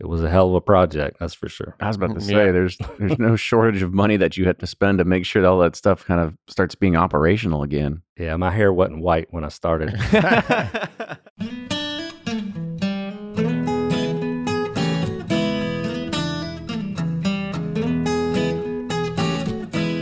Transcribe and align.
it 0.00 0.06
was 0.06 0.22
a 0.22 0.30
hell 0.30 0.48
of 0.50 0.54
a 0.54 0.60
project, 0.60 1.16
that's 1.18 1.34
for 1.34 1.48
sure. 1.48 1.74
I 1.80 1.88
was 1.88 1.96
about 1.96 2.10
to 2.10 2.20
Mm, 2.20 2.22
say 2.22 2.46
yeah. 2.46 2.52
there's 2.52 2.76
there's 2.98 3.18
no 3.18 3.34
shortage 3.48 3.82
of 3.82 3.92
money 3.92 4.16
that 4.16 4.36
you 4.36 4.46
had 4.46 4.58
to 4.60 4.66
spend 4.66 4.98
to 4.98 5.04
make 5.04 5.24
sure 5.26 5.42
that 5.42 5.48
all 5.48 5.58
that 5.60 5.74
stuff 5.76 6.04
kind 6.04 6.20
of 6.20 6.36
starts 6.46 6.74
being 6.74 6.96
operational 6.96 7.62
again. 7.62 8.02
Yeah, 8.16 8.36
my 8.36 8.50
hair 8.50 8.72
wasn't 8.72 9.00
white 9.00 9.26
when 9.32 9.44
I 9.44 9.48
started. 9.48 9.98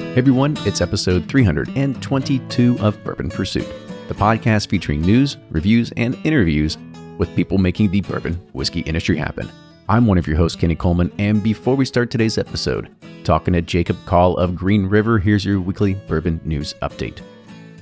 Hey 0.07 0.21
everyone, 0.23 0.57
it's 0.61 0.81
episode 0.81 1.29
322 1.29 2.79
of 2.81 3.03
Bourbon 3.05 3.29
Pursuit, 3.29 3.67
the 4.09 4.15
podcast 4.15 4.69
featuring 4.69 5.03
news, 5.03 5.37
reviews, 5.51 5.93
and 5.97 6.17
interviews 6.25 6.79
with 7.19 7.35
people 7.37 7.59
making 7.59 7.91
the 7.91 8.01
bourbon 8.03 8.35
whiskey 8.55 8.81
industry 8.81 9.17
happen. 9.17 9.51
I'm 9.89 10.09
one 10.09 10.19
of 10.19 10.27
your 10.27 10.37
hosts, 10.37 10.61
Kenny 10.61 10.75
Coleman, 10.75 11.13
and 11.19 11.41
before 11.41 11.77
we 11.77 11.85
start 11.85 12.11
today's 12.11 12.39
episode, 12.39 12.91
talking 13.23 13.55
to 13.55 13.63
Jacob 13.63 13.97
Call 14.05 14.37
of 14.37 14.57
Green 14.57 14.85
River, 14.87 15.21
here's 15.21 15.45
your 15.45 15.61
weekly 15.61 15.95
bourbon 15.95 16.41
news 16.45 16.75
update. 16.83 17.21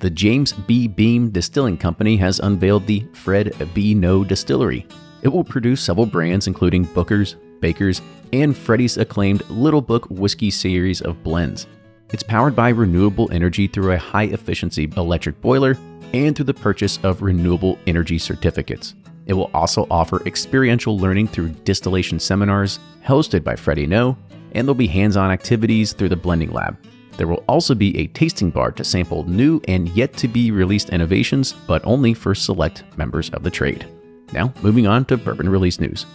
The 0.00 0.10
James 0.10 0.52
B. 0.52 0.86
Beam 0.86 1.30
Distilling 1.30 1.78
Company 1.78 2.18
has 2.18 2.40
unveiled 2.40 2.86
the 2.86 3.06
Fred 3.14 3.56
B. 3.72 3.94
Noe 3.94 4.22
Distillery. 4.22 4.86
It 5.22 5.28
will 5.28 5.44
produce 5.44 5.80
several 5.80 6.04
brands, 6.04 6.46
including 6.46 6.84
Booker's, 6.84 7.36
Baker's, 7.60 8.02
and 8.34 8.54
Freddie's 8.54 8.98
acclaimed 8.98 9.48
Little 9.48 9.80
Book 9.80 10.06
whiskey 10.10 10.50
series 10.50 11.00
of 11.00 11.22
blends. 11.22 11.66
It's 12.12 12.22
powered 12.22 12.54
by 12.54 12.68
renewable 12.68 13.32
energy 13.32 13.66
through 13.66 13.92
a 13.92 13.98
high 13.98 14.24
efficiency 14.24 14.92
electric 14.98 15.40
boiler 15.40 15.78
and 16.12 16.36
through 16.36 16.44
the 16.44 16.52
purchase 16.52 16.98
of 17.02 17.22
renewable 17.22 17.78
energy 17.86 18.18
certificates. 18.18 18.94
It 19.26 19.34
will 19.34 19.50
also 19.54 19.86
offer 19.90 20.22
experiential 20.26 20.98
learning 20.98 21.28
through 21.28 21.50
distillation 21.64 22.18
seminars 22.18 22.78
hosted 23.04 23.42
by 23.42 23.56
Freddie 23.56 23.86
Noe, 23.86 24.16
and 24.52 24.66
there'll 24.66 24.74
be 24.74 24.86
hands 24.86 25.16
on 25.16 25.30
activities 25.30 25.92
through 25.92 26.10
the 26.10 26.16
blending 26.16 26.52
lab. 26.52 26.76
There 27.16 27.28
will 27.28 27.44
also 27.48 27.74
be 27.74 27.96
a 27.98 28.08
tasting 28.08 28.50
bar 28.50 28.72
to 28.72 28.84
sample 28.84 29.24
new 29.24 29.60
and 29.68 29.88
yet 29.90 30.14
to 30.14 30.28
be 30.28 30.50
released 30.50 30.90
innovations, 30.90 31.52
but 31.52 31.84
only 31.84 32.12
for 32.12 32.34
select 32.34 32.82
members 32.96 33.30
of 33.30 33.42
the 33.42 33.50
trade. 33.50 33.86
Now, 34.32 34.52
moving 34.62 34.86
on 34.86 35.04
to 35.06 35.16
bourbon 35.16 35.48
release 35.48 35.78
news. 35.78 36.06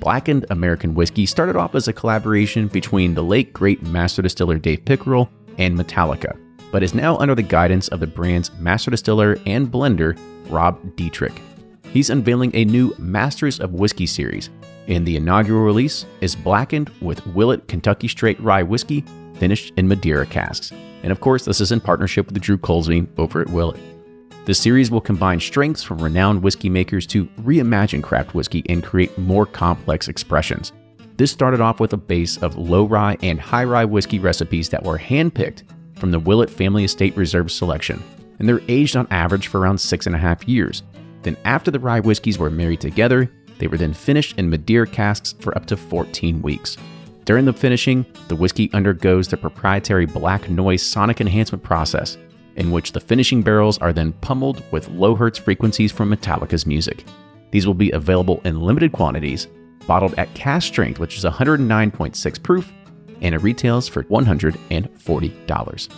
Blackened 0.00 0.46
American 0.50 0.94
Whiskey 0.94 1.26
started 1.26 1.56
off 1.56 1.74
as 1.74 1.88
a 1.88 1.92
collaboration 1.92 2.68
between 2.68 3.14
the 3.14 3.22
late 3.22 3.52
great 3.52 3.82
master 3.82 4.22
distiller 4.22 4.58
Dave 4.58 4.84
Pickerell 4.84 5.28
and 5.58 5.76
Metallica, 5.76 6.38
but 6.70 6.82
is 6.82 6.94
now 6.94 7.16
under 7.18 7.34
the 7.34 7.42
guidance 7.42 7.88
of 7.88 8.00
the 8.00 8.06
brand's 8.06 8.50
master 8.58 8.90
distiller 8.90 9.38
and 9.46 9.68
blender, 9.68 10.18
Rob 10.50 10.96
Dietrich. 10.96 11.40
He's 11.92 12.10
unveiling 12.10 12.50
a 12.54 12.64
new 12.64 12.94
Masters 12.98 13.58
of 13.58 13.72
Whiskey 13.72 14.06
series, 14.06 14.50
and 14.86 15.06
the 15.06 15.16
inaugural 15.16 15.62
release 15.62 16.06
is 16.20 16.36
blackened 16.36 16.90
with 17.00 17.26
Willett 17.28 17.68
Kentucky 17.68 18.08
Straight 18.08 18.38
Rye 18.40 18.62
Whiskey 18.62 19.04
finished 19.38 19.72
in 19.76 19.88
Madeira 19.88 20.26
casks. 20.26 20.72
And 21.02 21.12
of 21.12 21.20
course, 21.20 21.44
this 21.44 21.60
is 21.60 21.72
in 21.72 21.80
partnership 21.80 22.26
with 22.26 22.40
Drew 22.40 22.58
Kulsveen 22.58 23.08
over 23.18 23.40
at 23.40 23.50
Willett. 23.50 23.80
The 24.46 24.54
series 24.54 24.90
will 24.90 25.00
combine 25.00 25.40
strengths 25.40 25.82
from 25.82 25.98
renowned 25.98 26.42
whiskey 26.42 26.68
makers 26.68 27.06
to 27.08 27.26
reimagine 27.42 28.02
craft 28.02 28.34
whiskey 28.34 28.62
and 28.68 28.82
create 28.82 29.16
more 29.18 29.44
complex 29.44 30.06
expressions. 30.06 30.72
This 31.16 31.32
started 31.32 31.60
off 31.60 31.80
with 31.80 31.94
a 31.94 31.96
base 31.96 32.36
of 32.38 32.56
low 32.56 32.84
rye 32.84 33.16
and 33.22 33.40
high 33.40 33.64
rye 33.64 33.84
whiskey 33.84 34.18
recipes 34.18 34.68
that 34.68 34.84
were 34.84 34.98
handpicked 34.98 35.62
from 35.96 36.10
the 36.10 36.18
Willett 36.20 36.50
Family 36.50 36.84
Estate 36.84 37.16
Reserve 37.16 37.50
selection, 37.50 38.02
and 38.38 38.48
they're 38.48 38.60
aged 38.68 38.96
on 38.96 39.08
average 39.10 39.48
for 39.48 39.58
around 39.58 39.78
six 39.78 40.06
and 40.06 40.14
a 40.14 40.18
half 40.18 40.46
years. 40.46 40.82
Then, 41.26 41.36
after 41.44 41.72
the 41.72 41.80
rye 41.80 41.98
whiskeys 41.98 42.38
were 42.38 42.50
married 42.50 42.80
together, 42.80 43.28
they 43.58 43.66
were 43.66 43.76
then 43.76 43.92
finished 43.92 44.38
in 44.38 44.48
Madeira 44.48 44.86
casks 44.86 45.34
for 45.40 45.58
up 45.58 45.66
to 45.66 45.76
14 45.76 46.40
weeks. 46.40 46.76
During 47.24 47.44
the 47.44 47.52
finishing, 47.52 48.06
the 48.28 48.36
whiskey 48.36 48.70
undergoes 48.72 49.26
the 49.26 49.36
proprietary 49.36 50.06
black 50.06 50.48
noise 50.48 50.84
sonic 50.84 51.20
enhancement 51.20 51.64
process, 51.64 52.16
in 52.54 52.70
which 52.70 52.92
the 52.92 53.00
finishing 53.00 53.42
barrels 53.42 53.76
are 53.78 53.92
then 53.92 54.12
pummeled 54.12 54.62
with 54.70 54.88
low 54.90 55.16
hertz 55.16 55.36
frequencies 55.36 55.90
from 55.90 56.10
Metallica's 56.10 56.64
music. 56.64 57.04
These 57.50 57.66
will 57.66 57.74
be 57.74 57.90
available 57.90 58.40
in 58.44 58.60
limited 58.60 58.92
quantities, 58.92 59.48
bottled 59.88 60.14
at 60.18 60.32
cask 60.34 60.68
strength, 60.68 61.00
which 61.00 61.18
is 61.18 61.24
109.6 61.24 62.40
proof, 62.44 62.72
and 63.20 63.34
it 63.34 63.42
retails 63.42 63.88
for 63.88 64.04
$140. 64.04 65.88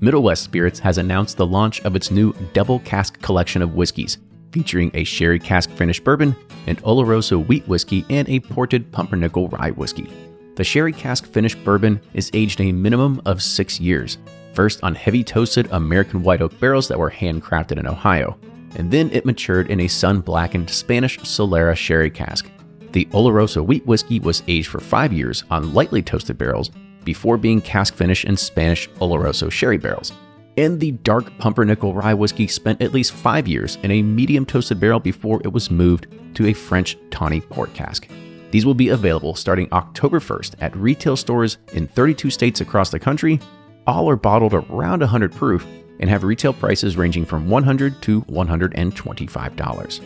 Middle 0.00 0.22
West 0.22 0.44
Spirits 0.44 0.78
has 0.78 0.96
announced 0.96 1.36
the 1.36 1.44
launch 1.44 1.80
of 1.80 1.96
its 1.96 2.12
new 2.12 2.32
double 2.52 2.78
cask 2.78 3.20
collection 3.20 3.62
of 3.62 3.74
whiskeys, 3.74 4.18
featuring 4.52 4.90
a 4.94 5.04
sherry 5.04 5.38
cask 5.38 5.70
finished 5.70 6.04
bourbon, 6.04 6.34
an 6.66 6.76
Oloroso 6.76 7.46
wheat 7.46 7.66
whiskey, 7.68 8.04
and 8.10 8.28
a 8.28 8.40
ported 8.40 8.90
pumpernickel 8.92 9.48
rye 9.48 9.70
whiskey. 9.70 10.10
The 10.56 10.64
sherry 10.64 10.92
cask 10.92 11.24
finished 11.26 11.62
bourbon 11.64 12.00
is 12.14 12.30
aged 12.34 12.60
a 12.60 12.72
minimum 12.72 13.22
of 13.26 13.42
six 13.42 13.78
years, 13.78 14.18
first 14.54 14.82
on 14.82 14.94
heavy 14.94 15.22
toasted 15.22 15.68
American 15.70 16.22
white 16.22 16.42
oak 16.42 16.58
barrels 16.58 16.88
that 16.88 16.98
were 16.98 17.10
handcrafted 17.10 17.78
in 17.78 17.86
Ohio, 17.86 18.36
and 18.76 18.90
then 18.90 19.10
it 19.12 19.24
matured 19.24 19.70
in 19.70 19.80
a 19.80 19.88
sun 19.88 20.20
blackened 20.20 20.68
Spanish 20.68 21.18
Solera 21.20 21.76
sherry 21.76 22.10
cask. 22.10 22.50
The 22.92 23.04
Oloroso 23.12 23.64
wheat 23.64 23.86
whiskey 23.86 24.18
was 24.18 24.42
aged 24.48 24.68
for 24.68 24.80
five 24.80 25.12
years 25.12 25.44
on 25.50 25.74
lightly 25.74 26.02
toasted 26.02 26.38
barrels 26.38 26.70
before 27.04 27.36
being 27.36 27.60
cask 27.60 27.94
finished 27.94 28.24
in 28.24 28.36
Spanish 28.36 28.88
Oloroso 29.00 29.50
sherry 29.50 29.78
barrels. 29.78 30.12
And 30.58 30.80
the 30.80 30.90
dark 30.90 31.38
pumpernickel 31.38 31.94
rye 31.94 32.14
whiskey 32.14 32.48
spent 32.48 32.82
at 32.82 32.92
least 32.92 33.12
five 33.12 33.46
years 33.46 33.78
in 33.84 33.92
a 33.92 34.02
medium 34.02 34.44
toasted 34.44 34.80
barrel 34.80 34.98
before 34.98 35.40
it 35.44 35.52
was 35.52 35.70
moved 35.70 36.08
to 36.34 36.48
a 36.48 36.52
French 36.52 36.98
tawny 37.12 37.40
port 37.40 37.72
cask. 37.74 38.08
These 38.50 38.66
will 38.66 38.74
be 38.74 38.88
available 38.88 39.36
starting 39.36 39.68
October 39.70 40.18
1st 40.18 40.56
at 40.60 40.76
retail 40.76 41.16
stores 41.16 41.58
in 41.74 41.86
32 41.86 42.30
states 42.30 42.60
across 42.60 42.90
the 42.90 42.98
country. 42.98 43.38
All 43.86 44.10
are 44.10 44.16
bottled 44.16 44.52
around 44.52 44.98
100 44.98 45.32
proof 45.32 45.64
and 46.00 46.10
have 46.10 46.24
retail 46.24 46.52
prices 46.52 46.96
ranging 46.96 47.24
from 47.24 47.48
100 47.48 48.02
to 48.02 48.22
$125. 48.22 50.00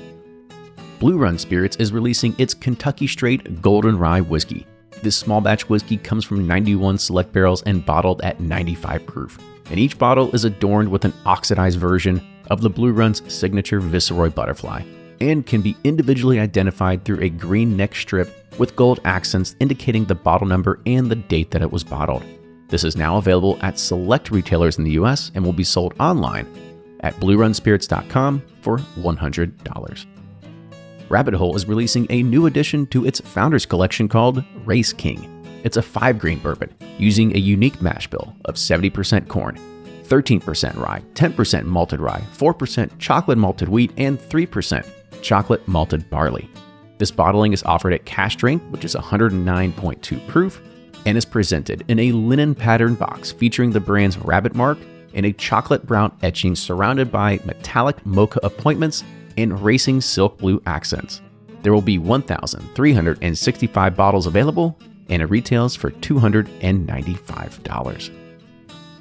Blue 0.99 1.17
Run 1.17 1.39
Spirits 1.39 1.77
is 1.77 1.93
releasing 1.93 2.35
its 2.37 2.53
Kentucky 2.53 3.07
Straight 3.07 3.63
Golden 3.63 3.99
Rye 3.99 4.21
Whiskey. 4.21 4.67
This 5.03 5.17
small 5.17 5.41
batch 5.41 5.71
whiskey 5.71 5.97
comes 5.97 6.27
from 6.27 6.47
91 6.47 6.99
select 6.99 7.33
barrels 7.33 7.63
and 7.63 7.87
bottled 7.87 8.21
at 8.21 8.39
95 8.39 9.07
proof. 9.07 9.39
And 9.71 9.79
each 9.79 9.99
bottle 9.99 10.35
is 10.35 10.45
adorned 10.45 10.91
with 10.91 11.05
an 11.05 11.15
oxidized 11.25 11.79
version 11.79 12.21
of 12.51 12.61
the 12.61 12.71
Blue 12.71 12.93
Run's 12.93 13.23
signature 13.33 13.81
Viceroy 13.81 14.31
butterfly 14.31 14.83
and 15.21 15.47
can 15.47 15.63
be 15.63 15.77
individually 15.85 16.41
identified 16.41 17.05
through 17.05 17.21
a 17.21 17.29
green 17.29 17.77
neck 17.77 17.95
strip 17.95 18.59
with 18.59 18.77
gold 18.77 19.01
accents 19.05 19.57
indicating 19.61 20.05
the 20.05 20.15
bottle 20.15 20.47
number 20.47 20.81
and 20.85 21.09
the 21.09 21.17
date 21.17 21.51
that 21.53 21.63
it 21.63 21.71
was 21.71 21.85
bottled. 21.85 22.25
This 22.69 22.85
is 22.85 22.97
now 22.97 23.19
available 23.19 23.59
at 23.63 23.79
select 23.79 24.31
retailers 24.31 24.79
in 24.79 24.85
the 24.85 24.93
US 24.93 25.31
and 25.35 25.45
will 25.45 25.53
be 25.53 25.65
sold 25.65 25.95
online 26.01 26.47
at 27.01 27.15
bluerunspirits.com 27.17 28.43
for 28.63 28.79
$100. 28.79 30.07
Rabbit 31.09 31.35
Hole 31.35 31.55
is 31.55 31.69
releasing 31.69 32.07
a 32.11 32.23
new 32.23 32.47
addition 32.47 32.87
to 32.87 33.05
its 33.07 33.21
Founders 33.21 33.67
Collection 33.67 34.09
called 34.09 34.43
Race 34.65 34.93
King. 34.93 35.32
It's 35.65 35.77
a 35.77 35.83
five 35.83 36.19
grain 36.19 36.39
bourbon 36.39 36.75
using 36.99 37.35
a 37.35 37.39
unique 37.39 37.81
mash 37.81 38.09
bill 38.09 38.35
of 38.47 38.57
70% 38.57 39.29
corn, 39.29 39.57
13% 40.05 40.77
rye, 40.77 41.03
10% 41.15 41.65
malted 41.65 42.01
rye, 42.01 42.23
4% 42.37 42.91
chocolate 42.99 43.39
malted 43.39 43.69
wheat, 43.69 43.93
and 43.97 44.19
3% 44.19 44.87
chocolate 45.23 45.67
malted 45.69 46.11
barley. 46.11 46.51
This 46.99 47.11
bottling 47.11 47.53
is 47.53 47.63
offered 47.63 47.93
at 47.93 48.05
cask 48.05 48.39
strength, 48.39 48.65
which 48.71 48.85
is 48.85 48.95
109.2 48.95 50.29
proof, 50.29 50.61
and 51.07 51.17
is 51.19 51.25
presented 51.25 51.85
in 51.89 51.99
a 51.99 52.13
linen 52.13 52.55
pattern 52.55 52.95
box 52.95 53.33
featuring 53.33 53.71
the 53.71 53.81
brand's 53.81 54.19
rabbit 54.19 54.55
mark 54.55 54.79
and 55.15 55.27
a 55.27 55.33
chocolate 55.33 55.87
brown 55.87 56.17
etching 56.23 56.55
surrounded 56.55 57.11
by 57.11 57.41
metallic 57.45 58.05
mocha 58.07 58.41
appointments 58.43 59.05
and 59.37 59.63
racing 59.63 60.01
silk 60.01 60.39
blue 60.39 60.63
accents. 60.67 61.21
There 61.63 61.73
will 61.73 61.83
be 61.83 61.99
1,365 61.99 63.97
bottles 63.97 64.27
available, 64.27 64.79
and 65.13 65.21
it 65.21 65.27
retails 65.27 65.77
for 65.77 65.91
$295. 65.91 68.11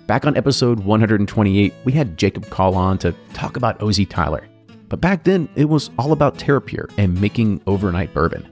Back 0.08 0.26
on 0.26 0.36
episode 0.36 0.82
128, 0.82 1.74
we 1.86 1.94
had 1.94 2.18
Jacob 2.18 2.50
Call 2.50 2.76
on 2.76 2.98
to 2.98 3.16
talk 3.34 3.56
about 3.56 3.82
OZ 3.82 4.06
Tyler. 4.08 4.46
But 4.90 5.00
back 5.00 5.24
then, 5.24 5.48
it 5.56 5.70
was 5.70 5.90
all 5.98 6.12
about 6.12 6.38
TerraPure 6.38 6.92
and 6.98 7.22
making 7.22 7.62
overnight 7.66 8.14
bourbon. 8.14 8.46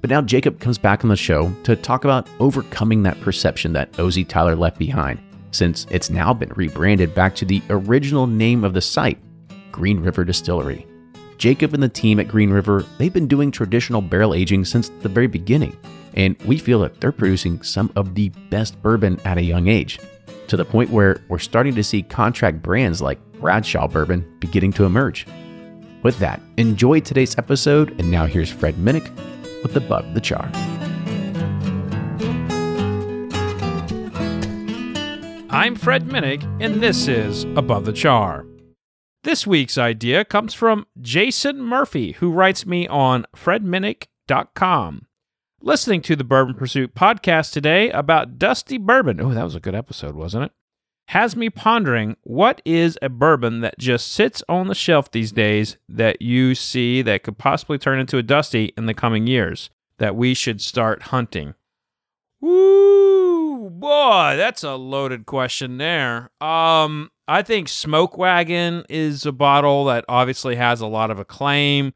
But 0.00 0.10
now 0.10 0.20
Jacob 0.20 0.58
comes 0.58 0.78
back 0.78 1.04
on 1.04 1.08
the 1.08 1.16
show 1.16 1.52
to 1.62 1.76
talk 1.76 2.02
about 2.02 2.28
overcoming 2.40 3.04
that 3.04 3.20
perception 3.20 3.72
that 3.74 4.00
OZ 4.00 4.24
Tyler 4.26 4.56
left 4.56 4.76
behind, 4.76 5.20
since 5.52 5.86
it's 5.92 6.10
now 6.10 6.34
been 6.34 6.50
rebranded 6.56 7.14
back 7.14 7.36
to 7.36 7.44
the 7.44 7.62
original 7.70 8.26
name 8.26 8.64
of 8.64 8.74
the 8.74 8.80
site, 8.80 9.20
Green 9.70 10.00
River 10.00 10.24
Distillery. 10.24 10.88
Jacob 11.38 11.72
and 11.72 11.84
the 11.84 11.88
team 11.88 12.18
at 12.18 12.26
Green 12.26 12.50
River, 12.50 12.84
they've 12.98 13.12
been 13.12 13.28
doing 13.28 13.52
traditional 13.52 14.02
barrel 14.02 14.34
aging 14.34 14.64
since 14.64 14.88
the 15.02 15.08
very 15.08 15.28
beginning, 15.28 15.78
and 16.16 16.36
we 16.42 16.58
feel 16.58 16.80
that 16.80 17.00
they're 17.00 17.12
producing 17.12 17.62
some 17.62 17.92
of 17.96 18.14
the 18.14 18.30
best 18.50 18.80
bourbon 18.82 19.20
at 19.24 19.38
a 19.38 19.42
young 19.42 19.68
age, 19.68 19.98
to 20.48 20.56
the 20.56 20.64
point 20.64 20.90
where 20.90 21.22
we're 21.28 21.38
starting 21.38 21.74
to 21.74 21.84
see 21.84 22.02
contract 22.02 22.62
brands 22.62 23.00
like 23.00 23.18
Bradshaw 23.40 23.88
Bourbon 23.88 24.36
beginning 24.40 24.72
to 24.74 24.84
emerge. 24.84 25.26
With 26.02 26.18
that, 26.18 26.40
enjoy 26.56 27.00
today's 27.00 27.36
episode, 27.38 27.98
and 28.00 28.10
now 28.10 28.26
here's 28.26 28.50
Fred 28.50 28.74
Minnick 28.76 29.10
with 29.62 29.66
with 29.66 29.76
Above 29.76 30.14
the 30.14 30.20
Char. 30.20 30.48
I'm 35.50 35.74
Fred 35.74 36.04
Minnick, 36.04 36.44
and 36.60 36.80
this 36.80 37.08
is 37.08 37.44
Above 37.56 37.84
the 37.84 37.92
Char. 37.92 38.46
This 39.24 39.46
week's 39.46 39.76
idea 39.76 40.24
comes 40.24 40.54
from 40.54 40.86
Jason 41.00 41.60
Murphy, 41.60 42.12
who 42.12 42.30
writes 42.30 42.64
me 42.64 42.86
on 42.86 43.26
fredminnick.com. 43.34 45.05
Listening 45.66 46.00
to 46.02 46.14
the 46.14 46.22
Bourbon 46.22 46.54
Pursuit 46.54 46.94
podcast 46.94 47.52
today 47.52 47.90
about 47.90 48.38
Dusty 48.38 48.78
Bourbon. 48.78 49.20
Oh, 49.20 49.34
that 49.34 49.42
was 49.42 49.56
a 49.56 49.60
good 49.60 49.74
episode, 49.74 50.14
wasn't 50.14 50.44
it? 50.44 50.52
Has 51.08 51.34
me 51.34 51.50
pondering 51.50 52.16
what 52.22 52.62
is 52.64 52.96
a 53.02 53.08
bourbon 53.08 53.62
that 53.62 53.76
just 53.76 54.12
sits 54.12 54.44
on 54.48 54.68
the 54.68 54.76
shelf 54.76 55.10
these 55.10 55.32
days 55.32 55.76
that 55.88 56.22
you 56.22 56.54
see 56.54 57.02
that 57.02 57.24
could 57.24 57.36
possibly 57.36 57.78
turn 57.78 57.98
into 57.98 58.16
a 58.16 58.22
Dusty 58.22 58.72
in 58.78 58.86
the 58.86 58.94
coming 58.94 59.26
years 59.26 59.68
that 59.98 60.14
we 60.14 60.34
should 60.34 60.60
start 60.60 61.02
hunting? 61.02 61.54
Woo, 62.40 63.68
boy, 63.68 64.34
that's 64.36 64.62
a 64.62 64.76
loaded 64.76 65.26
question 65.26 65.78
there. 65.78 66.30
Um, 66.40 67.10
I 67.26 67.42
think 67.42 67.68
Smoke 67.68 68.16
Wagon 68.16 68.84
is 68.88 69.26
a 69.26 69.32
bottle 69.32 69.86
that 69.86 70.04
obviously 70.08 70.54
has 70.54 70.80
a 70.80 70.86
lot 70.86 71.10
of 71.10 71.18
acclaim. 71.18 71.92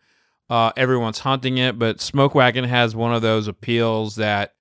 Uh, 0.50 0.72
everyone's 0.76 1.20
hunting 1.20 1.58
it, 1.58 1.78
but 1.78 2.00
Smoke 2.00 2.34
Wagon 2.34 2.64
has 2.64 2.96
one 2.96 3.14
of 3.14 3.22
those 3.22 3.46
appeals 3.46 4.16
that, 4.16 4.54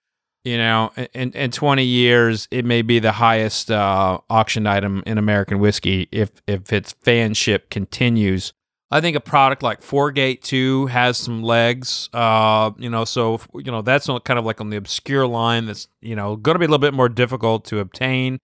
you 0.43 0.55
know, 0.55 0.91
in, 1.13 1.31
in 1.31 1.49
20 1.49 1.83
years, 1.83 2.47
it 2.51 2.63
may 2.63 2.83
be 2.83 2.99
the 2.99 3.11
highest 3.11 3.71
uh, 3.71 4.19
auction 4.29 4.67
item 4.67 5.01
in 5.07 5.17
American 5.17 5.57
whiskey 5.57 6.07
if 6.11 6.29
if 6.45 6.71
its 6.71 6.93
fanship 6.93 7.71
continues. 7.71 8.53
I 8.91 9.01
think 9.01 9.15
a 9.15 9.19
product 9.19 9.61
like 9.61 9.81
Four 9.81 10.11
Gate 10.11 10.43
2 10.43 10.87
has 10.87 11.17
some 11.17 11.43
legs. 11.43 12.09
Uh, 12.13 12.71
you 12.77 12.89
know, 12.89 13.03
so 13.03 13.39
you 13.55 13.71
know 13.71 13.81
that's 13.81 14.07
kind 14.07 14.39
of 14.39 14.45
like 14.45 14.61
on 14.61 14.69
the 14.69 14.77
obscure 14.77 15.27
line. 15.27 15.65
That's 15.65 15.87
you 16.01 16.15
know 16.15 16.35
going 16.35 16.55
to 16.55 16.59
be 16.59 16.65
a 16.65 16.69
little 16.69 16.79
bit 16.79 16.93
more 16.93 17.09
difficult 17.09 17.65
to 17.65 17.79
obtain, 17.79 18.37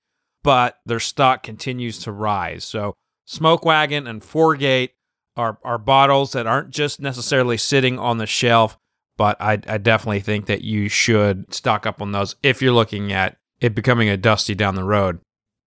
but 0.44 0.80
their 0.86 1.00
stock 1.00 1.44
continues 1.44 2.00
to 2.00 2.12
rise. 2.12 2.64
So 2.64 2.96
Smoke 3.26 3.66
Wagon 3.66 4.08
and 4.08 4.24
Four 4.24 4.56
Gate 4.56 4.95
are 5.38 5.58
are 5.64 5.78
bottles 5.78 6.32
that 6.34 6.48
aren't 6.48 6.70
just 6.70 7.00
necessarily 7.00 7.58
sitting 7.58 8.00
on 8.00 8.18
the 8.18 8.26
shelf, 8.26 8.78
but 9.18 9.40
I, 9.42 9.54
I 9.68 9.78
definitely 9.78 10.22
think 10.22 10.46
that 10.46 10.62
you 10.62 10.90
should 10.90 11.54
stock 11.54 11.86
up 11.86 12.02
on 12.02 12.12
those 12.12 12.36
if 12.44 12.62
you're 12.62 12.74
looking 12.74 13.12
at 13.12 13.38
it 13.60 13.76
becoming 13.76 14.10
a 14.10 14.18
dusty 14.18 14.56
down 14.56 14.76
the 14.76 14.84
road. 14.84 15.20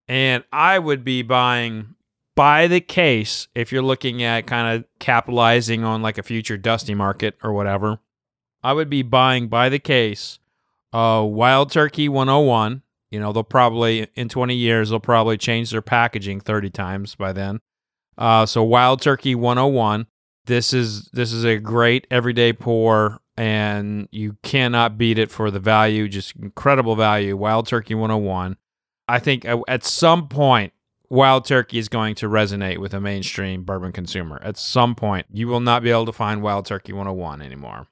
And 0.07 0.43
I 0.51 0.79
would 0.79 1.03
be 1.03 1.21
buying 1.21 1.95
by 2.35 2.67
the 2.67 2.81
case 2.81 3.47
if 3.53 3.71
you're 3.71 3.81
looking 3.81 4.23
at 4.23 4.47
kind 4.47 4.77
of 4.77 4.85
capitalizing 4.99 5.83
on 5.83 6.01
like 6.01 6.17
a 6.17 6.23
future 6.23 6.57
dusty 6.57 6.95
market 6.95 7.37
or 7.43 7.53
whatever. 7.53 7.99
I 8.63 8.73
would 8.73 8.89
be 8.89 9.03
buying 9.03 9.47
by 9.47 9.69
the 9.69 9.79
case 9.79 10.39
uh, 10.93 11.25
Wild 11.27 11.71
Turkey 11.71 12.09
101. 12.09 12.81
You 13.11 13.19
know, 13.19 13.33
they'll 13.33 13.43
probably, 13.43 14.07
in 14.15 14.29
20 14.29 14.55
years, 14.55 14.89
they'll 14.89 14.99
probably 14.99 15.37
change 15.37 15.71
their 15.71 15.81
packaging 15.81 16.39
30 16.41 16.69
times 16.69 17.15
by 17.15 17.33
then. 17.33 17.59
Uh, 18.19 18.45
so 18.45 18.61
Wild 18.61 19.01
Turkey 19.01 19.33
101. 19.33 20.05
This 20.45 20.73
is 20.73 21.05
this 21.13 21.31
is 21.31 21.45
a 21.45 21.57
great 21.57 22.05
everyday 22.11 22.53
pour, 22.53 23.19
and 23.37 24.09
you 24.11 24.35
cannot 24.43 24.97
beat 24.97 25.17
it 25.17 25.31
for 25.31 25.49
the 25.49 25.59
value. 25.59 26.09
Just 26.09 26.35
incredible 26.35 26.95
value. 26.95 27.37
Wild 27.37 27.67
Turkey 27.67 27.95
101. 27.95 28.57
I 29.07 29.19
think 29.19 29.45
at 29.67 29.83
some 29.83 30.27
point 30.27 30.73
Wild 31.09 31.45
Turkey 31.45 31.77
is 31.77 31.87
going 31.87 32.15
to 32.15 32.27
resonate 32.27 32.79
with 32.79 32.93
a 32.93 32.99
mainstream 32.99 33.63
bourbon 33.63 33.91
consumer. 33.91 34.39
At 34.43 34.57
some 34.57 34.95
point, 34.95 35.27
you 35.31 35.47
will 35.47 35.61
not 35.61 35.81
be 35.81 35.89
able 35.89 36.05
to 36.05 36.13
find 36.13 36.41
Wild 36.41 36.65
Turkey 36.65 36.93
101 36.93 37.41
anymore. 37.41 37.87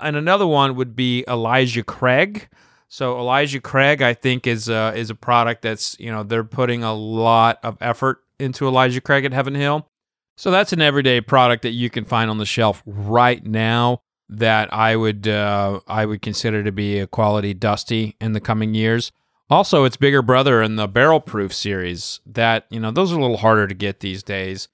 And 0.00 0.16
another 0.16 0.46
one 0.46 0.74
would 0.76 0.96
be 0.96 1.24
Elijah 1.28 1.84
Craig. 1.84 2.48
So 2.88 3.18
Elijah 3.18 3.60
Craig, 3.60 4.02
I 4.02 4.14
think, 4.14 4.46
is 4.46 4.68
a, 4.68 4.92
is 4.96 5.10
a 5.10 5.14
product 5.14 5.62
that's 5.62 5.96
you 5.98 6.10
know 6.10 6.22
they're 6.22 6.44
putting 6.44 6.82
a 6.82 6.94
lot 6.94 7.58
of 7.62 7.76
effort 7.80 8.22
into 8.38 8.66
Elijah 8.66 9.00
Craig 9.00 9.24
at 9.24 9.32
Heaven 9.32 9.54
Hill. 9.54 9.88
So 10.36 10.50
that's 10.50 10.72
an 10.72 10.80
everyday 10.80 11.20
product 11.20 11.62
that 11.62 11.70
you 11.70 11.90
can 11.90 12.04
find 12.04 12.30
on 12.30 12.38
the 12.38 12.46
shelf 12.46 12.82
right 12.86 13.44
now 13.44 14.02
that 14.28 14.72
I 14.72 14.96
would 14.96 15.28
uh, 15.28 15.80
I 15.86 16.06
would 16.06 16.22
consider 16.22 16.64
to 16.64 16.72
be 16.72 16.98
a 16.98 17.06
quality 17.06 17.54
dusty 17.54 18.16
in 18.20 18.32
the 18.32 18.40
coming 18.40 18.74
years. 18.74 19.12
Also, 19.50 19.84
its 19.84 19.96
bigger 19.98 20.22
brother 20.22 20.62
in 20.62 20.76
the 20.76 20.88
barrel 20.88 21.20
proof 21.20 21.52
series. 21.52 22.20
That 22.24 22.66
you 22.70 22.80
know, 22.80 22.90
those 22.90 23.12
are 23.12 23.18
a 23.18 23.20
little 23.20 23.36
harder 23.36 23.66
to 23.66 23.74
get 23.74 24.00
these 24.00 24.22
days, 24.22 24.68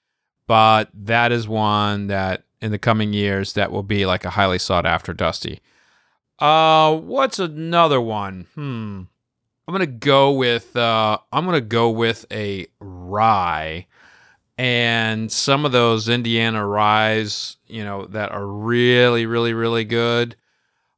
but 0.46 0.90
that 0.94 1.32
is 1.32 1.48
one 1.48 2.06
that 2.06 2.44
in 2.60 2.70
the 2.70 2.78
coming 2.78 3.12
years 3.12 3.54
that 3.54 3.72
will 3.72 3.82
be 3.82 4.06
like 4.06 4.24
a 4.24 4.30
highly 4.30 4.58
sought 4.58 4.86
after 4.86 5.12
Dusty. 5.12 5.60
Uh, 6.38 6.96
what's 6.96 7.38
another 7.38 8.00
one? 8.00 8.46
Hmm. 8.54 9.02
I'm 9.68 9.72
gonna 9.72 9.86
go 9.86 10.32
with 10.32 10.74
uh, 10.74 11.18
I'm 11.30 11.44
gonna 11.44 11.60
go 11.60 11.90
with 11.90 12.24
a 12.32 12.68
rye, 12.80 13.86
and 14.56 15.30
some 15.30 15.66
of 15.66 15.72
those 15.72 16.08
Indiana 16.08 16.66
ryes, 16.66 17.58
you 17.66 17.84
know, 17.84 18.06
that 18.06 18.32
are 18.32 18.46
really, 18.46 19.26
really, 19.26 19.52
really 19.52 19.84
good. 19.84 20.36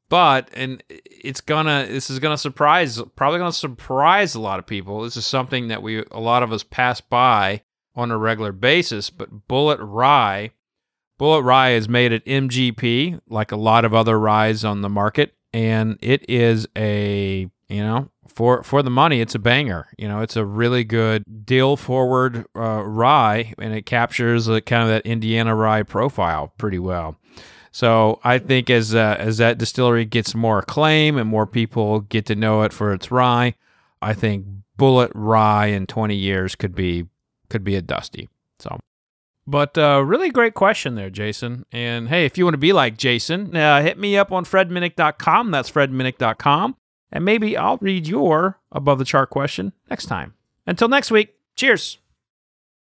But 0.09 0.51
and 0.55 0.85
it's 0.89 1.41
gonna 1.41 1.87
this 1.89 2.11
is 2.11 2.21
gonna 2.21 2.39
surprise 2.39 3.03
probably 3.17 3.41
gonna 3.41 3.53
surprise 3.53 4.37
a 4.37 4.41
lot 4.41 4.61
of 4.61 4.67
people. 4.67 5.03
This 5.03 5.17
is 5.17 5.27
something 5.27 5.67
that 5.67 5.83
we 5.83 6.05
a 6.13 6.21
lot 6.21 6.45
of 6.45 6.53
us 6.53 6.63
pass 6.63 7.01
by 7.01 7.63
on 7.97 8.13
a 8.13 8.19
regular 8.19 8.53
basis 8.53 9.11
but 9.11 9.49
Bulleit 9.49 9.79
rye 9.81 10.53
Bulleit 11.19 11.45
rye 11.45 11.71
is 11.71 11.89
made 11.89 12.13
at 12.13 12.25
mgp 12.25 13.21
like 13.29 13.51
a 13.51 13.57
lot 13.57 13.85
of 13.85 13.93
other 13.93 14.19
ryes 14.19 14.65
on 14.65 14.81
the 14.81 14.89
market. 14.89 15.35
And 15.53 15.99
it 16.01 16.29
is 16.31 16.69
a 16.77 17.51
you 17.69 17.83
know 17.83 18.11
for 18.41 18.63
for 18.63 18.83
the 18.83 18.91
money 18.91 19.21
it's 19.21 19.35
a 19.35 19.39
banger 19.39 19.87
you 19.99 20.09
know 20.09 20.23
it's 20.23 20.35
a 20.35 20.45
really 20.47 20.83
good 20.83 21.23
deal 21.45 21.77
forward 21.77 22.47
uh, 22.57 22.83
rye 22.83 23.53
and 23.59 23.75
it 23.75 23.85
captures 23.85 24.49
uh, 24.49 24.61
kind 24.61 24.83
of 24.83 24.89
that 24.89 25.05
indiana 25.05 25.55
rye 25.55 25.83
profile 25.83 26.51
pretty 26.57 26.79
well 26.79 27.17
so 27.73 28.19
I 28.25 28.39
think 28.39 28.69
as 28.69 28.95
uh, 28.95 29.17
as 29.19 29.39
that 29.39 29.59
distillery 29.59 30.05
gets 30.05 30.35
more 30.35 30.59
acclaim 30.59 31.17
and 31.17 31.29
more 31.29 31.47
people 31.47 32.01
get 32.01 32.27
to 32.27 32.35
know 32.35 32.63
it 32.63 32.73
for 32.73 32.93
its 32.93 33.11
rye, 33.11 33.55
I 34.03 34.13
think 34.13 34.47
Bulleit 34.79 35.13
Rye 35.15 35.67
in 35.67 35.87
20 35.87 36.17
years 36.17 36.55
could 36.55 36.75
be 36.75 37.07
could 37.49 37.63
be 37.63 37.77
a 37.77 37.83
dusty. 37.83 38.29
So, 38.59 38.81
but 39.47 39.79
uh, 39.79 40.03
really 40.05 40.31
great 40.31 40.55
question 40.55 40.97
there, 40.97 41.11
Jason. 41.11 41.65
And 41.71 42.09
hey, 42.09 42.25
if 42.25 42.37
you 42.37 42.45
want 42.45 42.55
to 42.55 42.59
be 42.59 42.73
like 42.73 42.97
Jason, 42.97 43.55
uh, 43.55 43.83
hit 43.83 43.99
me 43.99 44.17
up 44.17 44.33
on 44.33 44.45
fredminnick.com. 44.45 45.51
That's 45.51 45.71
fredminnick.com. 45.71 46.77
And 47.13 47.25
maybe 47.25 47.57
I'll 47.57 47.79
read 47.79 48.07
your 48.07 48.59
above 48.71 48.99
the 48.99 49.05
Char 49.05 49.27
question 49.27 49.73
next 49.89 50.07
time. 50.07 50.35
Until 50.67 50.89
next 50.89 51.11
week, 51.11 51.35
cheers. 51.57 51.99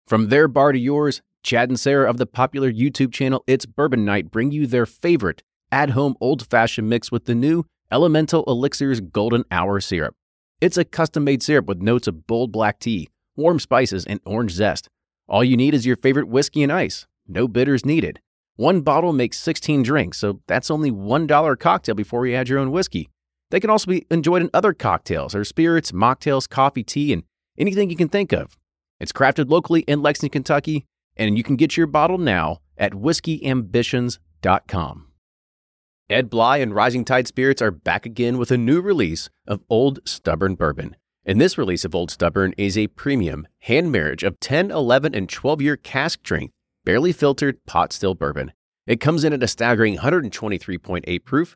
From 0.07 0.29
their 0.29 0.47
bar 0.47 0.71
to 0.71 0.79
yours, 0.79 1.21
Chad 1.43 1.69
and 1.69 1.79
Sarah 1.79 2.09
of 2.09 2.17
the 2.17 2.25
popular 2.25 2.71
YouTube 2.71 3.13
channel 3.13 3.43
It's 3.47 3.65
Bourbon 3.65 4.03
Night 4.03 4.31
bring 4.31 4.51
you 4.51 4.67
their 4.67 4.85
favorite 4.85 5.43
at 5.71 5.91
home 5.91 6.15
old 6.19 6.45
fashioned 6.47 6.89
mix 6.89 7.11
with 7.11 7.25
the 7.25 7.35
new 7.35 7.63
Elemental 7.91 8.43
Elixirs 8.45 9.01
Golden 9.01 9.45
Hour 9.51 9.79
Syrup. 9.79 10.15
It's 10.61 10.77
a 10.77 10.83
custom 10.83 11.23
made 11.23 11.41
syrup 11.41 11.67
with 11.67 11.81
notes 11.81 12.07
of 12.07 12.27
bold 12.27 12.51
black 12.51 12.79
tea, 12.79 13.07
warm 13.35 13.59
spices, 13.59 14.05
and 14.05 14.19
orange 14.25 14.51
zest. 14.51 14.89
All 15.27 15.43
you 15.43 15.55
need 15.55 15.73
is 15.73 15.85
your 15.85 15.95
favorite 15.95 16.27
whiskey 16.27 16.63
and 16.63 16.71
ice. 16.71 17.07
No 17.27 17.47
bitters 17.47 17.85
needed. 17.85 18.19
One 18.57 18.81
bottle 18.81 19.13
makes 19.13 19.39
16 19.39 19.83
drinks, 19.83 20.17
so 20.17 20.41
that's 20.47 20.69
only 20.69 20.91
$1 20.91 21.51
a 21.51 21.55
cocktail 21.55 21.95
before 21.95 22.27
you 22.27 22.35
add 22.35 22.49
your 22.49 22.59
own 22.59 22.71
whiskey. 22.71 23.09
They 23.51 23.59
can 23.59 23.69
also 23.69 23.91
be 23.91 24.05
enjoyed 24.11 24.41
in 24.41 24.49
other 24.53 24.73
cocktails 24.73 25.35
or 25.35 25.43
spirits, 25.43 25.91
mocktails, 25.91 26.47
coffee, 26.47 26.83
tea, 26.83 27.13
and 27.13 27.23
anything 27.57 27.89
you 27.89 27.95
can 27.95 28.09
think 28.09 28.31
of. 28.31 28.57
It's 28.99 29.11
crafted 29.11 29.49
locally 29.49 29.81
in 29.81 30.01
Lexington, 30.01 30.43
Kentucky, 30.43 30.85
and 31.15 31.37
you 31.37 31.43
can 31.43 31.55
get 31.55 31.77
your 31.77 31.87
bottle 31.87 32.17
now 32.17 32.59
at 32.77 32.93
whiskeyambitions.com. 32.93 35.05
Ed 36.09 36.29
Bly 36.29 36.57
and 36.57 36.73
Rising 36.73 37.05
Tide 37.05 37.27
Spirits 37.27 37.61
are 37.61 37.71
back 37.71 38.05
again 38.05 38.39
with 38.39 38.51
a 38.51 38.57
new 38.57 38.81
release 38.81 39.29
of 39.45 39.61
Old 39.69 39.99
Stubborn 40.05 40.55
Bourbon. 40.55 40.95
And 41.23 41.39
this 41.39 41.57
release 41.57 41.85
of 41.85 41.93
Old 41.93 42.09
Stubborn 42.09 42.53
is 42.57 42.77
a 42.77 42.87
premium 42.87 43.47
hand 43.59 43.91
marriage 43.91 44.23
of 44.23 44.39
10, 44.39 44.71
11, 44.71 45.13
and 45.13 45.29
12 45.29 45.61
year 45.61 45.77
cask 45.77 46.19
strength, 46.19 46.53
barely 46.83 47.11
filtered 47.11 47.63
pot 47.65 47.93
still 47.93 48.15
bourbon. 48.15 48.53
It 48.87 48.99
comes 48.99 49.23
in 49.23 49.33
at 49.33 49.43
a 49.43 49.47
staggering 49.47 49.97
123.8 49.97 51.25
proof, 51.25 51.55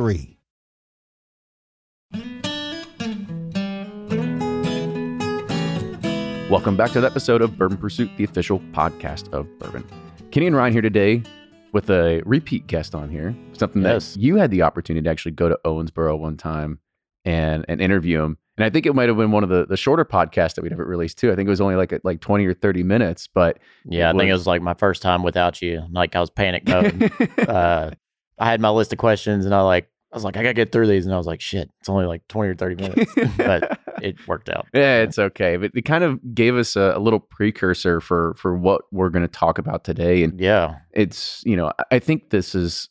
Welcome 6.49 6.75
back 6.75 6.91
to 6.91 7.01
the 7.01 7.07
episode 7.07 7.41
of 7.41 7.57
Bourbon 7.57 7.77
Pursuit, 7.77 8.09
the 8.17 8.23
official 8.25 8.59
podcast 8.71 9.31
of 9.33 9.47
bourbon. 9.57 9.85
Kenny 10.31 10.47
and 10.47 10.55
Ryan 10.55 10.73
here 10.73 10.81
today 10.81 11.23
with 11.71 11.89
a 11.89 12.21
repeat 12.25 12.67
guest 12.67 12.93
on 12.93 13.09
here. 13.09 13.33
Something 13.53 13.81
Yes. 13.83 14.13
that 14.13 14.19
you 14.19 14.35
had 14.35 14.51
the 14.51 14.61
opportunity 14.61 15.03
to 15.05 15.09
actually 15.09 15.31
go 15.31 15.47
to 15.49 15.57
Owensboro 15.65 16.19
one 16.19 16.35
time 16.37 16.79
and 17.25 17.65
and 17.69 17.81
interview 17.81 18.21
him. 18.21 18.37
And 18.57 18.65
I 18.65 18.69
think 18.69 18.85
it 18.85 18.93
might 18.93 19.07
have 19.07 19.17
been 19.17 19.31
one 19.31 19.43
of 19.43 19.49
the, 19.49 19.65
the 19.65 19.77
shorter 19.77 20.03
podcasts 20.03 20.55
that 20.55 20.61
we'd 20.61 20.73
ever 20.73 20.85
released 20.85 21.17
too. 21.17 21.31
I 21.31 21.35
think 21.35 21.47
it 21.47 21.49
was 21.49 21.61
only 21.61 21.75
like 21.75 21.97
like 22.03 22.19
20 22.19 22.45
or 22.45 22.53
30 22.53 22.83
minutes, 22.83 23.27
but 23.33 23.57
Yeah, 23.85 24.09
I 24.09 24.11
think 24.11 24.29
it 24.29 24.33
was 24.33 24.45
like 24.47 24.61
my 24.61 24.73
first 24.73 25.01
time 25.01 25.23
without 25.23 25.61
you. 25.61 25.83
Like 25.91 26.15
I 26.15 26.19
was 26.19 26.29
panic 26.29 26.67
mode. 26.67 27.11
uh, 27.47 27.91
I 28.37 28.49
had 28.51 28.59
my 28.59 28.69
list 28.69 28.91
of 28.91 28.99
questions, 28.99 29.45
and 29.45 29.55
I 29.55 29.61
like 29.61 29.87
I 30.11 30.15
was 30.17 30.23
like, 30.23 30.35
I 30.37 30.43
gotta 30.43 30.53
get 30.53 30.71
through 30.71 30.87
these, 30.87 31.05
and 31.05 31.13
I 31.13 31.17
was 31.17 31.27
like, 31.27 31.39
shit, 31.41 31.69
it's 31.79 31.87
only 31.89 32.05
like 32.05 32.27
twenty 32.27 32.49
or 32.51 32.55
thirty 32.55 32.75
minutes, 32.75 33.13
but 33.37 33.79
it 34.01 34.15
worked 34.27 34.49
out. 34.49 34.67
yeah, 34.73 34.97
it's 35.03 35.17
okay. 35.17 35.55
But 35.57 35.71
it 35.73 35.83
kind 35.83 36.03
of 36.03 36.19
gave 36.35 36.55
us 36.55 36.75
a, 36.75 36.93
a 36.95 36.99
little 36.99 37.19
precursor 37.19 38.01
for 38.01 38.33
for 38.37 38.57
what 38.57 38.81
we're 38.91 39.09
going 39.09 39.23
to 39.25 39.31
talk 39.31 39.57
about 39.57 39.83
today. 39.83 40.23
And 40.23 40.39
Yeah, 40.39 40.75
it's 40.91 41.41
you 41.45 41.55
know 41.55 41.71
I- 41.79 41.95
I 41.95 41.99
think 41.99 42.29
this 42.31 42.53
is 42.55 42.89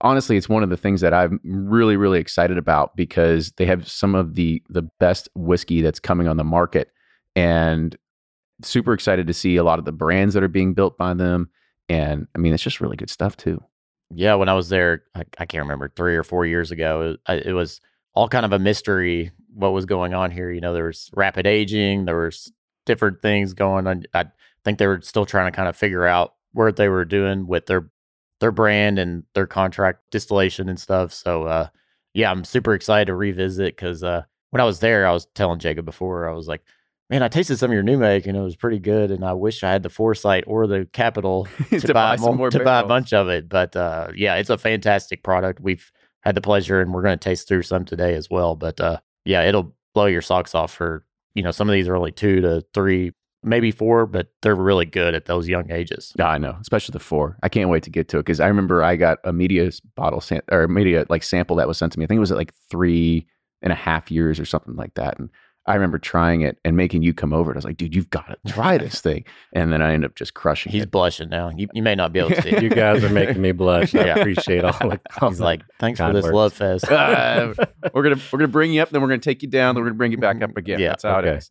honestly 0.00 0.36
it's 0.36 0.48
one 0.48 0.62
of 0.62 0.70
the 0.70 0.76
things 0.76 1.00
that 1.02 1.12
I'm 1.14 1.38
really 1.44 1.96
really 1.96 2.18
excited 2.20 2.56
about 2.58 2.96
because 2.96 3.52
they 3.58 3.66
have 3.66 3.86
some 3.88 4.14
of 4.14 4.34
the 4.34 4.62
the 4.70 4.82
best 4.98 5.28
whiskey 5.34 5.82
that's 5.82 6.00
coming 6.00 6.26
on 6.26 6.36
the 6.38 6.44
market 6.44 6.88
and 7.36 7.94
super 8.62 8.92
excited 8.94 9.26
to 9.26 9.32
see 9.34 9.56
a 9.56 9.64
lot 9.64 9.78
of 9.78 9.84
the 9.84 9.92
brands 9.92 10.34
that 10.34 10.42
are 10.42 10.48
being 10.48 10.72
built 10.74 10.96
by 10.96 11.12
them 11.14 11.50
and 11.88 12.26
I 12.34 12.38
mean 12.38 12.54
it's 12.54 12.62
just 12.62 12.80
really 12.80 12.96
good 12.96 13.10
stuff 13.10 13.36
too. 13.36 13.60
Yeah. 14.14 14.34
When 14.34 14.48
I 14.48 14.54
was 14.54 14.68
there, 14.68 15.04
I, 15.14 15.24
I 15.38 15.46
can't 15.46 15.64
remember 15.64 15.88
three 15.94 16.16
or 16.16 16.22
four 16.22 16.46
years 16.46 16.70
ago. 16.70 17.16
It, 17.28 17.46
it 17.46 17.52
was 17.52 17.80
all 18.14 18.28
kind 18.28 18.44
of 18.44 18.52
a 18.52 18.58
mystery 18.58 19.32
what 19.54 19.72
was 19.72 19.86
going 19.86 20.14
on 20.14 20.30
here. 20.30 20.50
You 20.50 20.60
know, 20.60 20.72
there 20.74 20.86
was 20.86 21.10
rapid 21.14 21.46
aging, 21.46 22.04
there 22.04 22.18
was 22.24 22.52
different 22.86 23.20
things 23.22 23.54
going 23.54 23.86
on. 23.86 24.04
I 24.14 24.26
think 24.64 24.78
they 24.78 24.86
were 24.86 25.00
still 25.02 25.26
trying 25.26 25.50
to 25.50 25.56
kind 25.56 25.68
of 25.68 25.76
figure 25.76 26.06
out 26.06 26.34
what 26.52 26.76
they 26.76 26.88
were 26.88 27.04
doing 27.04 27.46
with 27.46 27.66
their 27.66 27.88
their 28.40 28.52
brand 28.52 28.98
and 28.98 29.24
their 29.34 29.46
contract 29.46 30.00
distillation 30.10 30.68
and 30.68 30.78
stuff. 30.80 31.12
So 31.12 31.44
uh 31.44 31.68
yeah, 32.14 32.30
I'm 32.30 32.44
super 32.44 32.74
excited 32.74 33.06
to 33.06 33.14
revisit 33.14 33.76
because 33.76 34.02
uh 34.02 34.22
when 34.50 34.60
I 34.60 34.64
was 34.64 34.80
there, 34.80 35.06
I 35.06 35.12
was 35.12 35.26
telling 35.34 35.58
Jacob 35.60 35.86
before, 35.86 36.28
I 36.28 36.34
was 36.34 36.48
like, 36.48 36.62
Man, 37.10 37.22
I 37.22 37.28
tasted 37.28 37.58
some 37.58 37.70
of 37.70 37.74
your 37.74 37.82
new 37.82 37.98
make 37.98 38.26
and 38.26 38.36
it 38.36 38.40
was 38.40 38.56
pretty 38.56 38.78
good. 38.78 39.10
And 39.10 39.24
I 39.24 39.34
wish 39.34 39.62
I 39.62 39.70
had 39.70 39.82
the 39.82 39.90
foresight 39.90 40.44
or 40.46 40.66
the 40.66 40.88
capital 40.92 41.46
to, 41.70 41.92
buy, 41.92 42.16
more, 42.16 42.48
to 42.50 42.64
buy 42.64 42.80
a 42.80 42.86
bunch 42.86 43.12
of 43.12 43.28
it. 43.28 43.48
But 43.48 43.76
uh 43.76 44.08
yeah, 44.14 44.36
it's 44.36 44.50
a 44.50 44.56
fantastic 44.58 45.22
product. 45.22 45.60
We've 45.60 45.90
had 46.22 46.34
the 46.34 46.40
pleasure 46.40 46.80
and 46.80 46.92
we're 46.94 47.02
gonna 47.02 47.16
taste 47.18 47.48
through 47.48 47.62
some 47.62 47.84
today 47.84 48.14
as 48.14 48.30
well. 48.30 48.56
But 48.56 48.80
uh 48.80 48.98
yeah, 49.24 49.42
it'll 49.42 49.74
blow 49.94 50.06
your 50.06 50.22
socks 50.22 50.54
off 50.54 50.72
for 50.72 51.04
you 51.34 51.42
know, 51.42 51.50
some 51.50 51.68
of 51.68 51.72
these 51.72 51.88
are 51.88 51.96
only 51.96 52.12
two 52.12 52.40
to 52.42 52.62
three, 52.74 53.12
maybe 53.42 53.70
four, 53.70 54.06
but 54.06 54.28
they're 54.42 54.54
really 54.54 54.84
good 54.84 55.14
at 55.14 55.24
those 55.26 55.48
young 55.48 55.70
ages. 55.70 56.12
Yeah, 56.18 56.28
I 56.28 56.38
know, 56.38 56.56
especially 56.60 56.92
the 56.92 56.98
four. 57.00 57.38
I 57.42 57.48
can't 57.48 57.70
wait 57.70 57.82
to 57.84 57.90
get 57.90 58.08
to 58.08 58.18
it 58.18 58.20
because 58.20 58.40
I 58.40 58.48
remember 58.48 58.82
I 58.82 58.96
got 58.96 59.18
a 59.24 59.32
media 59.32 59.70
bottle 59.96 60.20
sam- 60.20 60.42
or 60.50 60.68
media 60.68 61.06
like 61.08 61.22
sample 61.22 61.56
that 61.56 61.68
was 61.68 61.78
sent 61.78 61.92
to 61.92 61.98
me. 61.98 62.04
I 62.04 62.08
think 62.08 62.16
it 62.16 62.20
was 62.20 62.32
at 62.32 62.38
like 62.38 62.52
three 62.70 63.26
and 63.62 63.72
a 63.72 63.76
half 63.76 64.10
years 64.10 64.38
or 64.40 64.44
something 64.44 64.76
like 64.76 64.94
that. 64.94 65.18
And 65.18 65.30
I 65.64 65.74
remember 65.74 65.98
trying 65.98 66.40
it 66.40 66.58
and 66.64 66.76
making 66.76 67.02
you 67.02 67.14
come 67.14 67.32
over. 67.32 67.50
And 67.52 67.56
I 67.56 67.58
was 67.58 67.64
like, 67.64 67.76
dude, 67.76 67.94
you've 67.94 68.10
got 68.10 68.26
to 68.26 68.36
try 68.52 68.78
this 68.78 69.00
thing. 69.00 69.24
And 69.52 69.72
then 69.72 69.80
I 69.80 69.92
end 69.92 70.04
up 70.04 70.16
just 70.16 70.34
crushing 70.34 70.72
He's 70.72 70.82
it. 70.82 70.90
blushing 70.90 71.28
now. 71.28 71.50
You, 71.54 71.68
you 71.72 71.82
may 71.82 71.94
not 71.94 72.12
be 72.12 72.18
able 72.18 72.30
to 72.30 72.42
see. 72.42 72.50
You 72.62 72.68
guys 72.68 73.02
are 73.04 73.08
making 73.08 73.40
me 73.40 73.52
blush. 73.52 73.94
I 73.94 74.04
Yeah. 74.06 74.18
appreciate 74.18 74.64
all 74.64 74.72
the 74.72 75.00
He's 75.28 75.40
like, 75.40 75.62
thanks 75.78 76.00
for 76.00 76.12
this 76.12 76.24
words. 76.24 76.34
love 76.34 76.52
fest. 76.52 76.90
Uh, 76.90 77.54
we're 77.94 78.02
gonna 78.02 78.20
we're 78.32 78.38
gonna 78.40 78.48
bring 78.48 78.72
you 78.72 78.82
up, 78.82 78.90
then 78.90 79.00
we're 79.02 79.08
gonna 79.08 79.18
take 79.20 79.42
you 79.42 79.48
down, 79.48 79.74
then 79.74 79.82
we're 79.84 79.90
gonna 79.90 79.98
bring 79.98 80.12
you 80.12 80.18
back 80.18 80.42
up 80.42 80.56
again. 80.56 80.80
Yeah, 80.80 80.88
That's 80.90 81.02
how 81.04 81.18
okay. 81.18 81.28
it 81.30 81.36
is. 81.38 81.50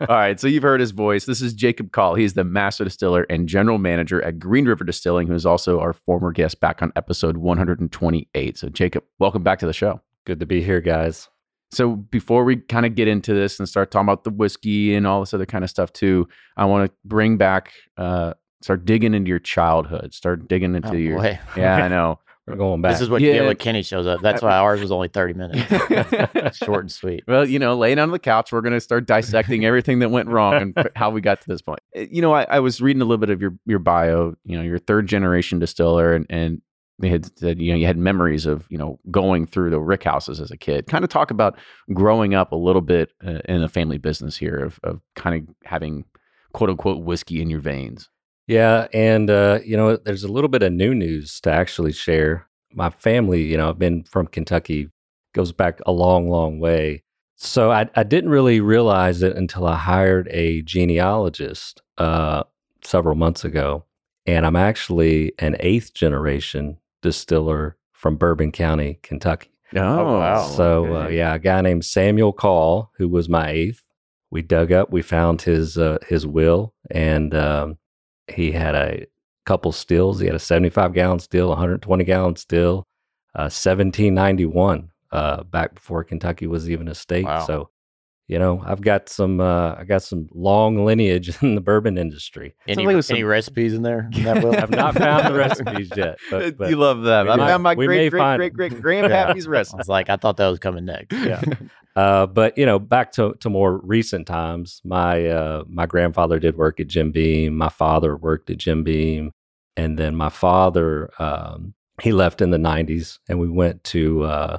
All 0.00 0.06
right, 0.08 0.38
so 0.38 0.46
you've 0.48 0.62
heard 0.62 0.80
his 0.80 0.90
voice. 0.92 1.26
This 1.26 1.40
is 1.40 1.52
Jacob 1.54 1.92
Call. 1.92 2.14
He's 2.14 2.34
the 2.34 2.44
master 2.44 2.84
distiller 2.84 3.26
and 3.28 3.48
general 3.48 3.78
manager 3.78 4.22
at 4.24 4.38
Green 4.38 4.66
River 4.66 4.84
Distilling, 4.84 5.26
who 5.28 5.34
is 5.34 5.46
also 5.46 5.80
our 5.80 5.92
former 5.92 6.32
guest 6.32 6.60
back 6.60 6.82
on 6.82 6.92
episode 6.96 7.36
128. 7.36 8.58
So, 8.58 8.68
Jacob, 8.68 9.04
welcome 9.18 9.42
back 9.42 9.58
to 9.60 9.66
the 9.66 9.72
show. 9.72 10.00
Good 10.26 10.40
to 10.40 10.46
be 10.46 10.62
here, 10.62 10.80
guys. 10.80 11.28
So, 11.70 11.96
before 11.96 12.44
we 12.44 12.56
kind 12.56 12.86
of 12.86 12.94
get 12.94 13.08
into 13.08 13.34
this 13.34 13.58
and 13.58 13.68
start 13.68 13.90
talking 13.90 14.06
about 14.06 14.24
the 14.24 14.30
whiskey 14.30 14.94
and 14.94 15.06
all 15.06 15.20
this 15.20 15.34
other 15.34 15.46
kind 15.46 15.64
of 15.64 15.70
stuff 15.70 15.92
too, 15.92 16.26
I 16.56 16.64
want 16.64 16.90
to 16.90 16.96
bring 17.04 17.36
back, 17.36 17.72
uh, 17.96 18.34
start 18.62 18.84
digging 18.84 19.12
into 19.14 19.28
your 19.28 19.38
childhood, 19.38 20.14
start 20.14 20.48
digging 20.48 20.74
into 20.74 20.88
Oh, 20.90 20.92
your. 20.94 21.18
boy. 21.18 21.38
Yeah, 21.56 21.76
I 21.76 21.88
know. 21.88 22.18
We're 22.46 22.56
going 22.56 22.80
back. 22.80 22.92
This 22.92 23.02
is 23.02 23.10
what 23.10 23.20
Yeah. 23.20 23.34
yeah. 23.34 23.46
when 23.48 23.56
Kenny 23.56 23.82
shows 23.82 24.06
up. 24.06 24.22
That's 24.22 24.40
why 24.40 24.52
ours 24.56 24.80
was 24.80 24.90
only 24.90 25.08
30 25.08 25.34
minutes. 25.34 26.56
Short 26.56 26.80
and 26.84 26.90
sweet. 26.90 27.24
Well, 27.28 27.46
you 27.46 27.58
know, 27.58 27.76
laying 27.76 27.98
on 27.98 28.10
the 28.10 28.18
couch, 28.18 28.52
we're 28.52 28.62
going 28.62 28.72
to 28.72 28.80
start 28.80 29.06
dissecting 29.06 29.66
everything 29.66 29.98
that 29.98 30.10
went 30.10 30.30
wrong 30.30 30.54
and 30.54 30.88
how 30.96 31.10
we 31.10 31.20
got 31.20 31.42
to 31.42 31.46
this 31.48 31.60
point. 31.60 31.80
Uh, 31.94 32.06
You 32.10 32.22
know, 32.22 32.32
I, 32.32 32.44
I 32.44 32.60
was 32.60 32.80
reading 32.80 33.02
a 33.02 33.04
little 33.04 33.18
bit 33.18 33.28
of 33.28 33.42
your 33.42 33.52
your 33.66 33.78
bio. 33.80 34.34
You 34.44 34.56
know, 34.56 34.62
you're 34.62 34.78
third 34.78 35.06
generation 35.06 35.58
distiller, 35.58 36.14
and 36.14 36.24
and 36.30 36.62
they 36.98 37.08
had 37.08 37.38
said 37.38 37.60
you 37.60 37.72
know 37.72 37.78
you 37.78 37.86
had 37.86 37.96
memories 37.96 38.46
of 38.46 38.66
you 38.70 38.78
know 38.78 38.98
going 39.10 39.46
through 39.46 39.70
the 39.70 39.80
rick 39.80 40.04
houses 40.04 40.40
as 40.40 40.50
a 40.50 40.56
kid. 40.56 40.86
Kind 40.86 41.04
of 41.04 41.10
talk 41.10 41.30
about 41.30 41.56
growing 41.92 42.34
up 42.34 42.52
a 42.52 42.56
little 42.56 42.82
bit 42.82 43.12
uh, 43.26 43.40
in 43.48 43.62
a 43.62 43.68
family 43.68 43.98
business 43.98 44.36
here 44.36 44.56
of 44.56 44.80
of 44.82 45.00
kind 45.14 45.48
of 45.48 45.54
having 45.64 46.04
quote 46.52 46.70
unquote 46.70 47.04
whiskey 47.04 47.40
in 47.40 47.50
your 47.50 47.60
veins. 47.60 48.08
Yeah, 48.46 48.88
and 48.94 49.30
uh, 49.30 49.60
you 49.64 49.76
know, 49.76 49.96
there's 49.96 50.24
a 50.24 50.32
little 50.32 50.48
bit 50.48 50.62
of 50.62 50.72
new 50.72 50.94
news 50.94 51.40
to 51.42 51.52
actually 51.52 51.92
share. 51.92 52.48
My 52.72 52.90
family, 52.90 53.42
you 53.42 53.56
know, 53.56 53.68
I've 53.68 53.78
been 53.78 54.04
from 54.04 54.26
Kentucky, 54.26 54.90
goes 55.34 55.52
back 55.52 55.80
a 55.86 55.92
long, 55.92 56.28
long 56.28 56.58
way. 56.58 57.02
So 57.36 57.70
I, 57.70 57.88
I 57.94 58.02
didn't 58.02 58.30
really 58.30 58.60
realize 58.60 59.22
it 59.22 59.36
until 59.36 59.66
I 59.66 59.76
hired 59.76 60.28
a 60.32 60.62
genealogist 60.62 61.82
uh, 61.98 62.42
several 62.82 63.14
months 63.14 63.44
ago, 63.44 63.84
and 64.26 64.44
I'm 64.44 64.56
actually 64.56 65.32
an 65.38 65.56
eighth 65.60 65.94
generation 65.94 66.78
distiller 67.02 67.76
from 67.92 68.16
Bourbon 68.16 68.52
County, 68.52 68.98
Kentucky. 69.02 69.50
Oh, 69.74 70.18
wow. 70.18 70.46
So 70.46 70.96
uh, 70.96 71.08
yeah, 71.08 71.34
a 71.34 71.38
guy 71.38 71.60
named 71.60 71.84
Samuel 71.84 72.32
Call, 72.32 72.90
who 72.96 73.08
was 73.08 73.28
my 73.28 73.50
eighth. 73.50 73.84
We 74.30 74.42
dug 74.42 74.72
up, 74.72 74.90
we 74.90 75.02
found 75.02 75.42
his 75.42 75.78
uh, 75.78 75.98
his 76.06 76.26
will, 76.26 76.74
and 76.90 77.34
um, 77.34 77.78
he 78.28 78.52
had 78.52 78.74
a 78.74 79.06
couple 79.46 79.72
stills. 79.72 80.20
He 80.20 80.26
had 80.26 80.34
a 80.34 80.40
75 80.40 80.92
gallon 80.92 81.18
still, 81.18 81.48
120 81.48 82.04
gallon 82.04 82.36
still, 82.36 82.86
uh, 83.34 83.48
1791 83.48 84.90
uh, 85.10 85.42
back 85.44 85.74
before 85.74 86.04
Kentucky 86.04 86.46
was 86.46 86.68
even 86.70 86.88
a 86.88 86.94
state. 86.94 87.24
Wow. 87.24 87.46
So, 87.46 87.70
you 88.28 88.38
know, 88.38 88.62
I've 88.64 88.82
got 88.82 89.08
some 89.08 89.40
uh, 89.40 89.74
I 89.74 89.84
got 89.84 90.02
some 90.02 90.28
long 90.34 90.84
lineage 90.84 91.30
in 91.42 91.54
the 91.54 91.60
bourbon 91.62 91.96
industry. 91.96 92.54
Any, 92.68 92.84
like 92.84 92.92
it 92.92 92.96
was 92.96 93.10
any 93.10 93.24
recipes 93.24 93.72
in 93.72 93.82
there? 93.82 94.10
In 94.12 94.24
that? 94.24 94.44
I've 94.62 94.70
not 94.70 94.94
found 94.94 95.34
the 95.34 95.38
recipes 95.38 95.90
yet, 95.96 96.18
but, 96.30 96.58
but 96.58 96.68
you 96.68 96.76
love 96.76 97.02
that. 97.02 97.24
we 97.24 97.32
I 97.32 97.36
found 97.38 97.62
my 97.62 97.74
great 97.74 98.10
great 98.10 98.20
find 98.20 98.38
great 98.38 98.52
them. 98.70 98.80
great 98.80 99.02
grandpappy's 99.02 99.46
I 99.46 99.50
recipe. 99.50 99.78
was 99.78 99.88
like, 99.88 100.10
I 100.10 100.16
thought 100.16 100.36
that 100.36 100.48
was 100.48 100.58
coming 100.58 100.84
next. 100.84 101.16
yeah. 101.16 101.42
Uh, 101.96 102.26
but 102.26 102.56
you 102.56 102.66
know, 102.66 102.78
back 102.78 103.10
to, 103.12 103.34
to 103.40 103.50
more 103.50 103.78
recent 103.78 104.26
times, 104.26 104.80
my 104.84 105.26
uh, 105.26 105.64
my 105.66 105.86
grandfather 105.86 106.38
did 106.38 106.56
work 106.56 106.78
at 106.78 106.86
Jim 106.86 107.10
Beam. 107.10 107.56
My 107.56 107.70
father 107.70 108.14
worked 108.16 108.50
at 108.50 108.58
Jim 108.58 108.84
Beam, 108.84 109.32
and 109.76 109.98
then 109.98 110.14
my 110.14 110.28
father 110.28 111.10
um, 111.18 111.74
he 112.00 112.12
left 112.12 112.42
in 112.42 112.50
the 112.50 112.58
'90s, 112.58 113.18
and 113.28 113.40
we 113.40 113.48
went 113.48 113.82
to 113.84 114.22
uh, 114.24 114.58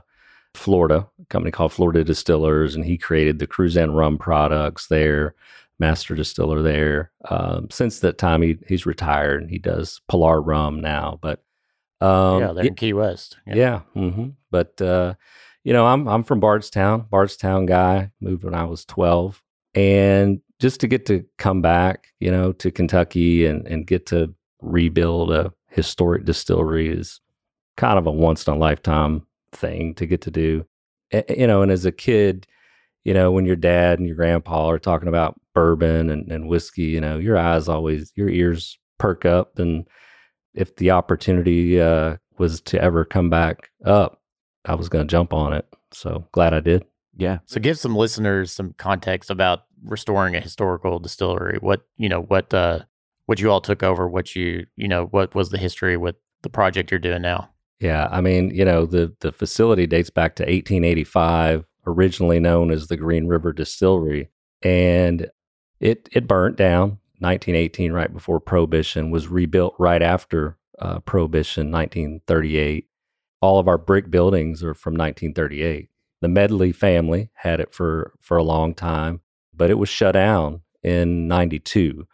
Florida, 0.56 1.08
a 1.22 1.26
company 1.26 1.52
called 1.52 1.74
Florida 1.74 2.04
Distillers, 2.04 2.76
and 2.76 2.86
he 2.86 2.98
created 2.98 3.40
the 3.40 3.48
Cruzan 3.48 3.96
rum 3.96 4.18
products 4.18 4.88
there. 4.88 5.36
Master 5.82 6.14
distiller 6.14 6.62
there. 6.62 7.10
Um, 7.30 7.70
since 7.70 8.00
that 8.00 8.18
time, 8.18 8.42
he 8.42 8.58
he's 8.68 8.86
retired. 8.86 9.42
And 9.42 9.50
he 9.50 9.60
does 9.60 10.02
Pilar 10.10 10.42
rum 10.42 10.82
now, 10.82 11.20
but 11.22 11.42
um, 12.02 12.42
yeah, 12.42 12.52
they're 12.52 12.66
in 12.66 12.76
Key 12.76 12.92
West. 12.94 13.38
yeah. 13.46 13.80
hmm 13.94 14.30
But 14.52 14.82
uh, 14.82 15.14
you 15.64 15.72
know, 15.72 15.86
I'm 15.86 16.08
I'm 16.08 16.24
from 16.24 16.42
Bardstown, 16.42 17.06
Bardstown 17.10 17.66
guy. 17.66 18.12
Moved 18.20 18.44
when 18.44 18.56
I 18.56 18.66
was 18.66 18.84
12, 18.86 19.42
and 19.74 20.42
just 20.60 20.82
to 20.82 20.88
get 20.88 21.06
to 21.06 21.24
come 21.38 21.62
back, 21.62 22.08
you 22.20 22.32
know, 22.32 22.52
to 22.54 22.72
Kentucky 22.72 23.46
and 23.46 23.66
and 23.66 23.88
get 23.88 24.06
to 24.08 24.34
rebuild 24.62 25.32
a 25.32 25.54
historic 25.70 26.26
distillery 26.26 26.90
is 26.90 27.22
kind 27.78 27.98
of 27.98 28.06
a 28.06 28.12
once 28.12 28.46
in 28.46 28.54
a 28.54 28.58
lifetime 28.58 29.26
thing 29.52 29.96
to 29.96 30.06
get 30.06 30.22
to 30.22 30.32
do. 30.32 30.66
you 31.30 31.48
know, 31.48 31.62
and 31.62 31.72
as 31.72 31.86
a 31.86 31.92
kid, 31.92 32.48
you 33.04 33.14
know, 33.14 33.32
when 33.32 33.46
your 33.46 33.56
dad 33.56 34.00
and 34.00 34.08
your 34.08 34.18
grandpa 34.18 34.68
are 34.68 34.80
talking 34.80 35.08
about 35.08 35.40
bourbon 35.54 36.10
and, 36.10 36.32
and 36.32 36.48
whiskey, 36.48 36.84
you 36.84 37.02
know, 37.02 37.18
your 37.18 37.38
eyes 37.38 37.68
always, 37.68 38.12
your 38.16 38.30
ears 38.30 38.78
perk 38.98 39.26
up. 39.26 39.58
And 39.58 39.88
if 40.54 40.76
the 40.76 40.92
opportunity 40.92 41.82
uh, 41.82 42.18
was 42.38 42.62
to 42.62 42.82
ever 42.82 43.06
come 43.06 43.30
back 43.30 43.70
up, 43.86 44.22
I 44.66 44.76
was 44.76 44.90
going 44.90 45.08
to 45.08 45.12
jump 45.12 45.34
on 45.34 45.54
it. 45.54 45.66
So 45.92 46.28
glad 46.32 46.54
I 46.54 46.60
did. 46.60 46.86
Yeah. 47.16 47.40
So 47.46 47.60
give 47.60 47.80
some 47.80 47.96
listeners 47.96 48.52
some 48.52 48.74
context 48.78 49.30
about 49.30 49.64
restoring 49.84 50.36
a 50.36 50.40
historical 50.42 51.00
distillery. 51.00 51.58
What, 51.60 51.82
you 51.98 52.10
know, 52.10 52.22
what, 52.22 52.54
uh, 52.54 52.80
what 53.26 53.40
you 53.40 53.50
all 53.50 53.62
took 53.62 53.84
over, 53.84 54.08
what 54.08 54.36
you, 54.36 54.66
you 54.76 54.88
know, 54.88 55.06
what 55.06 55.36
was 55.36 55.50
the 55.50 55.58
history 55.58 55.98
with 55.98 56.16
the 56.42 56.50
project 56.50 56.92
you're 56.92 57.00
doing 57.00 57.22
now? 57.22 57.50
Yeah. 57.80 58.08
I 58.12 58.22
mean, 58.22 58.52
you 58.54 58.66
know, 58.66 58.86
the, 58.86 59.14
the 59.22 59.32
facility 59.32 59.88
dates 59.88 60.10
back 60.10 60.36
to 60.36 60.44
1885, 60.44 61.66
originally 61.88 62.40
known 62.40 62.72
as 62.72 62.88
the 62.88 62.98
Green 62.98 63.28
River 63.28 63.54
Distillery. 63.54 64.30
And 64.62 65.30
it, 65.80 66.10
it 66.12 66.28
burnt 66.28 66.58
down 66.58 67.00
1918, 67.20 67.94
right 67.94 68.12
before 68.12 68.40
Prohibition, 68.40 69.12
was 69.12 69.28
rebuilt 69.28 69.76
right 69.80 70.02
after 70.02 70.58
uh, 70.80 71.00
Prohibition, 71.00 71.72
1938. 71.72 72.86
All 73.42 73.60
of 73.60 73.68
our 73.70 73.78
brick 73.78 74.12
buildings 74.12 74.62
are 74.62 74.74
from 74.74 74.94
1938. 74.94 75.90
The 76.22 76.28
Medley 76.28 76.74
family 76.74 77.30
had 77.34 77.62
it 77.62 77.74
for, 77.74 78.14
for 78.20 78.36
a 78.36 78.44
long 78.44 78.74
time, 78.74 79.22
but 79.56 79.70
it 79.70 79.78
was 79.78 79.88
shut 79.88 80.14
down 80.14 80.62
in 80.84 81.28
92 81.28 82.06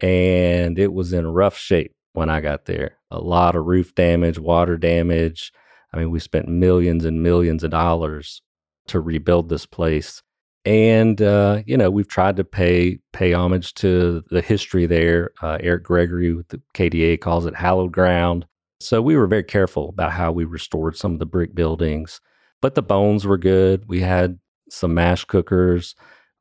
and 0.00 0.78
it 0.78 0.92
was 0.92 1.12
in 1.12 1.26
rough 1.26 1.56
shape 1.56 1.95
when 2.16 2.30
I 2.30 2.40
got 2.40 2.64
there. 2.64 2.96
A 3.10 3.18
lot 3.18 3.54
of 3.54 3.66
roof 3.66 3.94
damage, 3.94 4.38
water 4.38 4.76
damage. 4.76 5.52
I 5.92 5.98
mean, 5.98 6.10
we 6.10 6.18
spent 6.18 6.48
millions 6.48 7.04
and 7.04 7.22
millions 7.22 7.62
of 7.62 7.70
dollars 7.70 8.42
to 8.88 9.00
rebuild 9.00 9.48
this 9.48 9.66
place. 9.66 10.22
And 10.64 11.20
uh, 11.22 11.62
you 11.66 11.76
know, 11.76 11.90
we've 11.90 12.08
tried 12.08 12.36
to 12.36 12.44
pay 12.44 12.98
pay 13.12 13.32
homage 13.32 13.74
to 13.74 14.24
the 14.30 14.40
history 14.40 14.86
there. 14.86 15.30
Uh, 15.40 15.58
Eric 15.60 15.84
Gregory 15.84 16.32
with 16.32 16.48
the 16.48 16.60
KDA 16.74 17.20
calls 17.20 17.46
it 17.46 17.54
hallowed 17.54 17.92
ground. 17.92 18.46
So 18.80 19.00
we 19.00 19.16
were 19.16 19.26
very 19.26 19.44
careful 19.44 19.90
about 19.90 20.12
how 20.12 20.32
we 20.32 20.44
restored 20.44 20.96
some 20.96 21.12
of 21.12 21.18
the 21.18 21.26
brick 21.26 21.54
buildings. 21.54 22.20
But 22.60 22.74
the 22.74 22.82
bones 22.82 23.26
were 23.26 23.38
good. 23.38 23.84
We 23.86 24.00
had 24.00 24.38
some 24.68 24.94
mash 24.94 25.24
cookers. 25.24 25.94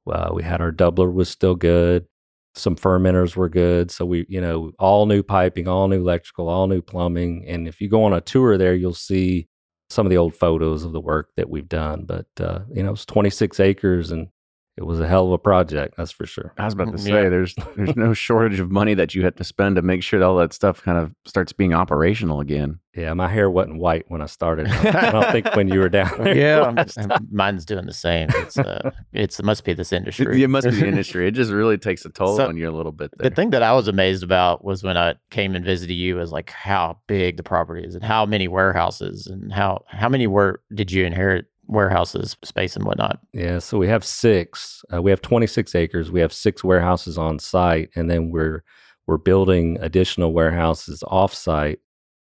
Uh, 0.09 0.31
we 0.33 0.43
had 0.43 0.61
our 0.61 0.71
doubler 0.71 1.13
was 1.13 1.29
still 1.29 1.55
good 1.55 2.07
some 2.55 2.75
fermenters 2.75 3.35
were 3.35 3.49
good. 3.49 3.91
So 3.91 4.05
we, 4.05 4.25
you 4.29 4.41
know, 4.41 4.71
all 4.79 5.05
new 5.05 5.23
piping, 5.23 5.67
all 5.67 5.87
new 5.87 5.99
electrical, 5.99 6.49
all 6.49 6.67
new 6.67 6.81
plumbing. 6.81 7.45
And 7.47 7.67
if 7.67 7.81
you 7.81 7.89
go 7.89 8.03
on 8.03 8.13
a 8.13 8.21
tour 8.21 8.57
there, 8.57 8.75
you'll 8.75 8.93
see 8.93 9.47
some 9.89 10.05
of 10.05 10.09
the 10.09 10.17
old 10.17 10.35
photos 10.35 10.83
of 10.83 10.93
the 10.93 11.01
work 11.01 11.29
that 11.35 11.49
we've 11.49 11.69
done. 11.69 12.05
But 12.05 12.27
uh, 12.39 12.59
you 12.73 12.83
know, 12.83 12.93
it's 12.93 13.05
26 13.05 13.59
acres 13.59 14.11
and 14.11 14.29
it 14.77 14.83
was 14.83 14.99
a 14.99 15.07
hell 15.07 15.27
of 15.27 15.31
a 15.31 15.37
project, 15.37 15.95
that's 15.95 16.11
for 16.11 16.25
sure. 16.25 16.53
I 16.57 16.65
was 16.65 16.73
about 16.73 16.91
to 16.91 16.97
say 16.97 17.23
yeah. 17.23 17.29
there's 17.29 17.55
there's 17.77 17.95
no 17.95 18.13
shortage 18.13 18.59
of 18.59 18.71
money 18.71 18.93
that 18.93 19.15
you 19.15 19.23
had 19.23 19.37
to 19.37 19.43
spend 19.43 19.77
to 19.77 19.81
make 19.81 20.03
sure 20.03 20.19
that 20.19 20.25
all 20.25 20.37
that 20.37 20.53
stuff 20.53 20.81
kind 20.81 20.97
of 20.97 21.13
starts 21.25 21.53
being 21.53 21.73
operational 21.73 22.41
again. 22.41 22.79
Yeah, 22.95 23.13
my 23.13 23.27
hair 23.27 23.49
wasn't 23.49 23.77
white 23.77 24.05
when 24.07 24.21
I 24.21 24.25
started. 24.25 24.67
I 24.67 25.11
don't 25.11 25.31
think 25.31 25.53
when 25.53 25.67
you 25.67 25.79
were 25.79 25.89
down 25.89 26.11
there. 26.23 26.35
Yeah, 26.35 26.85
mine's 27.29 27.65
doing 27.65 27.85
the 27.85 27.93
same. 27.93 28.29
It's 28.35 28.57
uh, 28.57 28.91
it's 29.11 29.39
it 29.39 29.45
must 29.45 29.65
be 29.65 29.73
this 29.73 29.91
industry. 29.99 30.41
It 30.41 30.47
must 30.47 30.67
be 30.67 30.75
the 30.75 30.87
industry. 30.87 31.27
It 31.27 31.31
just 31.31 31.51
really 31.51 31.77
takes 31.77 32.05
a 32.05 32.09
toll 32.09 32.37
so, 32.37 32.47
on 32.47 32.55
you 32.55 32.69
a 32.69 32.71
little 32.71 32.93
bit. 32.93 33.11
There. 33.17 33.29
The 33.29 33.35
thing 33.35 33.49
that 33.49 33.63
I 33.63 33.73
was 33.73 33.87
amazed 33.87 34.23
about 34.23 34.63
was 34.63 34.83
when 34.83 34.95
I 34.97 35.15
came 35.29 35.55
and 35.55 35.65
visited 35.65 35.95
you 35.95 36.21
is 36.21 36.31
like 36.31 36.49
how 36.51 36.99
big 37.07 37.37
the 37.37 37.43
property 37.43 37.85
is 37.85 37.95
and 37.95 38.03
how 38.03 38.25
many 38.25 38.47
warehouses 38.47 39.27
and 39.27 39.51
how 39.51 39.83
how 39.87 40.07
many 40.07 40.27
were 40.27 40.61
did 40.73 40.91
you 40.91 41.05
inherit 41.05 41.47
warehouses 41.67 42.37
space 42.43 42.75
and 42.75 42.85
whatnot. 42.85 43.19
Yeah, 43.33 43.59
so 43.59 43.77
we 43.77 43.87
have 43.87 44.05
six. 44.05 44.83
Uh, 44.93 45.01
we 45.01 45.11
have 45.11 45.21
26 45.21 45.75
acres. 45.75 46.11
We 46.11 46.21
have 46.21 46.31
six 46.33 46.63
warehouses 46.63 47.17
on 47.17 47.39
site, 47.39 47.89
and 47.95 48.09
then 48.09 48.31
we're 48.31 48.63
we're 49.07 49.17
building 49.17 49.77
additional 49.81 50.33
warehouses 50.33 51.03
off 51.07 51.33
site. 51.33 51.79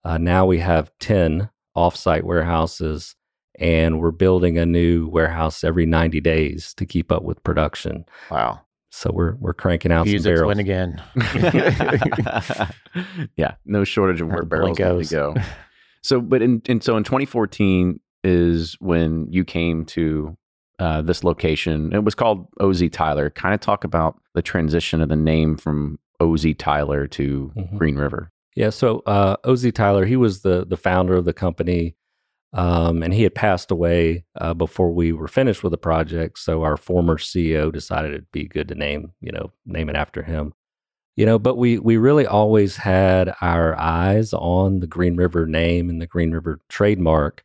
Uh, 0.04 0.18
now 0.18 0.44
we 0.44 0.58
have 0.58 0.90
10 1.00 1.48
off-site 1.74 2.24
warehouses, 2.24 3.14
and 3.58 4.00
we're 4.00 4.10
building 4.10 4.58
a 4.58 4.66
new 4.66 5.08
warehouse 5.08 5.64
every 5.64 5.86
90 5.86 6.20
days 6.20 6.74
to 6.74 6.86
keep 6.86 7.12
up 7.12 7.22
with 7.22 7.42
production. 7.44 8.04
Wow. 8.30 8.62
So 8.94 9.10
we're 9.10 9.36
we're 9.36 9.54
cranking 9.54 9.90
out 9.90 10.06
Use 10.06 10.24
some 10.24 10.34
barrels. 10.34 10.48
win 10.48 10.58
again. 10.58 11.02
yeah, 13.36 13.54
no 13.64 13.84
shortage 13.84 14.20
of 14.20 14.28
where 14.28 14.42
barrels 14.42 14.76
to 14.76 15.04
go. 15.08 15.34
So, 16.04 16.20
but 16.20 16.42
in, 16.42 16.60
in 16.64 16.80
so 16.80 16.96
in 16.96 17.04
2014, 17.04 18.00
is 18.24 18.76
when 18.80 19.28
you 19.30 19.44
came 19.44 19.84
to 19.84 20.36
uh, 20.78 21.02
this 21.02 21.22
location. 21.22 21.92
It 21.92 22.04
was 22.04 22.16
called 22.16 22.48
OZ 22.60 22.82
Tyler. 22.90 23.30
Kind 23.30 23.54
of 23.54 23.60
talk 23.60 23.84
about 23.84 24.20
the 24.34 24.42
transition 24.42 25.00
of 25.00 25.08
the 25.08 25.16
name 25.16 25.56
from 25.56 26.00
OZ 26.18 26.46
Tyler 26.58 27.06
to 27.06 27.52
mm-hmm. 27.56 27.76
Green 27.76 27.94
River. 27.94 28.31
Yeah, 28.54 28.70
so 28.70 29.00
uh, 29.06 29.36
OZ 29.44 29.72
Tyler, 29.72 30.04
he 30.04 30.16
was 30.16 30.42
the 30.42 30.66
the 30.66 30.76
founder 30.76 31.14
of 31.14 31.24
the 31.24 31.32
company, 31.32 31.96
um, 32.52 33.02
and 33.02 33.14
he 33.14 33.22
had 33.22 33.34
passed 33.34 33.70
away 33.70 34.24
uh, 34.40 34.54
before 34.54 34.92
we 34.92 35.12
were 35.12 35.28
finished 35.28 35.62
with 35.62 35.70
the 35.70 35.78
project. 35.78 36.38
So 36.38 36.62
our 36.62 36.76
former 36.76 37.16
CEO 37.16 37.72
decided 37.72 38.12
it'd 38.12 38.30
be 38.32 38.46
good 38.48 38.68
to 38.68 38.74
name, 38.74 39.12
you 39.20 39.32
know, 39.32 39.52
name 39.64 39.88
it 39.88 39.96
after 39.96 40.22
him. 40.22 40.52
You 41.16 41.26
know, 41.26 41.38
but 41.38 41.56
we 41.56 41.78
we 41.78 41.96
really 41.96 42.26
always 42.26 42.76
had 42.76 43.34
our 43.40 43.78
eyes 43.78 44.32
on 44.34 44.80
the 44.80 44.86
Green 44.86 45.16
River 45.16 45.46
name 45.46 45.90
and 45.90 46.00
the 46.00 46.06
Green 46.06 46.30
River 46.32 46.60
trademark 46.68 47.44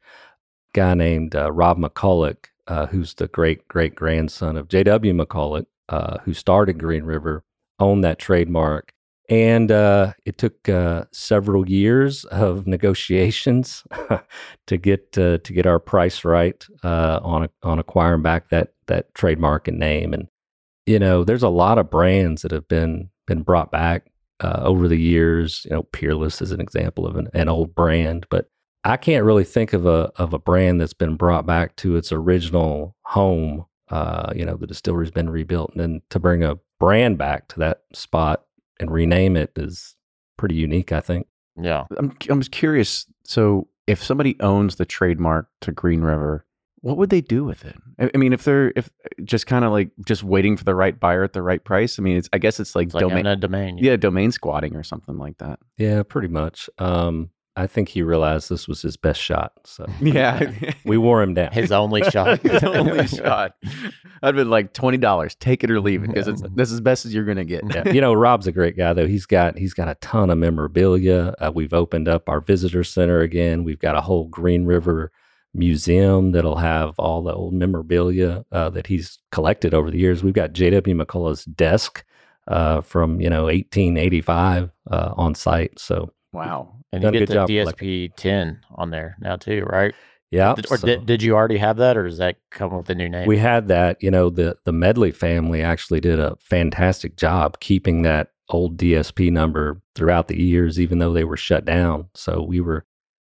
guy 0.73 0.93
named 0.93 1.35
uh, 1.35 1.51
Rob 1.51 1.77
McCulloch, 1.77 2.45
uh, 2.67 2.87
who's 2.87 3.13
the 3.15 3.27
great 3.27 3.67
great 3.67 3.95
grandson 3.95 4.57
of 4.57 4.67
J.W. 4.69 5.13
McCulloch, 5.13 5.65
uh, 5.89 6.17
who 6.19 6.33
started 6.33 6.79
Green 6.79 7.03
River, 7.03 7.43
owned 7.79 8.03
that 8.03 8.19
trademark. 8.19 8.93
And 9.29 9.71
uh, 9.71 10.13
it 10.25 10.37
took 10.37 10.69
uh, 10.69 11.05
several 11.11 11.69
years 11.69 12.23
of 12.25 12.65
negotiations 12.65 13.83
to 14.67 14.77
get 14.77 15.17
uh, 15.17 15.39
to 15.39 15.53
get 15.53 15.65
our 15.65 15.79
price 15.79 16.23
right 16.23 16.65
on 16.83 17.49
on 17.63 17.79
acquiring 17.79 18.21
back 18.21 18.49
that 18.49 18.73
that 18.87 19.13
trademark 19.15 19.67
and 19.67 19.79
name. 19.79 20.13
And 20.13 20.27
you 20.85 20.97
know, 20.97 21.25
there's 21.25 21.43
a 21.43 21.49
lot 21.49 21.77
of 21.77 21.89
brands 21.89 22.41
that 22.43 22.51
have 22.51 22.69
been 22.69 23.09
been 23.25 23.41
brought 23.41 23.69
back 23.69 24.09
over 24.41 24.87
the 24.87 24.99
years. 24.99 25.65
You 25.65 25.71
know, 25.71 25.83
Peerless 25.83 26.41
is 26.41 26.53
an 26.53 26.61
example 26.61 27.05
of 27.05 27.17
an, 27.17 27.27
an 27.33 27.49
old 27.49 27.75
brand, 27.75 28.25
but 28.29 28.49
I 28.87 28.95
can't 28.95 29.25
really 29.25 29.43
think 29.43 29.73
of 29.73 29.85
a 29.85 30.09
of 30.15 30.33
a 30.33 30.39
brand 30.39 30.79
that's 30.79 30.93
been 30.93 31.17
brought 31.17 31.45
back 31.45 31.75
to 31.77 31.97
its 31.97 32.13
original 32.13 32.95
home. 33.01 33.65
Uh, 33.89 34.31
you 34.33 34.45
know, 34.45 34.55
the 34.55 34.67
distillery's 34.67 35.11
been 35.11 35.29
rebuilt, 35.29 35.71
and 35.71 35.81
then 35.81 36.01
to 36.11 36.19
bring 36.19 36.43
a 36.43 36.57
brand 36.79 37.17
back 37.17 37.49
to 37.49 37.59
that 37.59 37.81
spot 37.93 38.43
and 38.79 38.91
rename 38.91 39.35
it 39.35 39.51
is 39.55 39.95
pretty 40.37 40.55
unique. 40.55 40.91
I 40.91 41.01
think. 41.01 41.27
Yeah, 41.59 41.85
I'm 41.97 42.15
I'm 42.29 42.39
just 42.39 42.51
curious. 42.51 43.05
So, 43.23 43.67
if 43.87 44.03
somebody 44.03 44.35
owns 44.39 44.75
the 44.75 44.85
trademark 44.85 45.49
to 45.61 45.71
Green 45.71 46.01
River, 46.01 46.45
what 46.81 46.97
would 46.97 47.09
they 47.09 47.21
do 47.21 47.43
with 47.43 47.65
it? 47.65 47.75
I, 47.99 48.15
mean, 48.17 48.33
if 48.33 48.43
they're 48.43 48.71
if 48.75 48.89
just 49.23 49.47
kind 49.47 49.65
of 49.65 49.71
like 49.71 49.89
just 50.05 50.23
waiting 50.23 50.55
for 50.55 50.63
the 50.63 50.75
right 50.75 50.97
buyer 50.97 51.23
at 51.23 51.33
the 51.33 51.41
right 51.41 51.63
price. 51.63 51.97
I 51.97 52.01
mean, 52.03 52.17
it's 52.17 52.29
I 52.31 52.37
guess 52.37 52.59
it's 52.59 52.75
like, 52.75 52.87
it's 52.87 52.93
like 52.93 53.01
domain, 53.01 53.25
a 53.25 53.35
domain, 53.35 53.77
yeah, 53.79 53.95
domain 53.95 54.31
squatting 54.31 54.75
or 54.75 54.83
something 54.83 55.17
like 55.17 55.39
that. 55.39 55.59
Yeah, 55.77 56.03
pretty 56.03 56.27
much. 56.27 56.69
Um, 56.77 57.31
I 57.57 57.65
think 57.65 57.89
he 57.89 58.03
realized 58.03 58.49
this 58.49 58.67
was 58.67 58.83
his 58.83 58.97
best 58.97 59.19
shot. 59.19 59.53
So 59.65 59.87
yeah, 60.01 60.51
we 60.85 60.97
wore 60.97 61.23
him 61.23 61.33
down. 61.33 61.51
His 61.51 61.71
only 61.71 62.03
shot. 62.11 62.39
his 62.41 62.63
only 62.63 63.07
shot. 63.07 63.55
I'd 64.21 64.35
been 64.35 64.49
like 64.49 64.73
twenty 64.73 64.97
dollars. 64.97 65.35
Take 65.35 65.63
it 65.63 65.71
or 65.71 65.81
leave 65.81 66.03
it 66.03 66.07
because 66.07 66.27
it's 66.27 66.43
this 66.53 66.69
is 66.69 66.75
as 66.75 66.81
best 66.81 67.05
as 67.05 67.13
you're 67.13 67.25
gonna 67.25 67.45
get. 67.45 67.63
Yeah. 67.73 67.89
You 67.89 67.99
know, 67.99 68.13
Rob's 68.13 68.45
a 68.45 68.51
great 68.51 68.77
guy 68.77 68.93
though. 68.93 69.07
He's 69.07 69.25
got 69.25 69.57
he's 69.57 69.73
got 69.73 69.89
a 69.89 69.95
ton 69.95 70.29
of 70.29 70.37
memorabilia. 70.37 71.33
Uh, 71.39 71.51
we've 71.53 71.73
opened 71.73 72.07
up 72.07 72.29
our 72.29 72.39
visitor 72.39 72.83
center 72.83 73.21
again. 73.21 73.63
We've 73.63 73.79
got 73.79 73.97
a 73.97 74.01
whole 74.01 74.25
Green 74.27 74.65
River 74.65 75.11
museum 75.55 76.33
that'll 76.33 76.57
have 76.57 76.93
all 76.99 77.23
the 77.23 77.33
old 77.33 77.53
memorabilia 77.53 78.45
uh, 78.51 78.69
that 78.69 78.85
he's 78.85 79.17
collected 79.31 79.73
over 79.73 79.89
the 79.89 79.97
years. 79.97 80.23
We've 80.23 80.33
got 80.33 80.53
J.W. 80.53 80.95
McCulloch's 80.95 81.45
desk 81.45 82.05
uh, 82.47 82.81
from 82.81 83.19
you 83.19 83.31
know 83.31 83.45
1885 83.45 84.69
uh, 84.91 85.13
on 85.17 85.33
site. 85.33 85.79
So 85.79 86.13
wow 86.31 86.76
and 86.91 87.03
you 87.03 87.11
get 87.11 87.29
the 87.29 87.35
DSP 87.35 88.15
10 88.15 88.61
on 88.75 88.89
there 88.89 89.17
now 89.19 89.35
too, 89.35 89.63
right? 89.69 89.93
Yeah. 90.31 90.55
Did, 90.55 90.71
or 90.71 90.77
so 90.77 90.87
did, 90.87 91.05
did 91.05 91.23
you 91.23 91.35
already 91.35 91.57
have 91.57 91.77
that, 91.77 91.95
or 91.95 92.07
does 92.07 92.17
that 92.17 92.37
come 92.51 92.75
with 92.75 92.89
a 92.89 92.95
new 92.95 93.07
name? 93.07 93.27
We 93.27 93.37
had 93.37 93.69
that. 93.69 94.01
You 94.03 94.11
know, 94.11 94.29
the 94.29 94.57
the 94.65 94.73
Medley 94.73 95.11
family 95.11 95.61
actually 95.61 96.01
did 96.01 96.19
a 96.19 96.35
fantastic 96.41 97.15
job 97.15 97.59
keeping 97.59 98.01
that 98.01 98.31
old 98.49 98.77
DSP 98.77 99.31
number 99.31 99.81
throughout 99.95 100.27
the 100.27 100.41
years, 100.41 100.79
even 100.79 100.99
though 100.99 101.13
they 101.13 101.23
were 101.23 101.37
shut 101.37 101.65
down. 101.65 102.09
So 102.13 102.43
we 102.43 102.59
were 102.59 102.85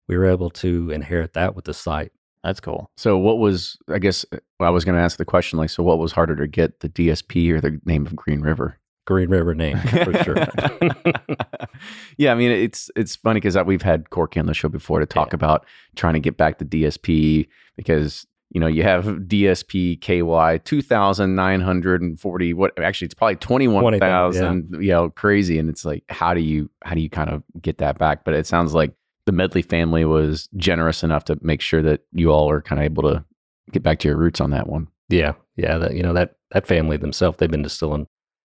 we 0.07 0.17
were 0.17 0.25
able 0.25 0.49
to 0.51 0.91
inherit 0.91 1.33
that 1.33 1.55
with 1.55 1.65
the 1.65 1.73
site. 1.73 2.11
That's 2.43 2.59
cool. 2.59 2.89
So 2.95 3.17
what 3.17 3.39
was 3.39 3.77
I 3.89 3.99
guess 3.99 4.25
uh, 4.31 4.37
I 4.59 4.69
was 4.69 4.85
going 4.85 4.95
to 4.95 5.03
ask 5.03 5.17
the 5.17 5.25
question 5.25 5.59
like 5.59 5.69
so 5.69 5.83
what 5.83 5.99
was 5.99 6.11
harder 6.11 6.35
to 6.35 6.47
get 6.47 6.79
the 6.79 6.89
DSP 6.89 7.51
or 7.51 7.59
the 7.59 7.79
name 7.85 8.05
of 8.05 8.15
Green 8.15 8.41
River? 8.41 8.79
Green 9.05 9.29
River 9.29 9.53
name 9.55 9.77
for 9.79 10.13
sure. 10.23 10.35
yeah, 12.17 12.31
I 12.31 12.35
mean 12.35 12.51
it's 12.51 12.89
it's 12.95 13.15
funny 13.15 13.39
because 13.39 13.57
we've 13.65 13.81
had 13.81 14.09
Corky 14.09 14.39
on 14.39 14.45
the 14.45 14.53
show 14.53 14.69
before 14.69 14.99
to 14.99 15.05
talk 15.05 15.29
Yeah. 15.31 15.35
about 15.35 15.65
trying 15.95 16.13
to 16.13 16.19
get 16.19 16.37
back 16.37 16.57
to 16.59 16.65
DSP 16.65 17.47
because 17.77 18.25
you 18.51 18.59
know 18.59 18.67
you 18.67 18.83
have 18.83 19.05
DSP 19.05 19.99
KY 20.01 20.59
two 20.63 20.81
thousand 20.81 21.35
nine 21.35 21.61
hundred 21.61 22.01
and 22.01 22.19
forty. 22.19 22.53
What 22.53 22.77
actually 22.81 23.05
it's 23.05 23.13
probably 23.13 23.35
twenty 23.37 23.67
one 23.67 23.99
thousand. 23.99 24.69
You 24.79 24.89
know, 24.91 25.09
crazy, 25.09 25.59
and 25.59 25.69
it's 25.69 25.85
like 25.85 26.03
how 26.09 26.33
do 26.33 26.41
you 26.41 26.69
how 26.83 26.95
do 26.95 27.01
you 27.01 27.09
kind 27.09 27.29
of 27.29 27.43
get 27.61 27.77
that 27.79 27.97
back? 27.97 28.23
But 28.23 28.33
it 28.35 28.47
sounds 28.47 28.73
like 28.73 28.93
the 29.25 29.31
Medley 29.31 29.61
family 29.63 30.05
was 30.05 30.47
generous 30.55 31.03
enough 31.03 31.25
to 31.25 31.37
make 31.41 31.59
sure 31.61 31.81
that 31.81 32.01
you 32.13 32.31
all 32.31 32.49
are 32.49 32.61
kind 32.61 32.79
of 32.79 32.85
able 32.85 33.03
to 33.03 33.23
get 33.71 33.81
back 33.83 33.99
to 33.99 34.07
your 34.07 34.17
roots 34.17 34.39
on 34.39 34.51
that 34.51 34.67
one. 34.67 34.87
yeah, 35.09 35.33
yeah. 35.57 35.77
That 35.79 35.95
you 35.95 36.03
know 36.03 36.13
that 36.13 36.35
that 36.51 36.67
family 36.67 36.97
themselves, 36.97 37.37
they've 37.37 37.49
been 37.51 37.63
distilling 37.63 38.07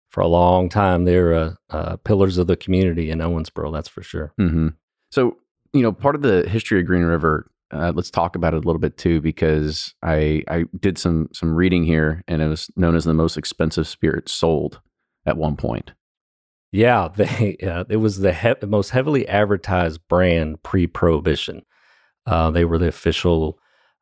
for 0.10 0.22
a 0.22 0.28
long 0.28 0.70
time. 0.70 1.06
They're 1.06 1.34
uh, 1.34 1.54
uh, 1.70 1.98
pillars 1.98 2.38
of 2.38 2.48
the 2.48 2.56
community 2.56 3.12
in 3.12 3.20
Owensboro. 3.20 3.74
That's 3.74 3.90
for 3.90 4.04
sure. 4.04 4.34
Mm-hmm. 4.40 4.70
So, 5.12 5.38
you 5.74 5.82
know, 5.82 5.92
part 5.92 6.16
of 6.16 6.22
the 6.22 6.48
history 6.48 6.80
of 6.80 6.86
Green 6.86 7.04
River, 7.04 7.50
uh, 7.72 7.92
let's 7.96 8.10
talk 8.10 8.36
about 8.36 8.54
it 8.54 8.64
a 8.64 8.68
little 8.68 8.80
bit 8.80 8.98
too, 8.98 9.22
because 9.22 9.94
I 10.04 10.44
I 10.48 10.66
did 10.80 10.98
some 10.98 11.30
some 11.34 11.54
reading 11.54 11.84
here, 11.84 12.24
and 12.28 12.42
it 12.42 12.48
was 12.48 12.70
known 12.76 12.96
as 12.96 13.06
the 13.06 13.14
most 13.14 13.38
expensive 13.38 13.88
spirit 13.88 14.30
sold 14.30 14.80
at 15.26 15.38
one 15.38 15.58
point. 15.58 15.94
Yeah, 16.72 17.10
they 17.16 17.58
uh, 17.58 17.84
it 17.90 17.98
was 17.98 18.20
the 18.20 18.34
he- 18.34 18.66
most 18.66 18.92
heavily 18.92 19.28
advertised 19.28 20.00
brand 20.08 20.64
pre-prohibition. 20.64 21.64
Uh, 22.26 22.52
they 22.52 22.66
were 22.66 22.78
the 22.78 22.88
official 22.88 23.60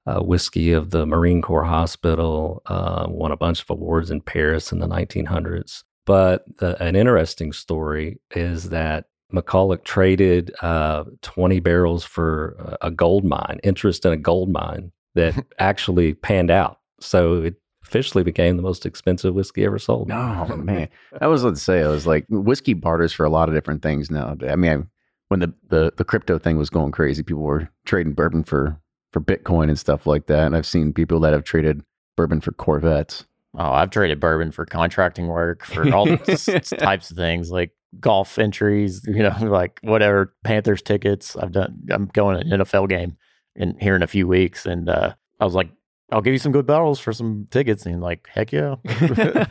uh, 0.08 0.20
whiskey 0.20 0.72
of 0.72 0.91
the 0.91 1.06
Marine 1.06 1.41
Corps 1.41 1.63
Hospital. 1.63 2.62
Uh, 2.65 3.06
won 3.10 3.32
a 3.32 3.38
bunch 3.38 3.62
of 3.62 3.70
awards 3.70 4.12
in 4.12 4.22
Paris 4.22 4.72
in 4.72 4.80
the 4.80 4.88
1900s. 4.88 5.84
But 6.06 6.46
the, 6.58 6.82
an 6.82 6.96
interesting 6.96 7.52
story 7.52 8.20
is 8.32 8.70
that 8.70 9.06
McCulloch 9.34 9.84
traded 9.84 10.54
uh, 10.62 11.04
20 11.22 11.60
barrels 11.60 12.04
for 12.04 12.78
a- 12.82 12.91
gold 12.91 13.26
mine, 13.26 13.60
interest 13.63 14.06
in 14.06 14.13
a 14.13 14.18
gold 14.18 14.50
mine 14.50 14.91
that 15.15 15.36
actually 15.60 16.13
panned 16.13 16.52
out. 16.52 16.80
So 17.00 17.41
it 17.41 17.56
officially 17.84 18.24
became 18.24 18.58
the 18.58 18.63
most 18.63 18.86
expensive 18.86 19.34
whiskey 19.34 19.65
ever 19.65 19.80
sold. 19.80 20.12
Oh 20.12 20.56
man, 20.58 20.89
that 21.20 21.28
was 21.28 21.44
let's 21.44 21.62
say 21.62 21.82
it 21.82 21.88
was 21.88 22.08
like 22.08 22.26
whiskey 22.30 22.74
barters 22.74 23.13
for 23.13 23.26
a 23.26 23.30
lot 23.30 23.50
of 23.50 23.56
different 23.56 23.82
things 23.82 24.10
now. 24.10 24.36
I 24.48 24.56
mean, 24.56 24.72
I, 24.72 24.84
when 25.30 25.39
the, 25.39 25.54
the 25.70 25.94
the 25.98 26.04
crypto 26.04 26.38
thing 26.38 26.58
was 26.58 26.70
going 26.70 26.91
crazy, 26.91 27.24
people 27.24 27.44
were 27.44 27.70
trading 27.86 28.13
bourbon 28.13 28.44
for 28.44 28.80
for 29.12 29.22
Bitcoin 29.22 29.70
and 29.70 29.80
stuff 29.80 30.06
like 30.06 30.28
that. 30.28 30.46
And 30.46 30.56
I've 30.56 30.65
seen 30.65 30.94
people 30.94 31.20
that 31.22 31.34
have 31.34 31.44
traded 31.44 31.84
bourbon 32.18 32.41
for 32.41 32.52
Corvettes. 32.52 33.26
Oh, 33.58 33.72
I've 33.72 33.89
traded 33.89 34.20
bourbon 34.20 34.52
for 34.52 34.65
contracting 34.65 35.28
work, 35.28 35.65
for 35.65 35.94
all 35.94 36.06
types 36.18 37.12
of 37.12 37.18
things 37.18 37.52
like 37.52 37.72
golf 38.00 38.38
entries, 38.38 39.02
you 39.06 39.24
know, 39.24 39.36
like 39.41 39.80
whatever 39.82 40.34
Panthers 40.44 40.82
tickets. 40.82 41.36
I've 41.36 41.52
done. 41.52 41.78
I'm 41.89 42.08
going 42.08 42.38
to 42.38 42.56
an 42.56 42.62
NFL 42.62 42.89
game 42.89 43.18
in 43.56 43.78
here 43.80 43.96
in 43.96 44.04
a 44.04 44.08
few 44.08 44.28
weeks, 44.28 44.65
and 44.65 44.89
uh, 44.89 45.13
I 45.39 45.46
was 45.46 45.54
like, 45.54 45.70
"I'll 46.12 46.22
give 46.22 46.34
you 46.34 46.39
some 46.39 46.52
good 46.52 46.65
bottles 46.65 47.00
for 47.00 47.13
some 47.13 47.48
tickets." 47.52 47.86
And 47.86 48.02
like, 48.02 48.28
"Heck 48.34 48.52
yeah!" 48.52 48.76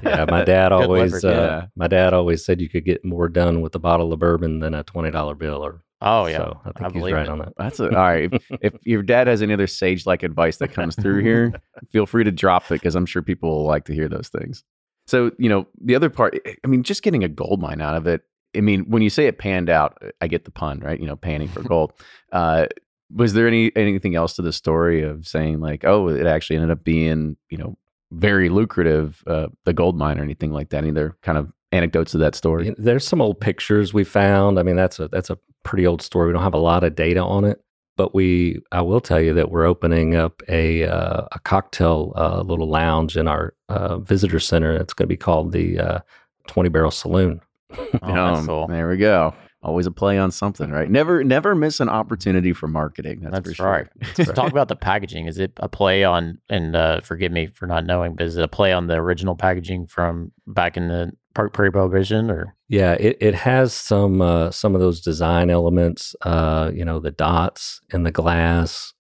Yeah, 0.03 0.27
my 0.29 0.45
dad 0.45 0.73
always 0.73 1.25
uh, 1.25 1.29
yeah. 1.29 1.67
my 1.77 1.89
dad 1.89 2.13
always 2.13 2.45
said 2.45 2.61
you 2.61 2.69
could 2.69 2.85
get 2.85 3.05
more 3.05 3.29
done 3.29 3.61
with 3.61 3.75
a 3.75 3.79
bottle 3.79 4.13
of 4.13 4.19
bourbon 4.19 4.61
than 4.61 4.75
a 4.75 4.83
twenty 4.83 5.11
dollar 5.11 5.35
bill. 5.35 5.65
Or 5.65 5.83
oh 6.05 6.27
yeah, 6.27 6.37
so 6.37 6.61
I 6.65 6.73
think 6.73 6.81
I 6.81 6.85
he's 6.85 6.93
believe 6.93 7.15
right 7.15 7.27
it. 7.27 7.29
on 7.29 7.39
that. 7.39 7.53
That's 7.59 7.81
a, 7.81 7.89
all 7.89 7.91
right. 7.91 8.33
If, 8.33 8.47
if 8.61 8.75
your 8.85 9.03
dad 9.03 9.27
has 9.27 9.43
any 9.43 9.53
other 9.53 9.67
sage 9.67 10.07
like 10.07 10.23
advice 10.23 10.59
that 10.59 10.73
comes 10.73 10.95
through 10.95 11.23
here, 11.23 11.53
feel 11.91 12.07
free 12.07 12.25
to 12.25 12.31
drop 12.31 12.65
it 12.67 12.75
because 12.75 12.95
I'm 12.95 13.07
sure 13.07 13.23
people 13.23 13.51
will 13.51 13.65
like 13.65 13.87
to 13.87 13.95
hear 13.95 14.09
those 14.09 14.29
things. 14.29 14.63
So, 15.07 15.33
you 15.39 15.49
know, 15.49 15.67
the 15.81 15.95
other 15.95 16.11
part, 16.11 16.39
I 16.65 16.67
mean, 16.67 16.83
just 16.83 17.03
getting 17.03 17.25
a 17.25 17.29
gold 17.29 17.61
mine 17.61 17.81
out 17.81 17.97
of 17.97 18.07
it. 18.07 18.23
I 18.57 18.61
mean, 18.61 18.85
when 18.89 19.03
you 19.03 19.11
say 19.11 19.27
it 19.27 19.39
panned 19.39 19.69
out, 19.69 20.01
I 20.21 20.29
get 20.29 20.45
the 20.45 20.51
pun, 20.51 20.81
right? 20.81 20.99
You 20.99 21.07
know, 21.07 21.17
panning 21.17 21.49
for 21.49 21.63
gold. 21.63 21.93
Uh, 22.33 22.67
was 23.15 23.33
there 23.33 23.47
any 23.47 23.71
anything 23.77 24.17
else 24.17 24.35
to 24.35 24.43
the 24.43 24.53
story 24.53 25.03
of 25.03 25.25
saying 25.25 25.61
like, 25.61 25.85
oh, 25.85 26.09
it 26.09 26.27
actually 26.27 26.57
ended 26.57 26.73
up 26.73 26.83
being, 26.83 27.37
you 27.49 27.57
know, 27.57 27.79
very 28.11 28.49
lucrative, 28.49 29.23
uh, 29.29 29.47
the 29.65 29.73
gold 29.73 29.97
mine 29.97 30.19
or 30.19 30.23
anything 30.25 30.51
like 30.51 30.71
that? 30.71 30.79
Any 30.79 30.91
other 30.91 31.17
kind 31.23 31.39
of 31.39 31.53
anecdotes 31.75 32.15
of 32.15 32.21
that 32.21 32.35
story? 32.35 32.75
There's 32.79 33.07
some 33.07 33.21
old 33.21 33.41
pictures 33.41 33.93
we 33.93 34.05
found. 34.05 34.59
I 34.59 34.63
mean, 34.63 34.77
that's 34.77 34.99
a 35.01 35.09
that's 35.09 35.31
a 35.31 35.39
pretty 35.65 35.87
old 35.87 36.03
story. 36.03 36.29
We 36.29 36.33
don't 36.33 36.43
have 36.43 36.55
a 36.55 36.59
lot 36.59 36.85
of 36.85 36.95
data 36.95 37.23
on 37.23 37.45
it, 37.45 37.63
but 37.97 38.15
we 38.15 38.61
I 38.73 38.81
will 38.83 39.01
tell 39.01 39.21
you 39.21 39.35
that 39.35 39.51
we're 39.51 39.67
opening 39.67 40.15
up 40.15 40.43
a 40.49 40.85
uh, 40.85 41.27
a 41.33 41.39
cocktail 41.41 42.13
uh, 42.17 42.41
little 42.43 42.69
lounge 42.69 43.17
in 43.17 43.29
our 43.29 43.55
uh, 43.69 43.99
visitor 43.99 44.41
center. 44.41 44.73
It's 44.77 44.93
going 44.95 45.07
to 45.07 45.13
be 45.13 45.17
called 45.17 45.53
the 45.53 45.79
uh, 45.79 45.99
Twenty 46.47 46.69
Barrel 46.69 46.91
Saloon. 46.91 47.41
Oh, 47.73 47.89
that's 47.93 48.05
Um, 48.41 48.47
cool. 48.47 48.67
There 48.69 48.89
we 48.89 48.97
go. 48.97 49.35
Always 49.63 49.87
a 49.87 49.91
play 49.91 50.19
on 50.19 50.31
something, 50.31 50.71
right? 50.71 50.91
Never, 50.91 51.25
never 51.25 51.55
miss 51.55 51.81
an 51.81 51.89
opportunity 51.89 52.53
for 52.53 52.69
marketing. 52.69 53.21
That's, 53.23 53.33
That's, 53.33 53.49
for 53.49 53.55
sure. 53.55 53.67
right. 53.67 53.87
So 54.27 54.31
talk 54.35 54.51
about 54.53 54.69
the 54.69 54.77
packaging. 54.77 55.25
Is 55.27 55.39
it 55.39 55.53
a 55.57 55.71
play 55.71 56.05
on? 56.05 56.37
And 56.51 56.77
uh, 56.77 57.01
forgive 57.01 57.33
me 57.33 57.47
for 57.47 57.67
not 57.67 57.87
knowing, 57.87 58.15
but 58.15 58.27
is 58.27 58.37
it 58.37 58.45
a 58.45 58.47
play 58.49 58.75
on 58.75 58.89
the 58.89 58.97
original 58.97 59.35
packaging 59.35 59.87
from 59.87 60.33
back 60.47 60.77
in 60.77 60.89
the 60.89 61.13
pre- 61.35 61.51
pre-prohibition? 61.51 62.31
Or 62.31 62.57
Yeah, 62.69 62.93
it, 62.93 63.17
it 63.21 63.35
has 63.35 63.73
some 63.73 64.21
uh, 64.21 64.51
some 64.51 64.75
of 64.75 64.81
those 64.81 65.01
design 65.01 65.51
elements, 65.51 66.15
uh, 66.23 66.71
you 66.75 66.85
know, 66.85 67.01
the 67.01 67.11
dots 67.11 67.81
and 67.93 68.07
the 68.07 68.13
glass. 68.13 68.93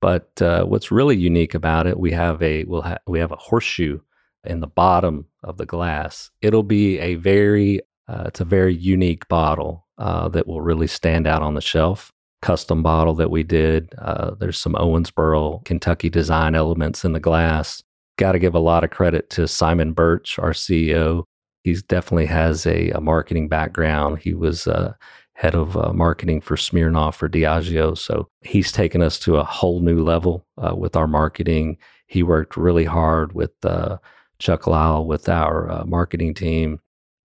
But 0.00 0.40
uh, 0.40 0.64
what's 0.64 0.92
really 0.92 1.16
unique 1.16 1.54
about 1.54 1.86
it, 1.86 1.98
we 1.98 2.12
have 2.12 2.40
a 2.42 2.64
we'll 2.64 2.82
ha- 2.82 2.98
we 3.06 3.18
have 3.18 3.32
a 3.32 3.36
horseshoe 3.36 3.98
in 4.44 4.60
the 4.60 4.68
bottom 4.68 5.26
of 5.42 5.56
the 5.56 5.66
glass. 5.66 6.30
It'll 6.40 6.62
be 6.62 6.98
a 6.98 7.16
very 7.16 7.80
uh, 8.08 8.24
it's 8.26 8.40
a 8.40 8.44
very 8.44 8.74
unique 8.74 9.28
bottle 9.28 9.86
uh, 9.98 10.28
that 10.28 10.46
will 10.46 10.60
really 10.60 10.86
stand 10.86 11.26
out 11.26 11.42
on 11.42 11.54
the 11.54 11.60
shelf. 11.60 12.12
Custom 12.40 12.84
bottle 12.84 13.14
that 13.14 13.32
we 13.32 13.42
did. 13.42 13.92
Uh, 13.98 14.30
there's 14.38 14.58
some 14.58 14.74
Owensboro, 14.74 15.64
Kentucky 15.64 16.08
design 16.08 16.54
elements 16.54 17.04
in 17.04 17.12
the 17.12 17.20
glass. 17.20 17.82
Got 18.16 18.32
to 18.32 18.38
give 18.38 18.54
a 18.54 18.60
lot 18.60 18.84
of 18.84 18.90
credit 18.90 19.28
to 19.30 19.48
Simon 19.48 19.92
Birch, 19.92 20.38
our 20.38 20.52
CEO 20.52 21.24
he's 21.68 21.82
definitely 21.82 22.26
has 22.26 22.66
a, 22.66 22.90
a 22.90 23.00
marketing 23.00 23.48
background. 23.48 24.18
He 24.18 24.34
was 24.34 24.66
uh, 24.66 24.94
head 25.34 25.54
of 25.54 25.76
uh, 25.76 25.92
marketing 25.92 26.40
for 26.40 26.56
Smirnoff 26.56 27.14
for 27.14 27.28
Diageo, 27.28 27.96
so 27.96 28.28
he's 28.42 28.72
taken 28.72 29.02
us 29.02 29.18
to 29.20 29.36
a 29.36 29.44
whole 29.44 29.80
new 29.80 30.02
level 30.02 30.46
uh, 30.56 30.74
with 30.74 30.96
our 30.96 31.06
marketing. 31.06 31.76
He 32.06 32.22
worked 32.22 32.56
really 32.56 32.84
hard 32.84 33.34
with 33.34 33.52
uh, 33.64 33.98
Chuck 34.38 34.66
Lyle 34.66 35.04
with 35.06 35.28
our 35.28 35.70
uh, 35.70 35.84
marketing 35.84 36.34
team 36.34 36.80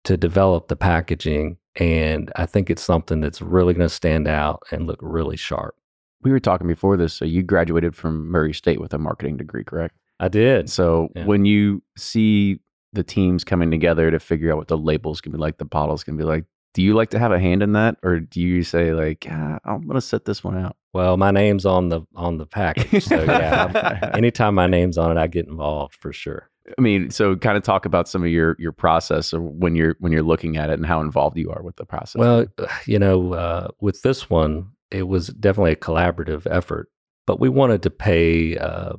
to 0.04 0.16
develop 0.16 0.68
the 0.68 0.76
packaging, 0.76 1.56
and 1.76 2.30
I 2.36 2.46
think 2.46 2.70
it's 2.70 2.82
something 2.82 3.20
that's 3.20 3.42
really 3.42 3.74
going 3.74 3.88
to 3.88 3.94
stand 3.94 4.28
out 4.28 4.62
and 4.70 4.86
look 4.86 4.98
really 5.02 5.36
sharp. 5.36 5.74
We 6.22 6.30
were 6.30 6.40
talking 6.40 6.66
before 6.68 6.96
this. 6.96 7.14
So 7.14 7.24
you 7.24 7.42
graduated 7.42 7.94
from 7.94 8.28
Murray 8.28 8.52
State 8.54 8.80
with 8.80 8.94
a 8.94 8.98
marketing 8.98 9.36
degree, 9.36 9.64
correct? 9.64 9.94
I 10.20 10.28
did. 10.28 10.68
So 10.70 11.08
Yeah. 11.14 11.26
when 11.26 11.44
you 11.44 11.82
see 11.96 12.58
the 12.92 13.02
teams 13.02 13.44
coming 13.44 13.70
together 13.70 14.10
to 14.10 14.18
figure 14.18 14.50
out 14.50 14.58
what 14.58 14.68
the 14.68 14.78
labels 14.78 15.20
can 15.20 15.32
be 15.32 15.38
like, 15.38 15.58
the 15.58 15.64
bottles 15.64 16.04
can 16.04 16.16
be 16.16 16.24
like, 16.24 16.44
do 16.74 16.82
you 16.82 16.94
like 16.94 17.10
to 17.10 17.18
have 17.18 17.32
a 17.32 17.38
hand 17.40 17.62
in 17.62 17.72
that, 17.72 17.96
or 18.02 18.20
do 18.20 18.40
you 18.40 18.62
say 18.62 18.92
like, 18.92 19.26
ah, 19.30 19.58
I'm 19.64 19.86
gonna 19.86 20.00
set 20.00 20.24
this 20.24 20.44
one 20.44 20.56
out? 20.56 20.76
Well, 20.92 21.16
my 21.16 21.30
name's 21.30 21.66
on 21.66 21.88
the 21.88 22.02
on 22.14 22.38
the 22.38 22.46
package, 22.46 23.04
so 23.04 23.22
yeah. 23.24 23.64
I'm- 23.72 24.10
anytime 24.14 24.54
my 24.54 24.66
name's 24.66 24.98
on 24.98 25.16
it, 25.16 25.20
I 25.20 25.26
get 25.26 25.46
involved 25.46 25.94
for 25.94 26.12
sure. 26.12 26.50
I 26.76 26.80
mean, 26.80 27.10
so 27.10 27.34
kind 27.34 27.56
of 27.56 27.62
talk 27.62 27.86
about 27.86 28.08
some 28.08 28.22
of 28.22 28.28
your 28.28 28.54
your 28.58 28.72
process 28.72 29.32
or 29.32 29.40
when 29.40 29.74
you're 29.74 29.96
when 30.00 30.12
you're 30.12 30.22
looking 30.22 30.56
at 30.56 30.70
it 30.70 30.74
and 30.74 30.86
how 30.86 31.00
involved 31.00 31.38
you 31.38 31.50
are 31.50 31.62
with 31.62 31.76
the 31.76 31.86
process. 31.86 32.18
Well, 32.18 32.46
you 32.86 32.98
know, 32.98 33.32
uh, 33.32 33.68
with 33.80 34.02
this 34.02 34.28
one, 34.28 34.70
it 34.90 35.08
was 35.08 35.28
definitely 35.28 35.72
a 35.72 35.76
collaborative 35.76 36.46
effort, 36.50 36.90
but 37.26 37.40
we 37.40 37.48
wanted 37.48 37.82
to 37.84 37.90
pay, 37.90 38.56
uh, 38.58 38.94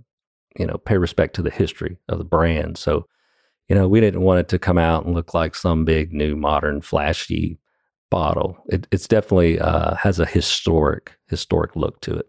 you 0.57 0.65
know, 0.65 0.77
pay 0.77 0.97
respect 0.97 1.35
to 1.35 1.41
the 1.41 1.51
history 1.51 1.97
of 2.07 2.17
the 2.17 2.23
brand. 2.25 2.77
So, 2.77 3.07
you 3.69 3.75
know, 3.75 3.87
we 3.87 3.99
didn't 4.01 4.21
want 4.21 4.39
it 4.39 4.47
to 4.49 4.59
come 4.59 4.77
out 4.77 5.05
and 5.05 5.13
look 5.15 5.33
like 5.33 5.55
some 5.55 5.85
big 5.85 6.11
new 6.13 6.35
modern 6.35 6.81
flashy 6.81 7.59
bottle. 8.09 8.57
It, 8.67 8.87
it's 8.91 9.07
definitely 9.07 9.59
uh, 9.59 9.95
has 9.95 10.19
a 10.19 10.25
historic 10.25 11.17
historic 11.27 11.75
look 11.75 12.01
to 12.01 12.15
it. 12.15 12.25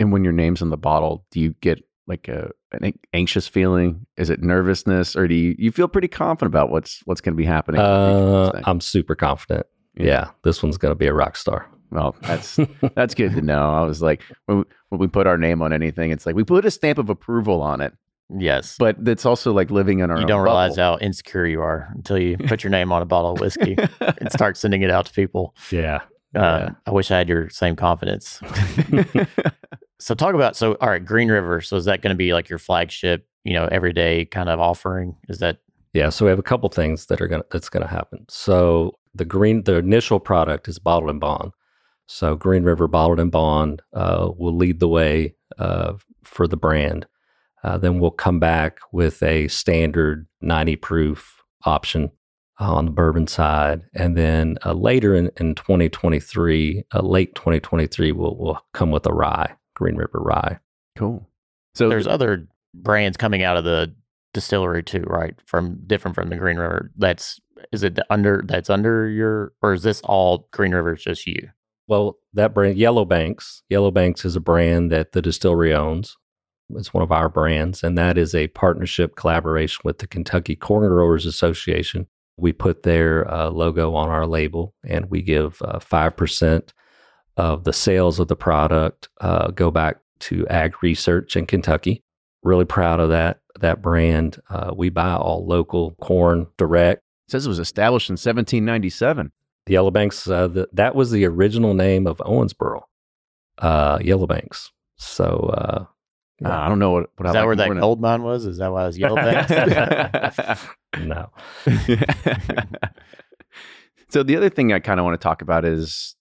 and 0.00 0.10
when 0.12 0.24
your 0.24 0.32
name's 0.32 0.62
on 0.62 0.70
the 0.70 0.76
bottle, 0.76 1.24
do 1.30 1.40
you 1.40 1.54
get 1.60 1.82
like 2.08 2.26
a 2.28 2.50
an 2.72 2.84
an- 2.84 2.98
anxious 3.12 3.46
feeling? 3.46 4.06
Is 4.16 4.30
it 4.30 4.42
nervousness, 4.42 5.14
or 5.14 5.28
do 5.28 5.34
you 5.34 5.54
you 5.58 5.70
feel 5.70 5.88
pretty 5.88 6.08
confident 6.08 6.52
about 6.52 6.70
what's 6.70 7.00
what's 7.04 7.20
going 7.20 7.34
to 7.34 7.36
be 7.36 7.44
happening? 7.44 7.80
in 7.80 7.86
the 7.86 7.90
future 8.08 8.56
with 8.56 8.66
Uh. 8.66 8.70
I'm 8.70 8.80
super 8.80 9.14
confident. 9.14 9.66
Yeah. 9.94 10.04
Yeah, 10.06 10.30
this 10.42 10.62
one's 10.62 10.78
going 10.78 10.92
to 10.92 10.96
be 10.96 11.06
a 11.06 11.12
rock 11.12 11.36
star. 11.36 11.68
Well, 11.90 12.16
that's 12.22 12.58
that's 12.94 13.14
good 13.14 13.34
to 13.34 13.42
know. 13.42 13.70
I 13.74 13.82
was 13.82 14.00
like, 14.00 14.22
when 14.46 14.58
we, 14.58 14.64
when 14.88 14.98
we 15.00 15.06
put 15.08 15.26
our 15.26 15.36
name 15.36 15.60
on 15.60 15.72
anything, 15.74 16.10
it's 16.10 16.24
like 16.24 16.34
we 16.34 16.44
put 16.44 16.64
a 16.64 16.70
stamp 16.70 16.96
of 16.96 17.10
approval 17.10 17.60
on 17.60 17.82
it, 17.82 17.92
yes, 18.30 18.76
but 18.78 18.96
it's 19.06 19.26
also 19.26 19.52
like 19.52 19.70
living 19.70 20.00
in 20.00 20.10
our. 20.10 20.20
you 20.20 20.26
don't 20.26 20.42
realize 20.42 20.76
bubble. 20.76 20.98
how 20.98 21.04
insecure 21.04 21.46
you 21.46 21.60
are 21.60 21.88
until 21.94 22.18
you 22.18 22.36
put 22.46 22.64
your 22.64 22.70
name 22.70 22.92
on 22.92 23.02
a 23.02 23.06
bottle 23.06 23.32
of 23.32 23.40
whiskey 23.40 23.76
and 24.00 24.32
start 24.32 24.56
sending 24.56 24.82
it 24.82 24.90
out 24.90 25.06
to 25.06 25.12
people. 25.12 25.54
Yeah. 25.70 26.00
Uh, 26.34 26.70
I 26.86 26.90
wish 26.92 27.10
I 27.10 27.18
had 27.18 27.28
your 27.28 27.50
same 27.50 27.76
confidence. 27.76 28.40
so 29.98 30.14
talk 30.14 30.34
about 30.34 30.56
so 30.56 30.74
all 30.80 30.88
right, 30.88 31.04
Green 31.04 31.28
River. 31.28 31.60
So 31.60 31.76
is 31.76 31.84
that 31.84 32.00
going 32.00 32.14
to 32.14 32.16
be 32.16 32.32
like 32.32 32.48
your 32.48 32.58
flagship, 32.58 33.26
you 33.44 33.52
know, 33.52 33.66
everyday 33.70 34.24
kind 34.24 34.48
of 34.48 34.58
offering? 34.58 35.16
Is 35.28 35.38
that 35.40 35.58
Yeah, 35.92 36.08
so 36.08 36.24
we 36.24 36.30
have 36.30 36.38
a 36.38 36.42
couple 36.42 36.68
things 36.70 37.06
that 37.06 37.20
are 37.20 37.28
gonna 37.28 37.44
that's 37.50 37.68
gonna 37.68 37.86
happen. 37.86 38.24
So 38.30 38.98
the 39.14 39.24
green, 39.24 39.64
the 39.64 39.76
initial 39.76 40.20
product 40.20 40.68
is 40.68 40.78
bottled 40.78 41.10
and 41.10 41.20
bond. 41.20 41.52
So 42.06 42.34
Green 42.36 42.62
River 42.62 42.88
bottled 42.88 43.20
and 43.20 43.30
bond 43.30 43.82
uh, 43.92 44.30
will 44.36 44.56
lead 44.56 44.80
the 44.80 44.88
way 44.88 45.34
uh, 45.58 45.94
for 46.24 46.46
the 46.46 46.56
brand. 46.56 47.06
Uh, 47.64 47.78
then 47.78 47.98
we'll 47.98 48.10
come 48.10 48.40
back 48.40 48.80
with 48.92 49.22
a 49.22 49.48
standard 49.48 50.26
90 50.40 50.76
proof 50.76 51.42
option 51.64 52.10
on 52.58 52.84
the 52.84 52.90
bourbon 52.90 53.26
side, 53.26 53.82
and 53.94 54.16
then 54.16 54.56
uh, 54.64 54.72
later 54.72 55.14
in, 55.14 55.30
in 55.38 55.54
2023, 55.54 56.84
uh, 56.94 57.00
late 57.00 57.34
2023, 57.34 58.12
we'll 58.12 58.36
we'll 58.36 58.60
come 58.72 58.90
with 58.90 59.06
a 59.06 59.12
rye, 59.12 59.52
Green 59.74 59.96
River 59.96 60.20
rye. 60.20 60.58
Cool. 60.96 61.28
So 61.74 61.88
There's 61.88 62.06
other 62.06 62.46
brands 62.74 63.16
coming 63.16 63.42
out 63.42 63.56
of 63.56 63.64
the 63.64 63.94
distillery 64.32 64.82
too, 64.82 65.04
right? 65.06 65.34
From 65.46 65.80
different 65.86 66.14
from 66.14 66.28
the 66.28 66.36
Green 66.36 66.56
River. 66.56 66.90
That's 66.96 67.40
is 67.72 67.82
it 67.82 67.98
under 68.10 68.42
that's 68.46 68.70
under 68.70 69.08
your 69.08 69.52
or 69.62 69.72
is 69.72 69.82
this 69.82 70.00
all 70.02 70.48
Green 70.52 70.72
River? 70.74 70.94
Is 70.94 71.02
just 71.02 71.26
you? 71.26 71.48
Well, 71.88 72.18
that 72.34 72.54
brand, 72.54 72.78
Yellow 72.78 73.04
Banks, 73.04 73.62
Yellow 73.68 73.90
Banks 73.90 74.24
is 74.24 74.36
a 74.36 74.40
brand 74.40 74.92
that 74.92 75.12
the 75.12 75.22
distillery 75.22 75.74
owns. 75.74 76.16
It's 76.70 76.94
one 76.94 77.02
of 77.02 77.12
our 77.12 77.28
brands, 77.28 77.82
and 77.82 77.98
that 77.98 78.16
is 78.16 78.34
a 78.34 78.48
partnership 78.48 79.16
collaboration 79.16 79.82
with 79.84 79.98
the 79.98 80.06
Kentucky 80.06 80.56
Corn 80.56 80.88
Growers 80.88 81.26
Association. 81.26 82.06
We 82.36 82.52
put 82.52 82.82
their 82.82 83.30
uh, 83.30 83.50
logo 83.50 83.94
on 83.94 84.08
our 84.08 84.26
label, 84.26 84.74
and 84.84 85.10
we 85.10 85.22
give 85.22 85.60
uh, 85.62 85.78
5% 85.78 86.70
of 87.36 87.64
the 87.64 87.72
sales 87.72 88.18
of 88.20 88.28
the 88.28 88.36
product 88.36 89.08
uh, 89.20 89.48
go 89.48 89.70
back 89.70 89.98
to 90.20 90.46
ag 90.48 90.82
research 90.82 91.36
in 91.36 91.46
Kentucky. 91.46 92.02
Really 92.42 92.64
proud 92.64 93.00
of 93.00 93.10
that 93.10 93.42
that 93.60 93.82
brand. 93.82 94.40
Uh, 94.48 94.72
we 94.76 94.88
buy 94.88 95.14
all 95.14 95.46
local 95.46 95.92
corn 96.00 96.46
direct. 96.56 97.02
it 97.26 97.32
says 97.32 97.46
it 97.46 97.48
was 97.48 97.58
established 97.58 98.08
in 98.08 98.14
1797. 98.14 99.32
The 99.66 99.72
Yellow 99.72 99.90
Banks, 99.90 100.28
uh, 100.28 100.48
the, 100.48 100.68
that 100.72 100.94
was 100.94 101.10
the 101.10 101.24
original 101.24 101.74
name 101.74 102.06
of 102.06 102.18
Owensboro, 102.18 102.82
uh, 103.58 103.98
Yellow 104.00 104.26
Banks. 104.26 104.72
So 104.96 105.86
uh, 106.44 106.48
Uh, 106.48 106.58
I 106.60 106.68
don't 106.68 106.78
know 106.78 106.90
what, 106.90 107.10
what 107.16 107.28
Is 107.28 107.30
I 107.30 107.32
that 107.32 107.38
like 107.40 107.46
where 107.46 107.74
that 107.74 107.80
gold 107.80 108.00
mine 108.00 108.22
was? 108.22 108.44
Is 108.46 108.58
that 108.58 108.72
why 108.72 108.82
I 108.82 108.86
was 108.86 108.98
yellow? 108.98 109.16
Banks? 109.16 110.66
no, 110.98 111.30
so 114.08 114.22
the 114.22 114.36
other 114.36 114.48
thing 114.48 114.72
I 114.72 114.78
kind 114.78 115.00
of 115.00 115.04
want 115.04 115.20
to 115.20 115.22
talk 115.22 115.42
about 115.42 115.64
is 115.64 116.16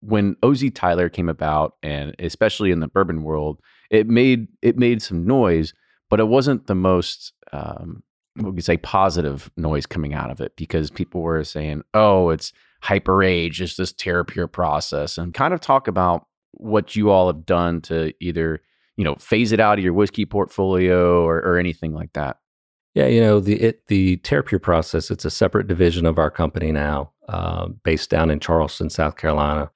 when 0.00 0.36
OZ 0.42 0.64
Tyler 0.74 1.08
came 1.08 1.28
about, 1.28 1.76
and 1.82 2.14
especially 2.18 2.70
in 2.70 2.80
the 2.80 2.88
bourbon 2.88 3.22
world, 3.22 3.60
it 3.90 4.08
made 4.08 4.48
it 4.60 4.76
made 4.76 5.02
some 5.02 5.26
noise, 5.26 5.72
but 6.10 6.20
it 6.20 6.28
wasn't 6.28 6.66
the 6.66 6.74
most 6.74 7.32
um, 7.52 8.02
what 8.34 8.46
would 8.46 8.56
you 8.56 8.62
say 8.62 8.76
positive 8.76 9.50
noise 9.56 9.86
coming 9.86 10.14
out 10.14 10.30
of 10.30 10.40
it 10.40 10.56
because 10.56 10.90
people 10.90 11.20
were 11.20 11.44
saying, 11.44 11.82
"Oh, 11.94 12.30
it's 12.30 12.52
hyper 12.82 13.22
age, 13.22 13.60
it's 13.60 13.76
this 13.76 13.92
terra 13.92 14.24
pure 14.24 14.48
process," 14.48 15.18
and 15.18 15.34
kind 15.34 15.54
of 15.54 15.60
talk 15.60 15.88
about 15.88 16.26
what 16.52 16.96
you 16.96 17.10
all 17.10 17.28
have 17.28 17.46
done 17.46 17.80
to 17.82 18.12
either 18.20 18.60
you 19.02 19.04
know 19.04 19.16
phase 19.16 19.50
it 19.50 19.58
out 19.58 19.78
of 19.78 19.84
your 19.84 19.92
whiskey 19.92 20.24
portfolio 20.24 21.24
or, 21.24 21.38
or 21.38 21.58
anything 21.58 21.92
like 21.92 22.12
that. 22.12 22.36
yeah, 22.94 23.06
you 23.06 23.20
know 23.20 23.40
the 23.40 23.60
it 23.60 23.84
the 23.88 24.18
Terrapure 24.18 24.62
process. 24.62 25.10
It's 25.10 25.24
a 25.24 25.30
separate 25.30 25.66
division 25.66 26.06
of 26.06 26.20
our 26.20 26.30
company 26.30 26.70
now, 26.70 27.10
uh, 27.28 27.66
based 27.82 28.10
down 28.10 28.30
in 28.30 28.38
Charleston, 28.38 28.90
South 28.90 29.16
Carolina. 29.16 29.72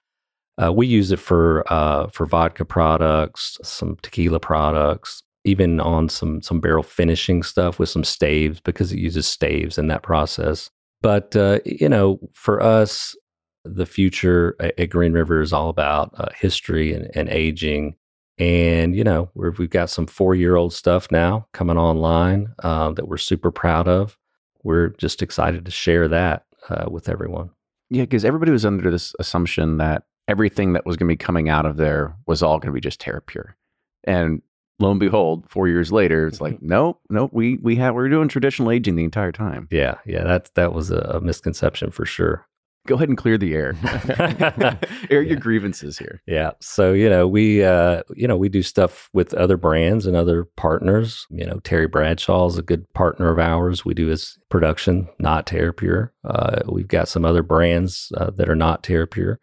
Uh, 0.62 0.73
we 0.73 0.87
use 0.87 1.11
it 1.11 1.19
for 1.19 1.65
uh, 1.73 2.07
for 2.07 2.25
vodka 2.25 2.65
products, 2.65 3.59
some 3.65 3.97
tequila 4.01 4.39
products, 4.39 5.25
even 5.45 5.81
on 5.81 6.09
some 6.09 6.41
some 6.41 6.61
barrel 6.61 6.85
finishing 6.85 7.43
stuff 7.43 7.81
with 7.81 7.89
some 7.89 8.05
staves 8.05 8.61
because 8.61 8.93
it 8.93 9.01
uses 9.01 9.27
staves 9.27 9.77
in 9.77 9.89
that 9.89 10.05
process. 10.05 10.71
But 11.03 11.35
uh, 11.35 11.59
you 11.65 11.89
know, 11.89 12.21
for 12.33 12.62
us, 12.62 13.17
the 13.65 13.87
future 13.87 14.55
at, 14.61 14.79
at 14.79 14.91
Green 14.91 15.15
River 15.15 15.41
is 15.41 15.53
all 15.53 15.69
about 15.69 16.12
uh, 16.17 16.29
history 16.33 16.95
and, 16.95 17.11
and 17.17 17.29
aging. 17.29 17.97
And 18.38 18.94
you 18.94 19.05
know, 19.05 19.31
we're, 19.35 19.53
we've 19.53 19.70
got 19.70 19.90
some 19.90 20.07
four-year-old 20.07 20.72
stuff 20.72 21.11
now 21.11 21.46
coming 21.53 21.79
online 21.79 22.55
uh, 22.62 22.92
that 22.92 23.09
we're 23.09 23.16
super 23.16 23.51
proud 23.51 23.88
of. 23.88 24.18
We're 24.62 24.90
just 24.90 25.22
excited 25.22 25.64
to 25.64 25.70
share 25.70 26.09
that 26.09 26.44
uh, 26.68 26.87
with 26.90 27.09
everyone. 27.09 27.51
Yeah, 27.88 28.03
because 28.03 28.25
everybody 28.25 28.51
was 28.51 28.66
under 28.66 28.90
this 28.90 29.14
assumption 29.18 29.79
that 29.79 30.05
everything 30.29 30.72
that 30.72 30.85
was 30.85 30.96
going 30.96 31.09
to 31.09 31.12
be 31.12 31.16
coming 31.16 31.49
out 31.49 31.66
of 31.66 31.77
there 31.77 32.16
was 32.27 32.42
all 32.42 32.59
going 32.59 32.72
to 32.72 32.75
be 32.75 32.81
just 32.81 33.01
Terra 33.01 33.22
Pure. 33.22 33.57
And 34.05 34.42
lo 34.79 34.90
and 34.90 35.01
behold, 35.01 35.49
four 35.49 35.68
years 35.68 35.92
later, 35.92 36.27
it's 36.27 36.40
like, 36.40 36.59
nope, 36.61 37.01
nope, 37.11 37.31
we 37.33 37.59
we 37.59 37.77
have 37.77 37.94
we're 37.94 38.09
doing 38.09 38.29
traditional 38.29 38.70
aging 38.70 38.96
the 38.96 39.05
entire 39.05 39.33
time. 39.33 39.68
Yeah, 39.70 39.99
yeah, 40.05 40.25
that 40.25 40.51
that 40.55 40.72
was 40.72 40.90
a 40.90 41.20
misconception 41.20 41.90
for 41.90 42.05
sure. 42.05 42.46
Go 42.87 42.94
ahead 42.94 43.09
and 43.09 43.18
clear 43.18 43.37
the 43.37 43.55
air. 43.55 43.77
air 45.11 45.22
your 45.22 45.37
grievances 45.37 45.99
here. 45.99 46.22
Yeah. 46.27 46.53
So, 46.61 46.92
you 46.92 47.09
know, 47.09 47.27
we 47.27 47.64
uh, 47.64 48.03
you 48.14 48.29
know, 48.29 48.37
we 48.37 48.49
do 48.49 48.62
stuff 48.62 49.09
with 49.12 49.35
other 49.35 49.57
brands 49.57 50.07
and 50.07 50.16
other 50.16 50.44
partners. 50.57 51.27
You 51.31 51.46
know, 51.46 51.59
Terry 51.61 51.87
Bradshaw 51.87 52.46
is 52.46 52.59
a 52.59 52.62
good 52.62 52.92
partner 52.94 53.31
of 53.31 53.38
ours. 53.38 53.85
We 53.85 53.94
do 53.94 54.07
his 54.07 54.38
production, 54.49 55.09
not 55.18 55.46
Terrapure. 55.46 56.11
Uh, 56.25 56.61
we've 56.66 56.88
got 56.88 57.09
some 57.09 57.25
other 57.25 57.42
brands 57.42 58.12
uh, 58.16 58.31
that 58.31 58.49
are 58.49 58.57
not 58.57 58.83
Terrapure. 58.83 59.37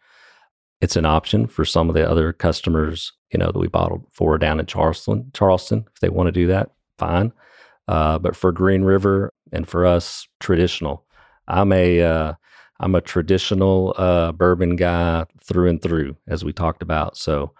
It's 0.81 0.95
an 0.95 1.05
option 1.05 1.47
for 1.47 1.63
some 1.63 1.89
of 1.89 1.95
the 1.95 2.09
other 2.09 2.33
customers, 2.33 3.13
you 3.31 3.39
know, 3.39 3.51
that 3.51 3.59
we 3.59 3.67
bottled 3.67 4.05
for 4.11 4.37
down 4.37 4.59
in 4.59 4.65
Charleston. 4.65 5.31
Charleston, 5.33 5.85
if 5.93 6.01
they 6.01 6.09
want 6.09 6.27
to 6.27 6.31
do 6.31 6.47
that, 6.47 6.71
fine. 6.97 7.31
Uh, 7.87 8.19
but 8.19 8.35
for 8.35 8.51
Green 8.51 8.83
River 8.83 9.31
and 9.51 9.67
for 9.67 9.85
us, 9.85 10.27
traditional. 10.39 11.05
I'm 11.47 11.71
a 11.71 12.01
uh, 12.01 12.33
I'm 12.83 12.95
a 12.95 13.01
traditional 13.01 13.95
uh, 13.97 14.33
bourbon 14.33 14.75
guy 14.75 15.25
through 15.41 15.69
and 15.69 15.81
through, 15.81 16.17
as 16.27 16.43
we 16.43 16.51
talked 16.51 16.81
about. 16.83 17.15
So 17.15 17.53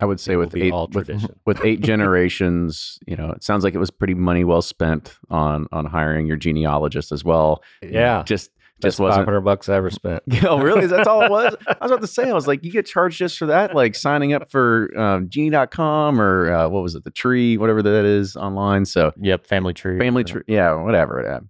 I 0.00 0.06
would 0.06 0.18
say 0.18 0.34
with 0.34 0.56
eight 0.56 0.72
all 0.72 0.88
with, 0.92 1.06
tradition. 1.06 1.38
with 1.46 1.64
eight 1.64 1.80
generations, 1.92 2.98
you 3.06 3.14
know, 3.14 3.30
it 3.30 3.44
sounds 3.44 3.62
like 3.62 3.74
it 3.74 3.78
was 3.78 3.92
pretty 3.92 4.14
money 4.14 4.42
well 4.42 4.60
spent 4.60 5.16
on 5.28 5.68
on 5.70 5.86
hiring 5.86 6.26
your 6.26 6.36
genealogist 6.36 7.12
as 7.12 7.22
well. 7.24 7.62
yeah, 7.80 8.24
Just 8.24 8.50
just 8.80 8.82
just 8.82 8.98
five 8.98 9.04
wasn't 9.04 9.24
hundred 9.26 9.42
bucks 9.42 9.68
I 9.68 9.76
ever 9.76 9.90
spent. 9.90 10.24
Oh, 10.44 10.58
really? 10.58 10.86
That's 10.86 11.06
all 11.06 11.22
it 11.22 11.30
was? 11.30 11.54
I 11.68 11.76
was 11.82 11.92
about 11.92 12.00
to 12.00 12.06
say, 12.08 12.28
I 12.28 12.32
was 12.32 12.48
like, 12.48 12.64
you 12.64 12.72
get 12.72 12.86
charged 12.86 13.18
just 13.18 13.38
for 13.38 13.46
that, 13.46 13.76
like 13.76 13.94
signing 13.94 14.32
up 14.32 14.50
for 14.50 14.90
um, 14.98 15.28
genie.com 15.28 16.20
or 16.20 16.50
uh, 16.52 16.68
what 16.68 16.82
was 16.82 16.96
it, 16.96 17.04
the 17.04 17.10
tree, 17.12 17.56
whatever 17.56 17.82
that 17.82 18.04
is 18.04 18.36
online. 18.36 18.84
So 18.84 19.12
yep, 19.20 19.46
family 19.46 19.74
tree. 19.74 19.98
family 19.98 20.24
tree, 20.24 20.42
yeah, 20.48 20.74
whatever. 20.74 21.22
Yeah. 21.24 21.40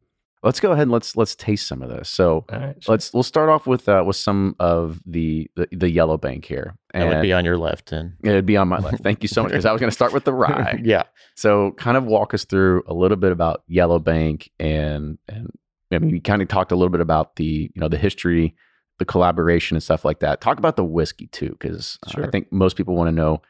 Let's 0.42 0.58
go 0.58 0.72
ahead 0.72 0.84
and 0.84 0.90
let's 0.90 1.16
let's 1.16 1.36
taste 1.36 1.66
some 1.66 1.82
of 1.82 1.90
this. 1.90 2.08
So 2.08 2.46
All 2.50 2.58
right, 2.58 2.82
sure. 2.82 2.92
let's 2.94 3.12
we'll 3.12 3.22
start 3.22 3.50
off 3.50 3.66
with 3.66 3.88
uh, 3.88 4.02
with 4.06 4.16
some 4.16 4.56
of 4.58 5.00
the 5.04 5.50
the, 5.56 5.68
the 5.70 5.90
yellow 5.90 6.16
bank 6.16 6.46
here, 6.46 6.76
That 6.94 7.06
would 7.06 7.22
be 7.22 7.32
on 7.32 7.44
your 7.44 7.58
left, 7.58 7.92
and 7.92 8.14
it'd 8.22 8.46
be 8.46 8.56
on 8.56 8.68
my 8.68 8.78
left. 8.78 9.00
Thank 9.02 9.22
you 9.22 9.28
so 9.28 9.42
much 9.42 9.52
because 9.52 9.66
I 9.66 9.72
was 9.72 9.80
going 9.80 9.90
to 9.90 9.94
start 9.94 10.12
with 10.14 10.24
the 10.24 10.32
rye. 10.42 10.80
yeah, 10.82 11.02
So, 11.34 11.72
kind 11.72 11.96
of 11.96 12.04
walk 12.04 12.32
us 12.32 12.44
through 12.44 12.84
a 12.86 12.94
little 12.94 13.18
bit 13.18 13.32
about 13.32 13.62
Yellow 13.68 13.98
Bank, 13.98 14.50
and 14.58 15.18
and 15.28 15.50
I 15.92 15.98
mean, 15.98 16.10
we 16.12 16.20
kind 16.20 16.40
of 16.40 16.48
talked 16.48 16.72
a 16.72 16.76
little 16.76 16.90
bit 16.90 17.02
about 17.02 17.36
the 17.36 17.70
you 17.74 17.80
know 17.80 17.88
the 17.88 17.98
history, 17.98 18.54
the 18.98 19.04
collaboration, 19.04 19.76
and 19.76 19.82
stuff 19.82 20.04
like 20.06 20.20
that. 20.20 20.40
Talk 20.40 20.56
about 20.58 20.76
the 20.76 20.84
whiskey 20.84 21.26
too, 21.26 21.50
because 21.50 21.98
I 22.24 22.30
think 22.30 22.50
most 22.50 22.76
people 22.78 22.94
want 22.94 23.08
to 23.08 23.12
know, 23.12 23.42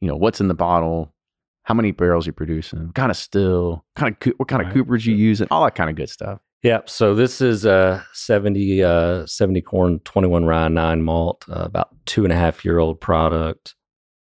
you 0.00 0.08
know, 0.08 0.16
what's 0.16 0.40
in 0.40 0.48
the 0.48 0.54
bottle, 0.54 1.12
how 1.68 1.74
many 1.74 1.90
barrels 1.90 2.24
you're 2.24 2.32
producing, 2.32 2.90
kind 2.94 3.10
of 3.10 3.16
still, 3.18 3.84
kind 3.94 4.16
of 4.18 4.32
what 4.38 4.48
kind 4.48 4.62
of 4.62 4.68
Right, 4.68 4.74
coopers 4.74 5.04
you 5.04 5.12
sure. 5.14 5.20
use, 5.20 5.40
and 5.42 5.48
all 5.50 5.62
that 5.64 5.74
kind 5.74 5.90
of 5.90 5.96
good 5.96 6.08
stuff. 6.08 6.40
Yeah, 6.62 6.80
so 6.86 7.14
this 7.14 7.42
is 7.42 7.66
a 7.66 8.02
70, 8.14 8.82
uh, 8.82 9.26
70 9.26 9.60
corn, 9.60 10.00
21 10.00 10.46
rye, 10.46 10.68
9 10.68 11.02
malt, 11.02 11.44
uh, 11.50 11.60
about 11.60 11.90
two 12.06 12.24
and 12.24 12.32
a 12.32 12.36
half 12.36 12.64
year 12.64 12.78
old 12.78 13.00
product. 13.02 13.74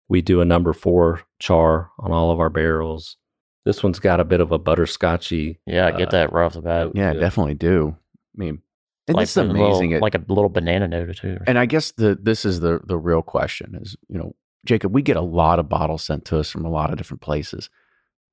We 0.10 0.22
do 0.22 0.42
a 0.42 0.46
number 0.46 0.74
four 0.74 1.22
char 1.40 1.90
on 2.00 2.12
all 2.12 2.32
of 2.32 2.40
our 2.42 2.50
barrels. 2.50 3.16
This 3.66 3.82
one's 3.82 4.00
got 4.00 4.20
a 4.20 4.26
bit 4.26 4.42
of 4.42 4.52
a 4.52 4.60
butterscotchy. 4.60 5.58
yeah, 5.66 5.88
I 5.88 5.92
get 5.92 6.10
Uh, 6.10 6.12
that 6.12 6.34
right 6.34 6.46
off 6.46 6.54
the 6.54 6.62
bat. 6.62 6.92
Yeah, 6.94 7.14
Yeah. 7.14 7.20
definitely 7.20 7.56
do. 7.56 7.96
I 8.36 8.40
mean, 8.40 8.62
and 9.08 9.16
like 9.16 9.24
this 9.24 9.32
is 9.32 9.38
a 9.38 9.44
little- 9.44 9.68
amazing. 9.68 9.92
It- 9.92 10.02
like 10.02 10.16
a 10.16 10.24
little 10.28 10.50
banana 10.50 10.88
note 10.90 11.08
or 11.10 11.14
two. 11.14 11.38
And 11.48 11.58
I 11.58 11.66
guess 11.66 11.94
the 11.94 12.18
this 12.22 12.44
is 12.46 12.60
the 12.60 12.82
the 12.86 12.98
real 12.98 13.22
question 13.22 13.74
is, 13.82 13.96
you 14.10 14.18
know, 14.20 14.36
Jacob, 14.68 14.94
we 14.94 15.02
get 15.02 15.18
a 15.18 15.22
lot 15.22 15.58
of 15.60 15.68
bottles 15.70 16.04
sent 16.04 16.26
to 16.26 16.38
us 16.38 16.52
from 16.52 16.66
a 16.66 16.70
lot 16.70 16.92
of 16.92 16.98
different 16.98 17.22
places. 17.22 17.70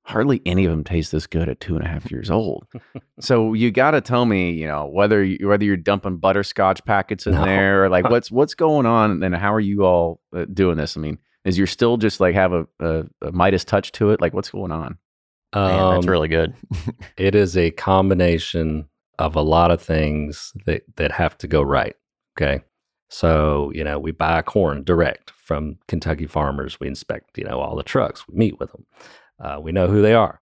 Hardly 0.03 0.39
any 0.45 0.65
of 0.65 0.71
them 0.71 0.83
taste 0.83 1.11
this 1.11 1.25
good 1.25 1.49
at 1.49 1.59
two 1.59 1.75
and 1.75 1.83
a 1.83 1.87
half 1.87 2.11
years 2.11 2.29
old. 2.29 2.67
so 3.19 3.53
you 3.53 3.71
got 3.71 3.91
to 3.91 4.01
tell 4.01 4.25
me, 4.25 4.51
you 4.51 4.67
know, 4.67 4.85
whether 4.85 5.23
you, 5.23 5.47
whether 5.47 5.65
you're 5.65 5.77
dumping 5.77 6.17
butterscotch 6.17 6.85
packets 6.85 7.25
in 7.25 7.33
No. 7.33 7.43
there 7.43 7.85
or 7.85 7.89
like 7.89 8.07
what's 8.11 8.29
what's 8.29 8.53
going 8.53 8.85
on, 8.85 9.23
and 9.23 9.33
how 9.35 9.51
are 9.51 9.59
you 9.59 9.83
all 9.83 10.19
uh, 10.35 10.45
doing 10.53 10.77
this? 10.77 10.95
I 10.95 10.99
mean, 10.99 11.17
is 11.43 11.57
you're 11.57 11.65
still 11.65 11.97
just 11.97 12.19
like 12.19 12.35
have 12.35 12.53
a, 12.53 12.67
a, 12.79 13.03
a 13.23 13.31
Midas 13.31 13.65
touch 13.65 13.91
to 13.93 14.11
it? 14.11 14.21
Like 14.21 14.33
what's 14.35 14.51
going 14.51 14.71
on? 14.71 14.97
Man, 15.55 15.89
that's 15.93 16.05
Um, 16.05 16.11
really 16.11 16.27
good. 16.27 16.53
It 17.17 17.33
is 17.33 17.55
a 17.57 17.71
combination 17.71 18.87
of 19.17 19.35
a 19.35 19.41
lot 19.41 19.71
of 19.71 19.81
things 19.81 20.51
that, 20.65 20.83
that 20.97 21.13
have 21.13 21.37
to 21.39 21.47
go 21.47 21.61
right. 21.61 21.95
Okay. 22.37 22.61
So, 23.09 23.71
you 23.73 23.83
know, 23.83 23.97
we 23.97 24.11
buy 24.11 24.41
corn 24.41 24.83
direct 24.83 25.31
from 25.45 25.77
Kentucky 25.87 26.27
farmers. 26.27 26.79
We 26.79 26.87
inspect, 26.87 27.37
you 27.37 27.45
know, 27.45 27.59
all 27.61 27.75
the 27.75 27.83
trucks. 27.83 28.27
We 28.27 28.35
meet 28.35 28.59
with 28.59 28.71
them. 28.71 28.85
Uh, 29.39 29.59
we 29.61 29.71
know 29.71 29.87
who 29.87 30.01
they 30.01 30.13
are. 30.13 30.41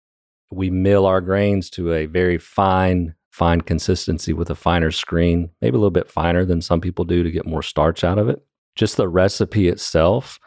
we 0.51 0.69
mill 0.69 1.05
our 1.05 1.21
grains 1.21 1.69
to 1.71 1.91
a 1.93 2.05
very 2.05 2.38
fine, 2.38 3.13
fine 3.31 3.62
consistency 3.62 4.31
with 4.31 4.49
a 4.49 4.55
finer 4.55 4.91
screen, 4.91 5.49
maybe 5.62 5.75
a 5.75 5.79
little 5.79 5.91
bit 5.91 6.10
finer 6.10 6.45
than 6.45 6.62
some 6.62 6.79
people 6.79 7.03
do 7.03 7.23
to 7.23 7.31
get 7.31 7.45
more 7.45 7.63
starch 7.63 8.03
out 8.03 8.17
of 8.17 8.29
it. 8.29 8.43
Just 8.75 8.95
the 8.95 9.10
recipe 9.10 9.67
itself, 9.67 10.39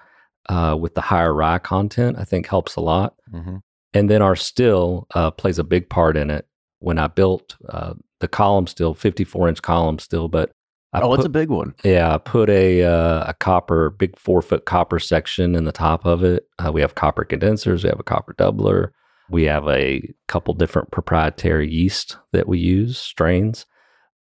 uh, 0.49 0.77
with 0.79 0.95
the 0.95 1.01
higher 1.03 1.35
rye 1.35 1.59
content, 1.59 2.17
I 2.19 2.25
think 2.25 2.47
helps 2.47 2.77
a 2.77 2.81
lot. 2.81 3.15
Mm-hmm. 3.33 3.57
And 3.93 4.09
then 4.09 4.23
our 4.23 4.37
still 4.37 5.07
uh, 5.15 5.31
plays 5.31 5.59
a 5.59 5.65
big 5.65 5.89
part 5.91 6.17
in 6.17 6.31
it. 6.31 6.47
When 6.81 6.99
I 6.99 7.09
built 7.09 7.57
uh, 7.69 7.95
the 8.21 8.29
column 8.29 8.67
still, 8.67 8.95
54 8.95 9.49
inch 9.49 9.63
column 9.63 9.99
still, 9.99 10.29
but 10.29 10.53
I 10.93 11.01
oh, 11.01 11.09
put, 11.09 11.21
it's 11.21 11.27
a 11.27 11.31
big 11.31 11.51
one. 11.51 11.75
yeah, 11.85 12.15
I 12.15 12.19
put 12.19 12.49
a 12.49 12.83
uh, 12.83 13.25
a 13.29 13.35
copper, 13.35 13.91
big 13.91 14.19
four 14.19 14.41
foot 14.41 14.65
copper 14.65 14.99
section 14.99 15.55
in 15.55 15.65
the 15.65 15.73
top 15.73 16.07
of 16.07 16.25
it. 16.25 16.49
Uh, 16.59 16.73
we 16.73 16.81
have 16.81 16.95
copper 16.95 17.25
condensers, 17.25 17.85
we 17.85 17.91
have 17.91 18.01
a 18.01 18.05
copper 18.05 18.35
doubler, 18.35 18.91
we 19.29 19.45
have 19.45 19.69
a 19.69 20.03
couple 20.29 20.55
different 20.55 20.91
proprietary 20.91 21.71
yeast 21.71 22.17
that 22.33 22.49
we 22.49 22.59
use, 22.59 22.97
strains. 22.99 23.67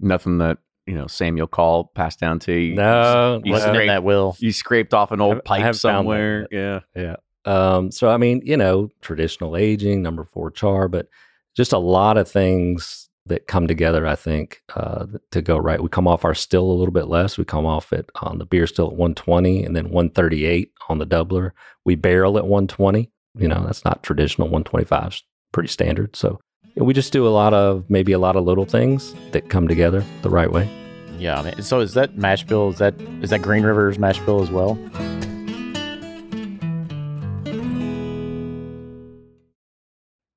Nothing 0.01 0.39
that 0.39 0.59
you 0.87 0.95
know 0.95 1.07
Samuel 1.07 1.47
Call 1.47 1.93
passed 1.95 2.19
down 2.19 2.41
to 2.41 2.53
you. 2.53 2.75
No, 2.75 3.41
you, 3.45 3.53
no. 3.53 3.59
In 3.59 3.63
scraped, 3.63 3.87
that 3.89 4.03
will. 4.03 4.37
you 4.41 4.53
scraped 4.53 4.93
off 4.93 5.13
an 5.13 5.21
old 5.21 5.35
haven't- 5.35 5.47
I 5.47 5.49
pipe 5.49 5.61
haven't 5.61 5.81
found 5.81 5.95
that 5.95 6.01
somewhere. 6.01 6.47
Yeah. 6.51 6.81
Yeah. 6.97 7.17
Um, 7.45 7.93
so 7.93 8.11
I 8.11 8.17
mean, 8.17 8.43
you 8.45 8.57
know, 8.57 8.91
traditional 9.03 9.57
aging, 9.57 10.03
number 10.03 10.25
four 10.25 10.51
char, 10.51 10.89
but 10.89 11.07
just 11.57 11.73
a 11.73 11.79
lot 11.79 12.19
of 12.19 12.29
things 12.29 13.06
that 13.27 13.47
come 13.47 13.67
together, 13.67 14.07
I 14.07 14.15
think, 14.15 14.63
uh, 14.75 15.07
to 15.33 15.43
go 15.43 15.59
right. 15.59 15.83
We 15.83 15.89
come 15.89 16.09
off 16.09 16.25
our 16.25 16.35
still 16.35 16.65
a 16.65 16.73
little 16.73 16.93
bit 16.93 17.09
less. 17.09 17.37
We 17.37 17.45
come 17.45 17.67
off 17.67 17.93
it 17.93 18.11
on 18.23 18.39
the 18.39 18.47
beer 18.47 18.67
still 18.67 18.87
at 18.87 18.93
120 18.93 19.65
and 19.65 19.75
then 19.77 19.91
138 19.91 20.73
on 20.89 20.99
the 20.99 21.07
doubler. 21.07 21.51
We 21.85 21.97
barrel 21.97 22.39
at 22.39 22.47
120. 22.47 23.11
You 23.39 23.49
know, 23.49 23.65
that's 23.67 23.85
not 23.85 24.03
traditional. 24.03 24.49
125 24.49 25.13
is 25.13 25.23
pretty 25.53 25.69
standard. 25.69 26.17
So 26.17 26.41
we 26.77 26.95
just 26.95 27.13
do 27.13 27.27
a 27.27 27.31
lot 27.31 27.53
of 27.53 27.85
maybe 27.89 28.13
a 28.13 28.19
lot 28.19 28.37
of 28.37 28.45
little 28.45 28.65
things 28.65 29.15
that 29.33 29.51
come 29.51 29.69
together 29.69 30.05
the 30.23 30.31
right 30.31 30.51
way. 30.51 30.71
Yeah, 31.19 31.51
so 31.61 31.81
is 31.81 31.95
that 31.95 32.17
mash 32.19 32.45
bill? 32.45 32.71
Is 32.71 32.79
that 32.79 32.95
is 33.23 33.31
that 33.31 33.41
Green 33.41 33.63
River's 33.63 33.99
mash 33.99 34.19
bill 34.21 34.43
as 34.43 34.51
well? 34.51 34.79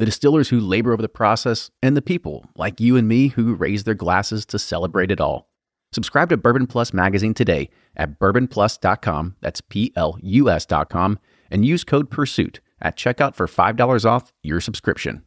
the 0.00 0.06
distillers 0.06 0.48
who 0.48 0.58
labor 0.58 0.92
over 0.94 1.02
the 1.02 1.08
process, 1.10 1.70
and 1.82 1.94
the 1.94 2.00
people 2.00 2.46
like 2.56 2.80
you 2.80 2.96
and 2.96 3.06
me 3.06 3.28
who 3.28 3.54
raise 3.54 3.84
their 3.84 3.94
glasses 3.94 4.46
to 4.46 4.58
celebrate 4.58 5.10
it 5.10 5.20
all. 5.20 5.50
Subscribe 5.92 6.30
to 6.30 6.38
Bourbon 6.38 6.66
Plus 6.66 6.94
magazine 6.94 7.34
today 7.34 7.68
at 7.96 8.18
bourbonplus.com, 8.18 9.36
that's 9.42 9.60
P 9.60 9.92
L 9.96 10.16
U 10.22 10.48
S.com, 10.48 11.18
and 11.50 11.66
use 11.66 11.84
code 11.84 12.10
PURSUIT 12.10 12.60
at 12.80 12.96
checkout 12.96 13.34
for 13.34 13.46
$5 13.46 14.06
off 14.06 14.32
your 14.42 14.58
subscription. 14.60 15.22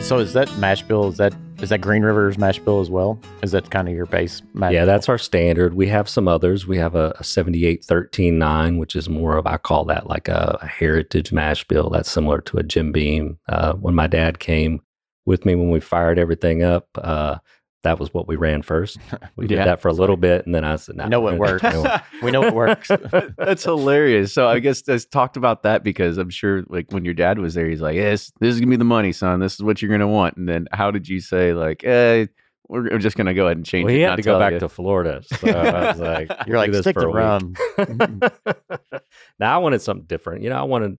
So 0.00 0.18
is 0.18 0.32
that 0.32 0.50
mash 0.58 0.82
bill? 0.82 1.06
Is 1.06 1.18
that 1.18 1.34
is 1.60 1.70
that 1.70 1.80
Green 1.80 2.02
River's 2.02 2.38
mash 2.38 2.58
bill 2.60 2.80
as 2.80 2.88
well? 2.88 3.18
Is 3.42 3.52
that 3.52 3.70
kind 3.70 3.88
of 3.88 3.94
your 3.94 4.06
base 4.06 4.42
mash? 4.54 4.72
yeah, 4.72 4.80
bill? 4.80 4.86
that's 4.86 5.08
our 5.08 5.18
standard. 5.18 5.74
We 5.74 5.88
have 5.88 6.08
some 6.08 6.28
others. 6.28 6.66
We 6.66 6.78
have 6.78 6.94
a, 6.94 7.14
a 7.18 7.24
78 7.24 7.84
13 7.84 8.38
9, 8.38 8.78
which 8.78 8.94
is 8.94 9.08
more 9.08 9.36
of, 9.36 9.46
I 9.46 9.56
call 9.56 9.84
that 9.86 10.06
like 10.06 10.28
a, 10.28 10.58
a 10.62 10.66
heritage 10.66 11.32
mash 11.32 11.64
bill. 11.64 11.90
That's 11.90 12.10
similar 12.10 12.40
to 12.42 12.58
a 12.58 12.62
Jim 12.62 12.92
Beam. 12.92 13.38
Uh, 13.48 13.74
when 13.74 13.94
my 13.94 14.06
dad 14.06 14.38
came 14.38 14.80
with 15.26 15.44
me 15.44 15.54
when 15.54 15.70
we 15.70 15.80
fired 15.80 16.18
everything 16.18 16.62
up, 16.62 16.86
uh, 16.96 17.38
that 17.88 17.98
was 17.98 18.12
what 18.12 18.28
we 18.28 18.36
ran 18.36 18.60
first. 18.62 18.98
We 19.36 19.46
did 19.46 19.56
Yeah. 19.58 19.64
that 19.64 19.80
for 19.80 19.88
a 19.88 19.92
little 19.92 20.16
bit, 20.18 20.44
and 20.44 20.54
then 20.54 20.62
I 20.64 20.76
said, 20.76 20.96
nah, 20.96 21.04
I 21.04 21.32
it 21.32 21.38
works. 21.38 21.62
do 21.62 21.84
we 22.22 22.30
know 22.30 22.42
it 22.44 22.54
works. 22.54 22.90
That's 23.38 23.64
hilarious. 23.64 24.32
So 24.34 24.46
I 24.46 24.58
guess 24.58 24.86
I 24.88 24.98
talked 25.10 25.36
about 25.38 25.62
that 25.62 25.82
because 25.82 26.18
I'm 26.18 26.30
sure 26.30 26.64
like 26.68 26.92
when 26.92 27.04
your 27.04 27.14
dad 27.14 27.38
was 27.38 27.54
there, 27.54 27.66
he's 27.68 27.80
like, 27.80 27.96
"Yes, 27.96 28.30
this 28.40 28.54
is 28.54 28.60
gonna 28.60 28.70
be 28.70 28.76
the 28.76 28.84
money, 28.84 29.12
son. 29.12 29.40
This 29.40 29.54
is 29.54 29.62
what 29.62 29.80
you're 29.80 29.90
gonna 29.90 30.06
want." 30.06 30.36
And 30.36 30.48
then 30.48 30.68
how 30.72 30.90
did 30.90 31.08
you 31.08 31.20
say 31.20 31.54
like, 31.54 31.82
"Eh, 31.84 32.26
we're 32.68 32.90
we're 32.90 32.98
just 32.98 33.16
gonna 33.16 33.32
go 33.34 33.46
ahead 33.46 33.56
and 33.56 33.64
change 33.64 33.86
Well, 33.86 33.94
it"? 33.94 33.96
he 33.96 34.02
had 34.02 34.10
not 34.10 34.16
to 34.16 34.22
go 34.22 34.38
back 34.38 34.52
you? 34.52 34.58
to 34.60 34.68
Florida. 34.68 35.22
So 35.24 35.48
I 35.48 35.90
was 35.92 35.98
like, 36.00 36.30
You're 36.46 36.58
like 36.58 36.74
stick 36.74 36.94
for 36.94 37.00
to 37.02 37.08
rum. 37.08 37.54
now 39.38 39.54
I 39.54 39.58
wanted 39.58 39.80
something 39.82 40.06
different. 40.06 40.42
You 40.42 40.50
know, 40.50 40.56
I 40.58 40.62
wanted, 40.64 40.98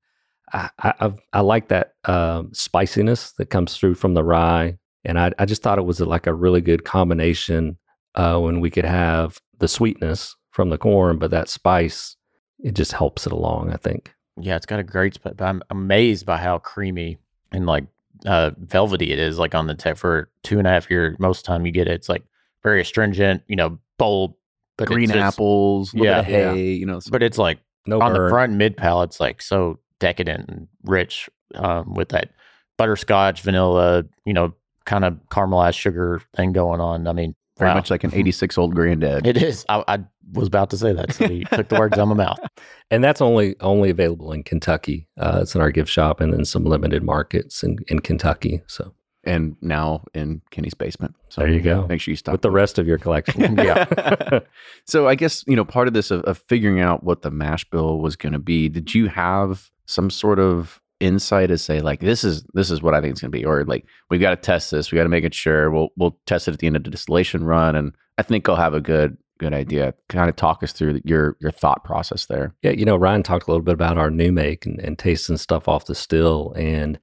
I, 0.52 0.70
I, 0.80 1.14
I 1.34 1.40
like 1.42 1.68
that 1.70 1.94
um, 2.06 2.50
spiciness 2.54 3.34
that 3.34 3.48
comes 3.52 3.78
through 3.78 3.96
from 3.96 4.14
the 4.14 4.24
rye. 4.24 4.78
And 5.06 5.18
I, 5.20 5.32
I 5.40 5.46
just 5.46 5.62
thought 5.64 5.78
it 5.80 5.86
was 5.86 6.00
like 6.00 6.28
a 6.28 6.34
really 6.34 6.62
good 6.62 6.84
combination 6.86 7.78
uh, 8.16 8.38
when 8.40 8.60
we 8.60 8.70
could 8.70 8.86
have 8.86 9.40
the 9.60 9.68
sweetness 9.68 10.36
from 10.52 10.70
the 10.70 10.78
corn, 10.78 11.18
but 11.18 11.32
that 11.32 11.48
spice, 11.50 12.16
it 12.60 12.74
just 12.76 12.92
helps 12.92 13.26
it 13.26 13.32
along, 13.32 13.72
I 13.72 13.78
think. 13.78 14.14
Yeah, 14.40 14.56
it's 14.56 14.66
got 14.66 14.80
a 14.80 14.84
great 14.84 15.14
spot. 15.16 15.38
But 15.38 15.46
I'm 15.46 15.62
amazed 15.70 16.26
by 16.26 16.38
how 16.38 16.58
creamy 16.60 17.18
and 17.52 17.66
like 17.66 17.86
uh, 18.26 18.52
velvety 18.58 19.12
it 19.12 19.20
is. 19.20 19.38
Like 19.40 19.56
on 19.56 19.68
the 19.68 19.76
tech 19.76 19.98
for 19.98 20.30
two 20.44 20.58
and 20.60 20.68
a 20.68 20.72
half 20.72 20.90
year, 20.90 21.16
most 21.20 21.46
time 21.46 21.66
you 21.66 21.72
get 21.72 21.88
it, 21.88 21.94
it's 21.94 22.10
like 22.10 22.24
very 22.64 22.82
astringent. 22.82 23.44
You 23.48 23.56
know, 23.56 23.80
bold, 23.98 24.34
but 24.78 24.88
green 24.88 25.08
just- 25.10 25.18
apples, 25.20 25.94
Yeah. 25.94 26.22
bit 26.22 26.26
of 26.26 26.30
Yeah. 26.30 26.54
hay, 26.54 26.72
you 26.74 26.86
know. 26.86 27.00
some- 27.00 27.12
But 27.12 27.24
it's 27.24 27.38
like 27.38 27.60
No 27.86 28.02
on 28.02 28.14
the 28.14 28.30
front 28.30 28.54
mid 28.54 28.76
palate, 28.76 29.10
it's 29.12 29.20
like 29.20 29.42
so 29.42 29.80
decadent 30.00 30.50
and 30.50 30.68
rich 30.84 31.30
um, 31.56 31.94
with 31.94 32.10
that 32.10 32.32
butterscotch, 32.78 33.42
vanilla, 33.42 34.04
you 34.26 34.34
know, 34.34 34.54
kind 34.90 35.06
of 35.06 35.14
caramelized 35.30 35.78
sugar 35.78 36.20
thing 36.36 36.52
going 36.52 36.82
on. 36.82 37.08
I 37.08 37.14
mean, 37.14 37.36
very 37.60 37.70
wow. 37.70 37.76
much 37.76 37.92
like 37.92 38.04
an 38.04 38.12
86 38.16 38.58
old 38.58 38.74
granddad. 38.74 39.28
It 39.28 39.38
is. 39.38 39.64
I, 39.70 39.84
I 39.88 40.00
was 40.34 40.48
about 40.48 40.72
to 40.72 40.78
say 40.78 40.94
that. 40.94 41.14
So 41.14 41.28
he 41.28 41.44
took 41.46 41.70
the 41.70 41.78
words 41.78 41.94
out 41.94 42.02
of 42.02 42.08
my 42.10 42.16
mouth. 42.16 42.40
And 42.92 43.04
that's 43.04 43.22
only 43.22 43.56
only 43.60 43.92
available 43.92 44.32
in 44.32 44.42
Kentucky. 44.42 45.08
Uh, 45.16 45.42
it's 45.44 45.54
in 45.54 45.62
our 45.62 45.70
gift 45.70 45.92
shop 45.92 46.20
and 46.20 46.34
then 46.34 46.44
some 46.44 46.64
limited 46.64 47.04
markets 47.04 47.62
in, 47.62 47.78
in 47.88 48.00
Kentucky. 48.00 48.64
So 48.66 48.96
and 49.24 49.56
now 49.62 50.06
in 50.16 50.42
Kenny's 50.50 50.74
basement. 50.74 51.14
So 51.30 51.42
There 51.42 51.52
you 51.52 51.62
go. 51.62 51.86
Make 51.86 52.02
sure 52.02 52.12
you 52.12 52.16
stop 52.16 52.32
with 52.32 52.42
the 52.42 52.50
rest 52.50 52.80
of 52.80 52.88
your 52.88 52.98
collection. 52.98 53.58
yeah. 53.58 54.40
so 54.86 55.08
I 55.08 55.14
guess 55.14 55.44
you 55.46 55.56
know 55.56 55.66
part 55.66 55.88
of 55.88 55.94
this 55.94 56.10
of, 56.10 56.22
of 56.24 56.40
figuring 56.50 56.80
out 56.80 57.04
what 57.04 57.22
the 57.22 57.30
mash 57.30 57.64
bill 57.66 58.00
was 58.00 58.16
going 58.16 58.34
to 58.34 58.40
be. 58.40 58.70
Did 58.70 58.96
you 58.96 59.08
have 59.08 59.70
some 59.86 60.10
sort 60.10 60.40
of 60.40 60.82
insight 61.00 61.52
is 61.52 61.62
say 61.62 61.80
like 61.80 62.02
this 62.02 62.24
is 62.24 62.44
this 62.54 62.70
is 62.72 62.82
what 62.82 62.94
I 62.94 63.02
think 63.02 63.14
it's 63.14 63.22
going 63.22 63.32
to 63.32 63.38
be, 63.38 63.46
or 63.46 63.64
like 63.66 63.86
we've 64.10 64.22
got 64.22 64.32
to 64.32 64.36
test 64.36 64.72
this, 64.72 64.92
we 64.92 64.98
got 64.98 65.04
to 65.04 65.10
make 65.10 65.24
it 65.24 65.34
sure. 65.34 65.72
We'll 65.72 65.90
we'll 65.98 66.18
test 66.26 66.48
it 66.48 66.54
at 66.54 66.60
the 66.60 66.68
end 66.68 66.76
of 66.76 66.84
the 66.84 66.90
distillation 66.90 67.44
run, 67.44 67.76
and 67.76 67.94
I 68.18 68.24
think 68.24 68.48
I'll 68.48 68.56
have 68.56 68.74
a 68.74 68.82
good 68.82 69.18
good 69.40 69.54
idea. 69.54 69.94
Kind 70.10 70.30
of 70.30 70.36
talk 70.36 70.64
us 70.64 70.72
through 70.72 71.02
your 71.04 71.38
your 71.40 71.52
thought 71.52 71.84
process 71.84 72.26
there. 72.26 72.54
Yeah, 72.62 72.72
you 72.72 72.86
know, 72.86 72.98
Ryan 72.98 73.24
talked 73.24 73.48
a 73.48 73.52
little 73.52 73.64
bit 73.64 73.74
about 73.74 73.98
our 73.98 74.12
new 74.12 74.32
make 74.32 74.66
and, 74.66 74.80
and 74.80 75.00
tasting 75.00 75.38
stuff 75.38 75.68
off 75.68 75.86
the 75.86 75.96
still, 75.96 76.54
and 76.56 77.00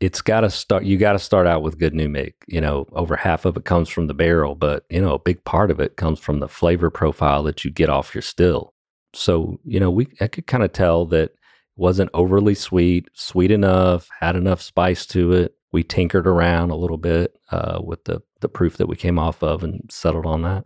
it's 0.00 0.20
got 0.20 0.42
to 0.42 0.50
start. 0.50 0.84
You 0.84 0.96
got 0.96 1.14
to 1.14 1.18
start 1.18 1.46
out 1.46 1.62
with 1.62 1.78
good 1.78 1.94
new 1.94 2.08
make. 2.08 2.36
You 2.46 2.60
know, 2.60 2.86
over 2.92 3.16
half 3.16 3.44
of 3.44 3.56
it 3.56 3.64
comes 3.64 3.88
from 3.88 4.06
the 4.06 4.14
barrel, 4.14 4.54
but 4.54 4.84
you 4.90 5.00
know, 5.00 5.14
a 5.14 5.18
big 5.18 5.42
part 5.44 5.70
of 5.70 5.80
it 5.80 5.96
comes 5.96 6.20
from 6.20 6.40
the 6.40 6.48
flavor 6.48 6.90
profile 6.90 7.42
that 7.44 7.64
you 7.64 7.70
get 7.70 7.90
off 7.90 8.14
your 8.14 8.22
still. 8.22 8.74
So, 9.14 9.58
you 9.64 9.80
know, 9.80 9.90
we 9.90 10.06
I 10.20 10.28
could 10.28 10.46
kind 10.46 10.62
of 10.62 10.72
tell 10.72 11.06
that 11.06 11.32
wasn't 11.78 12.10
overly 12.12 12.54
sweet, 12.54 13.08
sweet 13.14 13.50
enough, 13.50 14.08
had 14.20 14.36
enough 14.36 14.60
spice 14.60 15.06
to 15.06 15.32
it. 15.32 15.54
We 15.72 15.84
tinkered 15.84 16.26
around 16.26 16.70
a 16.70 16.76
little 16.76 16.98
bit 16.98 17.38
uh, 17.50 17.80
with 17.82 18.04
the 18.04 18.20
the 18.40 18.48
proof 18.48 18.76
that 18.78 18.88
we 18.88 18.96
came 18.96 19.18
off 19.18 19.42
of 19.42 19.62
and 19.62 19.82
settled 19.90 20.26
on 20.26 20.42
that. 20.42 20.64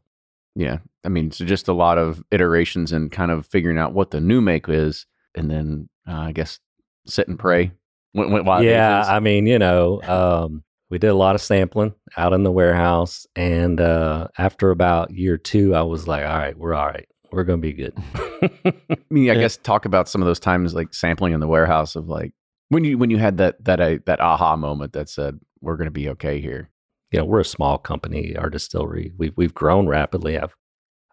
Yeah, 0.55 0.79
I 1.05 1.09
mean, 1.09 1.31
so 1.31 1.45
just 1.45 1.69
a 1.69 1.73
lot 1.73 1.99
of 1.99 2.23
iterations 2.31 2.93
and 2.93 3.13
kind 3.13 3.31
of 3.31 3.47
figuring 3.47 3.79
out 3.79 3.95
what 3.95 4.11
the 4.11 4.21
new 4.21 4.41
make 4.41 4.69
is, 4.69 5.07
and 5.35 5.51
then 5.51 5.89
uh, 6.09 6.21
I 6.21 6.33
guess 6.33 6.59
sit 7.07 7.29
and 7.29 7.39
pray. 7.39 7.73
Went, 8.15 8.31
went 8.31 8.45
wild 8.45 8.65
yeah. 8.65 9.05
I 9.07 9.21
mean, 9.21 9.47
you 9.47 9.59
know, 9.59 10.03
um, 10.03 10.63
we 10.91 10.99
did 10.99 11.09
a 11.09 11.15
lot 11.15 11.35
of 11.35 11.41
sampling 11.41 11.95
out 12.17 12.33
in 12.33 12.43
the 12.43 12.53
warehouse, 12.53 13.27
and 13.37 13.81
uh, 13.81 14.29
after 14.39 14.71
about 14.71 15.11
year 15.11 15.37
two, 15.37 15.75
I 15.75 15.83
was 15.83 16.07
like, 16.09 16.25
"All 16.25 16.39
right, 16.39 16.57
we're 16.57 16.75
all 16.75 16.87
right. 16.87 17.09
We're 17.33 17.45
gonna 17.45 17.59
be 17.59 17.73
good." 17.73 17.95
I 18.65 18.97
mean, 19.11 19.31
I 19.31 19.35
guess 19.35 19.57
talk 19.57 19.85
about 19.85 20.09
some 20.09 20.21
of 20.23 20.27
those 20.27 20.41
times 20.41 20.75
like 20.75 20.93
sampling 20.95 21.33
in 21.33 21.41
the 21.41 21.49
warehouse 21.49 21.97
of 21.97 22.09
like 22.09 22.33
when 22.69 22.85
you 22.85 22.99
when 22.99 23.11
you 23.11 23.19
had 23.19 23.39
that 23.39 23.63
that 23.65 23.81
uh, 23.81 23.99
that 24.07 24.21
aha 24.21 24.57
moment 24.57 24.93
that 24.95 25.09
said 25.09 25.39
we're 25.61 25.77
going 25.77 25.87
to 25.87 25.91
be 25.93 26.09
okay 26.11 26.41
here. 26.41 26.71
you 27.13 27.19
know, 27.19 27.25
we're 27.25 27.41
a 27.41 27.45
small 27.45 27.79
company, 27.79 28.37
our 28.37 28.51
distillery. 28.51 29.13
We've 29.17 29.33
we've 29.37 29.55
grown 29.55 29.87
rapidly. 29.87 30.39
I've 30.39 30.57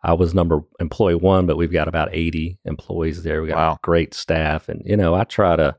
I 0.02 0.14
was 0.14 0.34
number 0.34 0.62
employee 0.80 1.16
one, 1.16 1.46
but 1.46 1.58
we've 1.58 1.72
got 1.74 1.88
about 1.90 2.10
eighty 2.14 2.58
employees 2.66 3.24
there. 3.24 3.42
We 3.42 3.50
got 3.50 3.58
Wow. 3.58 3.78
great 3.84 4.14
staff, 4.14 4.70
and 4.70 4.82
you 4.86 4.96
know, 4.98 5.14
I 5.14 5.24
try 5.26 5.56
to, 5.58 5.76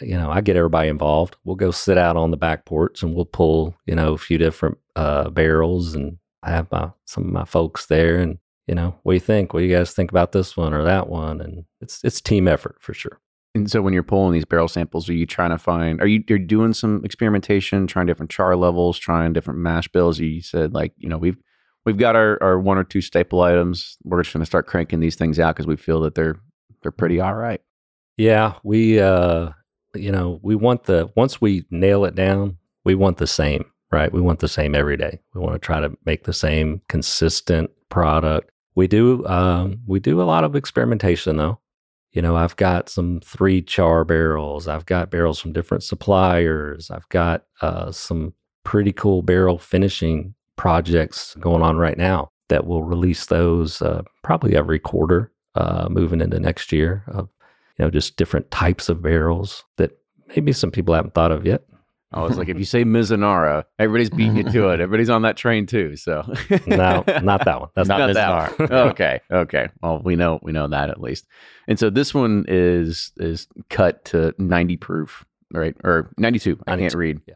you 0.00 0.16
know, 0.18 0.30
I 0.30 0.42
get 0.42 0.56
everybody 0.56 0.88
involved. 0.88 1.36
We'll 1.44 1.56
go 1.56 1.70
sit 1.70 1.96
out 1.98 2.16
on 2.16 2.30
the 2.30 2.36
back 2.36 2.66
porch 2.66 3.02
and 3.02 3.14
we'll 3.14 3.24
pull, 3.24 3.74
you 3.86 3.94
know, 3.96 4.12
a 4.12 4.18
few 4.18 4.36
different 4.38 4.78
uh, 4.96 5.30
barrels, 5.30 5.94
and 5.94 6.18
I 6.42 6.50
have 6.50 6.70
my 6.70 6.90
some 7.06 7.24
of 7.24 7.32
my 7.32 7.44
folks 7.46 7.86
there, 7.86 8.18
and 8.18 8.38
you 8.68 8.74
know, 8.74 8.94
what 9.02 9.12
do 9.12 9.16
you 9.16 9.20
think? 9.20 9.52
What 9.52 9.60
do 9.60 9.66
you 9.66 9.74
guys 9.74 9.92
think 9.92 10.10
about 10.10 10.32
this 10.32 10.56
one 10.56 10.74
or 10.74 10.84
that 10.84 11.08
one? 11.08 11.40
And 11.40 11.64
it's 11.80 12.04
it's 12.04 12.20
team 12.20 12.46
effort 12.46 12.76
for 12.80 12.92
sure. 12.92 13.18
And 13.54 13.70
so 13.70 13.80
when 13.80 13.94
you're 13.94 14.02
pulling 14.02 14.34
these 14.34 14.44
barrel 14.44 14.68
samples, 14.68 15.08
are 15.08 15.14
you 15.14 15.26
trying 15.26 15.50
to 15.50 15.58
find? 15.58 16.00
Are 16.00 16.06
you 16.06 16.22
you're 16.28 16.38
doing 16.38 16.74
some 16.74 17.02
experimentation, 17.04 17.86
trying 17.86 18.06
different 18.06 18.30
char 18.30 18.54
levels, 18.56 18.98
trying 18.98 19.32
different 19.32 19.60
mash 19.60 19.88
bills? 19.88 20.18
You 20.18 20.42
said 20.42 20.74
like 20.74 20.92
you 20.98 21.08
know 21.08 21.18
we've 21.18 21.38
we've 21.86 21.96
got 21.96 22.14
our, 22.14 22.40
our 22.42 22.60
one 22.60 22.76
or 22.78 22.84
two 22.84 23.00
staple 23.00 23.40
items. 23.40 23.96
We're 24.04 24.22
just 24.22 24.34
going 24.34 24.42
to 24.42 24.46
start 24.46 24.66
cranking 24.66 25.00
these 25.00 25.16
things 25.16 25.40
out 25.40 25.56
because 25.56 25.66
we 25.66 25.76
feel 25.76 26.00
that 26.02 26.14
they're 26.14 26.38
they're 26.82 26.92
pretty 26.92 27.20
all 27.20 27.34
right. 27.34 27.62
Yeah, 28.18 28.54
we 28.62 29.00
uh 29.00 29.50
you 29.94 30.12
know, 30.12 30.38
we 30.42 30.54
want 30.54 30.84
the 30.84 31.10
once 31.16 31.40
we 31.40 31.64
nail 31.70 32.04
it 32.04 32.14
down, 32.14 32.58
we 32.84 32.94
want 32.94 33.16
the 33.16 33.26
same, 33.26 33.64
right? 33.90 34.12
We 34.12 34.20
want 34.20 34.40
the 34.40 34.48
same 34.48 34.74
every 34.74 34.98
day. 34.98 35.20
We 35.34 35.40
want 35.40 35.54
to 35.54 35.58
try 35.58 35.80
to 35.80 35.96
make 36.04 36.24
the 36.24 36.34
same 36.34 36.82
consistent 36.88 37.70
product. 37.88 38.50
We 38.78 38.86
do 38.86 39.26
um 39.26 39.80
we 39.88 39.98
do 39.98 40.22
a 40.22 40.30
lot 40.32 40.44
of 40.44 40.54
experimentation 40.54 41.36
though. 41.36 41.58
You 42.12 42.22
know, 42.22 42.36
I've 42.36 42.54
got 42.54 42.88
some 42.88 43.18
three 43.24 43.60
char 43.60 44.04
barrels. 44.04 44.68
I've 44.68 44.86
got 44.86 45.10
barrels 45.10 45.40
from 45.40 45.52
different 45.52 45.82
suppliers. 45.82 46.88
I've 46.88 47.08
got 47.08 47.42
uh 47.60 47.90
some 47.90 48.34
pretty 48.62 48.92
cool 48.92 49.22
barrel 49.22 49.58
finishing 49.58 50.32
projects 50.54 51.34
going 51.40 51.60
on 51.60 51.76
right 51.76 51.98
now 51.98 52.30
that 52.50 52.68
will 52.68 52.84
release 52.84 53.26
those 53.26 53.82
uh, 53.82 54.02
probably 54.22 54.54
every 54.54 54.78
quarter 54.78 55.32
uh, 55.56 55.88
moving 55.90 56.20
into 56.20 56.38
next 56.38 56.70
year 56.70 57.02
of 57.08 57.28
you 57.78 57.84
know 57.84 57.90
just 57.90 58.16
different 58.16 58.48
types 58.52 58.88
of 58.88 59.02
barrels 59.02 59.64
that 59.78 59.90
maybe 60.28 60.52
some 60.52 60.70
people 60.70 60.94
haven't 60.94 61.14
thought 61.14 61.32
of 61.32 61.44
yet. 61.44 61.64
I 62.12 62.22
was 62.22 62.38
like, 62.38 62.48
if 62.48 62.58
you 62.58 62.64
say 62.74 62.84
Mizunara, 62.84 63.64
everybody's 63.78 64.08
beating 64.10 64.36
you 64.36 64.44
to 64.44 64.68
it. 64.70 64.80
Everybody's 64.80 65.10
on 65.10 65.22
that 65.22 65.36
train 65.36 65.66
too. 65.66 65.94
So 65.96 66.22
No, 66.66 67.04
not 67.22 67.44
that 67.44 67.60
one. 67.60 67.68
That's 67.74 67.88
Not 67.88 67.98
not, 67.98 68.14
that 68.14 68.58
one. 68.58 68.72
okay, 68.90 69.20
okay. 69.30 69.68
Well, 69.82 70.00
we 70.02 70.16
know 70.16 70.38
we 70.42 70.52
know 70.52 70.68
that 70.68 70.88
at 70.90 71.00
least. 71.00 71.26
And 71.66 71.78
so 71.78 71.90
this 71.90 72.14
one 72.14 72.44
is 72.48 73.12
is 73.18 73.46
cut 73.68 74.04
to 74.06 74.34
ninety 74.38 74.76
proof, 74.76 75.24
right? 75.52 75.76
Or 75.84 76.10
ninety 76.16 76.38
two. 76.38 76.58
I 76.66 76.76
can't 76.76 76.94
read. 76.94 77.20
yeah. 77.26 77.34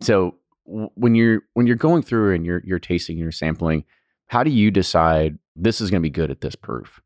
So 0.00 0.36
w- 0.66 0.90
when 0.94 1.14
you're 1.16 1.40
when 1.54 1.66
you're 1.66 1.76
going 1.76 2.02
through 2.02 2.34
and 2.34 2.46
you're 2.46 2.62
you're 2.64 2.78
tasting 2.78 3.14
and 3.14 3.22
you're 3.22 3.32
sampling, 3.32 3.84
how 4.26 4.44
do 4.44 4.50
you 4.50 4.70
decide 4.70 5.38
this 5.56 5.80
is 5.80 5.90
going 5.90 6.00
to 6.00 6.06
be 6.06 6.10
good 6.10 6.30
at 6.30 6.40
this 6.40 6.54
proof? 6.54 7.00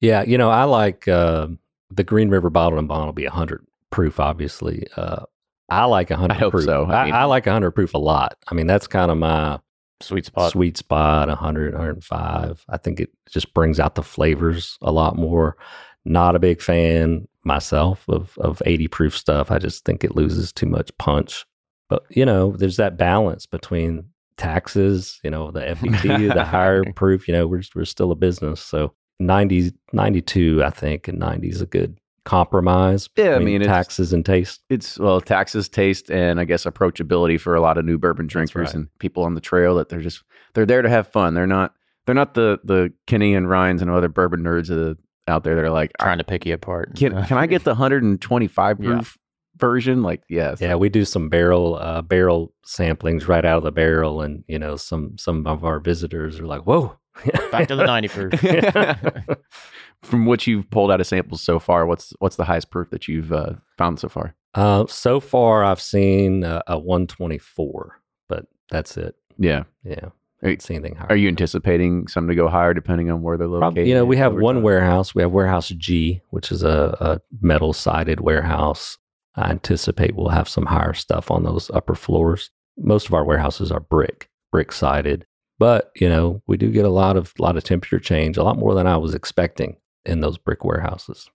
Yeah, 0.00 0.22
you 0.22 0.38
know, 0.38 0.48
I 0.50 0.64
like 0.64 1.06
uh, 1.08 1.48
the 1.90 2.04
Green 2.04 2.28
River 2.30 2.48
bottled 2.50 2.78
and 2.78 2.86
bond 2.88 3.06
will 3.06 3.12
be 3.12 3.24
100 3.24 3.66
proof, 3.90 4.18
obviously. 4.20 4.86
Uh, 4.96 5.24
I 5.68 5.84
like 5.84 6.10
100 6.10 6.32
I 6.34 6.38
hope 6.38 6.52
proof. 6.52 6.64
so. 6.64 6.84
I 6.86 7.02
I, 7.02 7.04
mean- 7.06 7.14
I 7.14 7.24
like 7.24 7.46
100 7.46 7.72
proof 7.72 7.94
a 7.94 7.98
lot. 7.98 8.36
I 8.48 8.54
mean, 8.54 8.66
that's 8.66 8.86
kind 8.86 9.10
of 9.10 9.18
my 9.18 9.60
Sweet 10.00 10.26
spot. 10.26 10.52
sweet 10.52 10.76
spot 10.76 11.28
100, 11.28 11.74
105. 11.74 12.64
I 12.68 12.76
think 12.76 13.00
it 13.00 13.10
just 13.28 13.52
brings 13.52 13.80
out 13.80 13.96
the 13.96 14.02
flavors 14.02 14.78
a 14.80 14.92
lot 14.92 15.16
more. 15.16 15.56
Not 16.04 16.36
a 16.36 16.38
big 16.38 16.62
fan 16.62 17.26
myself 17.44 18.08
of, 18.08 18.38
of 18.38 18.62
80 18.64 18.88
proof 18.88 19.16
stuff. 19.16 19.50
I 19.50 19.58
just 19.58 19.84
think 19.84 20.04
it 20.04 20.14
loses 20.14 20.52
too 20.52 20.66
much 20.66 20.96
punch. 20.98 21.44
But, 21.88 22.04
you 22.10 22.24
know, 22.24 22.52
there's 22.52 22.76
that 22.76 22.96
balance 22.96 23.44
between 23.46 24.04
taxes, 24.36 25.18
you 25.24 25.30
know, 25.30 25.50
the 25.50 25.60
FET, 25.76 26.34
the 26.34 26.44
higher 26.44 26.84
proof, 26.94 27.26
you 27.28 27.34
know, 27.34 27.46
we're, 27.46 27.62
we're 27.74 27.84
still 27.84 28.12
a 28.12 28.16
business. 28.16 28.60
So 28.62 28.94
90, 29.18 29.72
92, 29.92 30.62
I 30.64 30.70
think, 30.70 31.08
and 31.08 31.18
90 31.18 31.48
is 31.48 31.60
a 31.60 31.66
good 31.66 31.98
compromise. 32.28 33.08
Yeah, 33.16 33.24
I 33.24 33.28
between 33.38 33.44
mean, 33.46 33.62
it's- 33.62 33.74
taxes 33.74 34.12
and 34.12 34.24
taste. 34.24 34.60
It's 34.68 34.98
well, 34.98 35.20
taxes, 35.20 35.68
taste, 35.68 36.10
and 36.10 36.38
I 36.38 36.44
guess 36.44 36.64
approachability 36.64 37.40
for 37.40 37.54
a 37.54 37.60
lot 37.60 37.78
of 37.78 37.84
new 37.84 37.98
bourbon 37.98 38.26
drinkers 38.26 38.66
right. 38.66 38.74
and 38.74 38.88
people 38.98 39.24
on 39.24 39.34
the 39.34 39.40
trail 39.40 39.74
that 39.76 39.88
they're 39.88 40.00
just 40.00 40.22
they're 40.54 40.66
there 40.66 40.82
to 40.82 40.88
have 40.88 41.08
fun. 41.08 41.34
They're 41.34 41.46
not 41.46 41.74
they're 42.06 42.14
not 42.14 42.34
the 42.34 42.60
the 42.64 42.92
Kenny 43.06 43.34
and 43.34 43.48
Ryan's 43.48 43.82
and 43.82 43.90
other 43.90 44.08
bourbon 44.08 44.42
nerds 44.42 44.68
that 44.68 44.78
are 44.78 44.96
out 45.26 45.44
there 45.44 45.54
that 45.56 45.64
are 45.64 45.70
like, 45.70 45.92
Trying 46.00 46.18
to 46.18 46.24
pick 46.24 46.46
you 46.46 46.54
apart. 46.54 46.96
can 46.96 47.24
can 47.24 47.38
I 47.38 47.46
get 47.46 47.64
the 47.64 47.70
125 47.74 48.78
Yeah. 48.80 48.86
proof 48.90 49.18
version? 49.56 50.02
Like, 50.02 50.22
yes, 50.28 50.60
Yeah, 50.60 50.74
we 50.76 50.88
do 50.88 51.04
some 51.04 51.28
barrel 51.28 51.76
uh, 51.76 52.02
barrel 52.02 52.52
samplings 52.66 53.26
right 53.26 53.44
out 53.44 53.56
of 53.58 53.64
the 53.64 53.72
barrel, 53.72 54.20
and 54.22 54.44
you 54.48 54.58
know, 54.58 54.76
some 54.76 55.16
some 55.18 55.46
of 55.46 55.64
our 55.64 55.80
visitors 55.80 56.38
are 56.40 56.46
like, 56.46 56.62
"Whoa!" 56.66 56.97
Back 57.50 57.68
to 57.68 57.76
the 57.76 57.84
90 57.86 58.08
proof. 58.08 58.32
From 60.02 60.26
what 60.26 60.46
you've 60.46 60.70
pulled 60.70 60.90
out 60.92 61.00
of 61.00 61.06
samples 61.06 61.40
so 61.42 61.58
far, 61.58 61.84
what's 61.86 62.12
what's 62.20 62.36
the 62.36 62.44
highest 62.44 62.70
proof 62.70 62.90
that 62.90 63.08
you've 63.08 63.32
uh, 63.32 63.54
found 63.76 63.98
so 63.98 64.08
far? 64.08 64.34
uh, 64.54 64.86
so 64.86 65.18
far, 65.20 65.64
I've 65.64 65.80
seen 65.80 66.44
uh, 66.44 66.62
a 66.68 66.78
124, 66.78 68.00
but 68.28 68.46
that's 68.70 68.96
it. 68.96 69.14
Yeah, 69.38 69.64
Yeah, 69.84 69.92
Are 69.94 69.98
you- 70.02 70.12
haven't 70.42 70.62
seen 70.62 70.76
anything 70.78 70.96
higher. 70.96 71.08
are 71.10 71.16
you 71.16 71.28
anticipating 71.28 72.06
some 72.08 72.28
to 72.28 72.34
go 72.34 72.48
higher 72.48 72.72
depending 72.74 73.10
on 73.10 73.22
where 73.22 73.36
they're 73.36 73.46
located? 73.48 73.74
Prob- 73.74 73.86
you 73.86 73.94
know, 73.94 74.04
we 74.04 74.16
have 74.16 74.34
one 74.34 74.56
time? 74.56 74.62
warehouse. 74.64 75.14
We 75.14 75.22
have 75.22 75.32
warehouse 75.32 75.68
G, 75.70 76.22
which 76.30 76.50
is 76.52 76.62
a, 76.62 76.96
a 77.00 77.20
metal 77.40 77.72
sided 77.72 78.20
warehouse. 78.20 78.98
I 79.34 79.50
anticipate 79.50 80.14
we'll 80.16 80.28
have 80.30 80.48
some 80.48 80.66
higher 80.66 80.94
stuff 80.94 81.30
on 81.30 81.42
those 81.44 81.70
upper 81.70 81.94
floors. 81.94 82.50
Most 82.76 83.06
of 83.08 83.14
our 83.14 83.24
warehouses 83.24 83.70
are 83.72 83.80
brick, 83.80 84.28
brick 84.52 84.70
sided, 84.72 85.26
but 85.58 85.90
you 85.96 86.08
know, 86.08 86.42
we 86.46 86.56
do 86.56 86.70
get 86.70 86.84
a 86.84 86.90
lot 86.90 87.16
of 87.16 87.32
lot 87.38 87.56
of 87.56 87.64
temperature 87.64 87.98
change, 87.98 88.36
a 88.36 88.42
lot 88.42 88.58
more 88.58 88.74
than 88.74 88.86
I 88.86 88.96
was 88.96 89.14
expecting 89.14 89.76
in 90.04 90.20
those 90.20 90.38
brick 90.38 90.64
warehouses. 90.64 91.28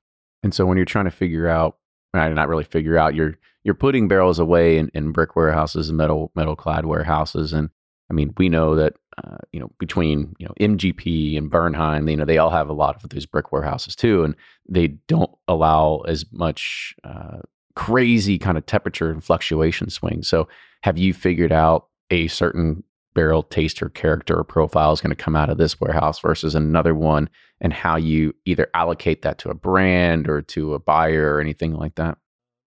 And 0.43 0.53
so 0.53 0.65
when 0.65 0.77
you're 0.77 0.85
trying 0.85 1.05
to 1.05 1.11
figure 1.11 1.47
out, 1.47 1.77
not 2.13 2.47
really 2.47 2.63
figure 2.63 2.97
out, 2.97 3.15
you're 3.15 3.35
you're 3.63 3.73
putting 3.73 4.07
barrels 4.07 4.39
away 4.39 4.77
in, 4.77 4.89
in 4.93 5.11
brick 5.11 5.35
warehouses 5.35 5.89
and 5.89 5.97
metal 5.97 6.31
metal 6.35 6.55
clad 6.55 6.85
warehouses. 6.85 7.53
And 7.53 7.69
I 8.09 8.13
mean, 8.13 8.33
we 8.37 8.49
know 8.49 8.75
that 8.75 8.93
uh, 9.23 9.37
you 9.51 9.59
know 9.59 9.71
between 9.79 10.35
you 10.37 10.47
know 10.47 10.53
MGP 10.59 11.37
and 11.37 11.49
Bernheim, 11.49 12.09
you 12.09 12.17
know 12.17 12.25
they 12.25 12.37
all 12.37 12.49
have 12.49 12.69
a 12.69 12.73
lot 12.73 13.03
of 13.03 13.09
these 13.09 13.25
brick 13.25 13.51
warehouses 13.51 13.95
too, 13.95 14.23
and 14.23 14.35
they 14.67 14.87
don't 15.07 15.31
allow 15.47 15.99
as 16.07 16.25
much 16.31 16.95
uh, 17.03 17.39
crazy 17.75 18.37
kind 18.37 18.57
of 18.57 18.65
temperature 18.65 19.09
and 19.09 19.23
fluctuation 19.23 19.89
swings. 19.89 20.27
So 20.27 20.47
have 20.83 20.97
you 20.97 21.13
figured 21.13 21.51
out 21.51 21.87
a 22.09 22.27
certain 22.27 22.83
barrel 23.13 23.43
taste 23.43 23.81
or 23.81 23.89
character 23.89 24.37
or 24.37 24.43
profile 24.43 24.91
is 24.91 25.01
going 25.01 25.15
to 25.15 25.23
come 25.23 25.35
out 25.35 25.49
of 25.49 25.57
this 25.57 25.79
warehouse 25.79 26.19
versus 26.19 26.55
another 26.55 26.95
one 26.95 27.29
and 27.61 27.73
how 27.73 27.95
you 27.95 28.33
either 28.45 28.69
allocate 28.73 29.21
that 29.21 29.37
to 29.39 29.49
a 29.49 29.53
brand 29.55 30.27
or 30.27 30.41
to 30.41 30.73
a 30.73 30.79
buyer 30.79 31.35
or 31.35 31.41
anything 31.41 31.73
like 31.73 31.95
that. 31.95 32.17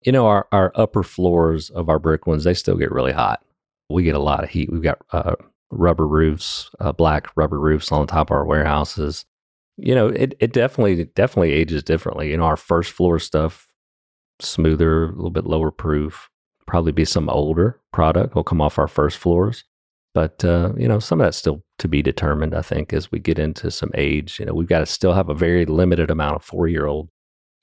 You 0.03 0.13
know, 0.13 0.27
our, 0.27 0.47
our 0.53 0.73
upper 0.75 1.03
floors 1.03 1.71
of 1.71 1.89
our 1.89 1.99
brick 1.99 2.27
ones, 2.27 2.45
they 2.45 2.55
still 2.55 2.77
get 2.77 2.93
really 2.93 3.13
hot. 3.13 3.43
We 3.89 4.03
get 4.03 4.15
a 4.15 4.21
lot 4.21 4.45
of 4.45 4.51
heat. 4.51 4.71
We've 4.71 4.83
got 4.83 4.99
uh, 5.13 5.35
rubber 5.71 6.07
roofs, 6.07 6.71
uh, 6.81 6.93
black 6.93 7.29
rubber 7.37 7.59
roofs 7.59 7.91
on 7.91 8.07
top 8.07 8.31
of 8.31 8.37
our 8.37 8.47
warehouses. 8.47 9.25
You 9.77 9.95
know, 9.95 10.09
it, 10.09 10.35
it 10.41 10.53
definitely 10.53 11.05
definitely 11.05 11.53
ages 11.53 11.83
differently. 11.83 12.31
You 12.31 12.37
know, 12.37 12.45
our 12.45 12.57
first 12.57 12.93
floor 12.93 13.19
stuff, 13.19 13.67
smoother, 14.41 15.05
a 15.05 15.13
little 15.13 15.31
bit 15.31 15.47
lower 15.47 15.71
proof. 15.71 16.31
Probably 16.67 16.93
be 16.93 17.05
some 17.05 17.29
older 17.29 17.81
product 17.93 18.35
will 18.35 18.45
come 18.45 18.61
off 18.61 18.79
our 18.79 18.89
first 18.89 19.19
floors. 19.19 19.65
But 20.15 20.45
uh, 20.45 20.73
you 20.77 20.89
know, 20.89 21.01
some 21.01 21.21
of 21.21 21.27
that's 21.27 21.37
still 21.37 21.62
to 21.79 21.89
be 21.89 22.01
determined. 22.01 22.55
I 22.55 22.62
think 22.62 22.93
as 22.93 23.11
we 23.11 23.19
get 23.19 23.39
into 23.39 23.71
some 23.71 23.91
age, 23.95 24.39
you 24.39 24.47
know, 24.47 24.55
we've 24.55 24.69
got 24.69 24.79
to 24.79 24.87
still 24.87 25.12
have 25.12 25.29
a 25.29 25.35
very 25.35 25.67
limited 25.67 26.11
amount 26.11 26.37
of 26.37 26.45
four 26.45 26.69
year 26.69 26.87
old. 26.87 27.09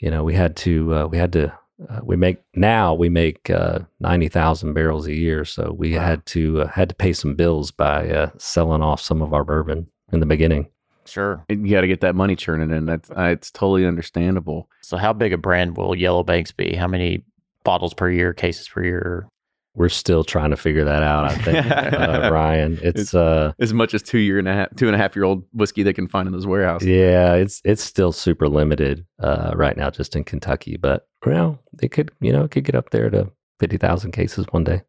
You 0.02 0.12
know, 0.12 0.24
we 0.24 0.34
had 0.36 0.56
to 0.58 0.94
uh, 0.94 1.08
we 1.08 1.18
had 1.18 1.32
to 1.34 1.54
uh, 1.90 2.02
we 2.04 2.16
make 2.16 2.40
now 2.54 2.94
we 2.94 3.08
make 3.10 3.50
uh, 3.50 3.80
ninety 4.00 4.28
thousand 4.28 4.74
barrels 4.74 5.08
a 5.08 5.16
year, 5.16 5.46
so 5.46 5.74
we 5.78 5.96
Wow. 5.96 6.06
had 6.06 6.26
to 6.28 6.62
uh, 6.62 6.68
had 6.68 6.90
to 6.90 6.96
pay 6.96 7.14
some 7.14 7.36
bills 7.36 7.72
by 7.72 8.10
uh, 8.10 8.30
selling 8.38 8.82
off 8.82 9.00
some 9.02 9.22
of 9.22 9.34
our 9.34 9.44
bourbon 9.46 9.88
in 10.12 10.20
the 10.20 10.26
beginning. 10.26 10.68
Sure. 11.06 11.44
You 11.50 11.72
got 11.72 11.82
to 11.82 11.88
get 11.88 12.02
that 12.02 12.16
money 12.16 12.36
churning 12.36 12.72
in. 12.72 12.86
That's 12.86 13.10
uh, 13.12 13.24
it's 13.24 13.50
totally 13.50 13.86
understandable. 13.86 14.70
So, 14.82 14.98
how 14.98 15.14
big 15.14 15.34
a 15.34 15.38
brand 15.38 15.78
will 15.78 15.96
Yellow 15.96 16.24
Banks 16.24 16.52
be? 16.52 16.76
How 16.76 16.88
many 16.88 17.24
bottles 17.64 17.94
per 17.94 18.10
year, 18.10 18.34
cases 18.34 18.68
per 18.68 18.84
year? 18.84 19.28
We're 19.74 19.88
still 19.90 20.24
trying 20.26 20.50
to 20.50 20.58
figure 20.58 20.84
that 20.84 21.02
out. 21.02 21.26
I 21.26 21.36
think, 21.36 21.66
uh, 21.66 22.30
Ryan. 22.34 22.78
It's 22.84 23.14
uh, 23.16 23.54
As 23.58 23.74
much 23.74 23.94
as 23.94 24.02
two 24.04 24.18
year 24.20 24.38
and 24.38 24.48
a 24.48 24.54
half, 24.54 24.76
two 24.76 24.88
and 24.88 24.96
a 24.96 24.98
half 24.98 25.16
year 25.16 25.24
old 25.24 25.46
whiskey 25.54 25.82
they 25.84 25.94
can 25.94 26.10
find 26.10 26.28
in 26.28 26.34
those 26.34 26.46
warehouses. 26.46 26.90
yeah, 26.90 27.36
it's 27.36 27.62
it's 27.64 27.82
still 27.82 28.12
super 28.12 28.50
limited 28.50 29.06
uh, 29.20 29.52
right 29.56 29.78
now, 29.78 29.90
just 29.90 30.16
in 30.16 30.26
Kentucky. 30.26 30.76
But 30.76 31.08
well, 31.26 31.58
they 31.74 31.88
could, 31.88 32.12
you 32.20 32.34
know, 32.34 32.44
it 32.44 32.52
could 32.52 32.66
get 32.66 32.76
up 32.76 32.90
there 32.90 33.10
to 33.12 33.32
fifty 33.62 33.78
thousand 33.78 34.12
cases 34.12 34.46
one 34.52 34.66
day. 34.66 34.82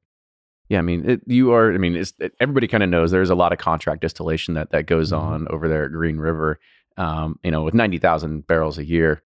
Yeah, 0.69 0.79
I 0.79 0.83
mean, 0.83 1.09
it, 1.09 1.21
you 1.27 1.53
are. 1.53 1.73
I 1.73 1.79
mean, 1.79 1.95
it's, 1.95 2.13
it, 2.19 2.33
everybody 2.41 2.67
kind 2.67 2.83
of 2.83 2.89
knows 2.89 3.11
there's 3.13 3.31
a 3.31 3.35
lot 3.37 3.53
of 3.53 3.59
contract 3.59 4.01
distillation 4.01 4.55
that 4.55 4.71
that 4.71 4.87
goes 4.87 5.13
Mhm. 5.13 5.19
on 5.21 5.47
over 5.51 5.69
there 5.69 5.85
at 5.85 5.93
Green 5.93 6.17
River. 6.19 6.59
Um, 6.97 7.39
you 7.45 7.51
know, 7.53 7.63
with 7.63 7.75
ninety 7.75 7.99
thousand 7.99 8.47
barrels 8.49 8.79
a 8.79 8.85
year, 8.85 9.23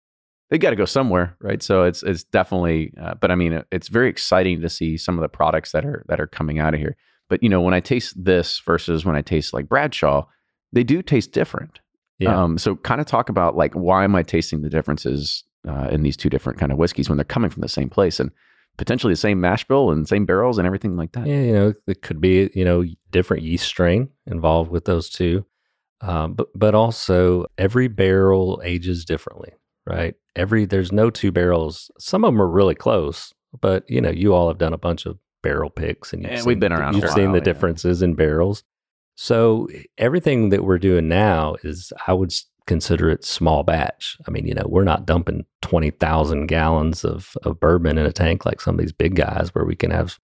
they 0.55 0.59
got 0.59 0.71
to 0.71 0.77
go 0.77 0.85
somewhere, 0.85 1.37
right? 1.41 1.61
So 1.65 1.83
it's 1.83 2.05
it's 2.05 2.23
definitely. 2.23 2.95
Uh, 3.01 3.15
but 3.15 3.33
I 3.33 3.35
mean, 3.35 3.65
it's 3.73 3.89
very 3.89 4.09
exciting 4.09 4.61
to 4.61 4.69
see 4.69 4.97
some 4.97 5.19
of 5.19 5.23
the 5.23 5.29
products 5.29 5.73
that 5.73 5.85
are 5.85 6.05
that 6.07 6.21
are 6.21 6.29
coming 6.29 6.61
out 6.61 6.75
of 6.75 6.81
here. 6.81 6.97
But 7.29 7.43
you 7.43 7.49
know, 7.49 7.61
when 7.61 7.75
I 7.75 7.81
taste 7.81 8.15
this 8.17 8.61
versus 8.61 9.05
when 9.05 9.17
I 9.17 9.21
taste 9.23 9.53
like 9.53 9.69
Bradshaw, 9.69 10.27
they 10.73 10.85
do 10.85 11.03
taste 11.03 11.33
different. 11.33 11.81
Yeah. 12.21 12.41
Um, 12.41 12.57
so 12.57 12.77
kind 12.77 13.01
of 13.01 13.09
talk 13.09 13.29
about 13.29 13.57
like 13.57 13.75
why 13.75 14.05
am 14.05 14.15
I 14.15 14.23
tasting 14.23 14.63
the 14.63 14.69
differences 14.69 15.43
uh, 15.69 15.89
in 15.91 16.05
these 16.05 16.17
two 16.17 16.31
different 16.31 16.61
kind 16.61 16.71
of 16.71 16.79
whiskeys 16.79 17.09
when 17.09 17.19
they're 17.19 17.25
coming 17.25 17.51
from 17.51 17.63
the 17.63 17.69
same 17.69 17.91
place 17.91 18.21
and 18.21 18.31
potentially 18.77 19.13
the 19.13 19.17
same 19.17 19.41
mash 19.41 19.65
bill 19.65 19.91
and 19.91 20.07
same 20.07 20.25
barrels 20.25 20.57
and 20.57 20.69
everything 20.69 20.97
like 20.97 21.11
that. 21.15 21.27
Yeah, 21.27 21.41
you 21.41 21.53
know, 21.53 21.75
it 21.89 22.03
could 22.03 22.21
be 22.21 22.49
you 22.55 22.65
know 22.65 22.85
different 23.11 23.43
yeast 23.43 23.67
strain 23.67 24.09
involved 24.29 24.71
with 24.71 24.85
those 24.85 25.11
two, 25.11 25.45
um, 26.01 26.35
but 26.35 26.47
but 26.55 26.77
also 26.77 27.47
every 27.59 27.89
barrel 27.89 28.63
ages 28.65 29.05
differently, 29.05 29.51
right? 29.85 30.15
Every 30.37 30.65
there's 30.65 30.93
no 30.93 31.11
two 31.11 31.33
barrels. 31.33 31.91
Some 31.99 32.25
of 32.25 32.29
them 32.29 32.43
are 32.43 32.49
really 32.49 32.75
close, 32.75 33.33
but 33.61 33.89
you 33.89 34.01
know, 34.01 34.11
you 34.11 34.35
all 34.35 34.49
have 34.49 34.59
done 34.59 34.73
a 34.73 34.79
bunch 34.79 35.07
of 35.07 35.19
barrel 35.43 35.71
picks, 35.71 36.13
and 36.13 36.23
you've 36.23 36.31
And 36.31 36.41
seen, 36.41 36.49
we've 36.49 36.61
been 36.61 36.73
around 36.73 36.97
You've 36.97 37.11
seen 37.11 37.25
while, 37.27 37.33
the 37.35 37.39
yeah. 37.39 37.45
differences 37.45 38.03
in 38.03 38.15
barrels. 38.15 38.65
So 39.17 39.69
everything 39.99 40.49
that 40.49 40.65
we're 40.65 40.79
doing 40.79 41.07
now 41.07 41.55
is, 41.63 41.93
I 42.09 42.13
would 42.15 42.33
consider 42.67 43.11
it 43.11 43.25
small 43.25 43.63
batch. 43.63 44.17
I 44.27 44.31
mean, 44.31 44.47
you 44.47 44.55
know, 44.55 44.67
we're 44.67 44.85
not 44.85 45.07
dumping 45.07 45.45
twenty 45.63 45.91
thousand 45.91 46.47
gallons 46.47 47.05
of 47.05 47.37
of 47.45 47.61
bourbon 47.61 47.99
in 47.99 48.07
a 48.07 48.13
tank 48.13 48.45
like 48.45 48.61
some 48.61 48.75
of 48.75 48.81
these 48.81 48.93
big 48.93 49.15
guys, 49.15 49.55
where 49.55 49.65
we 49.65 49.77
can 49.77 49.91
have 49.91 50.19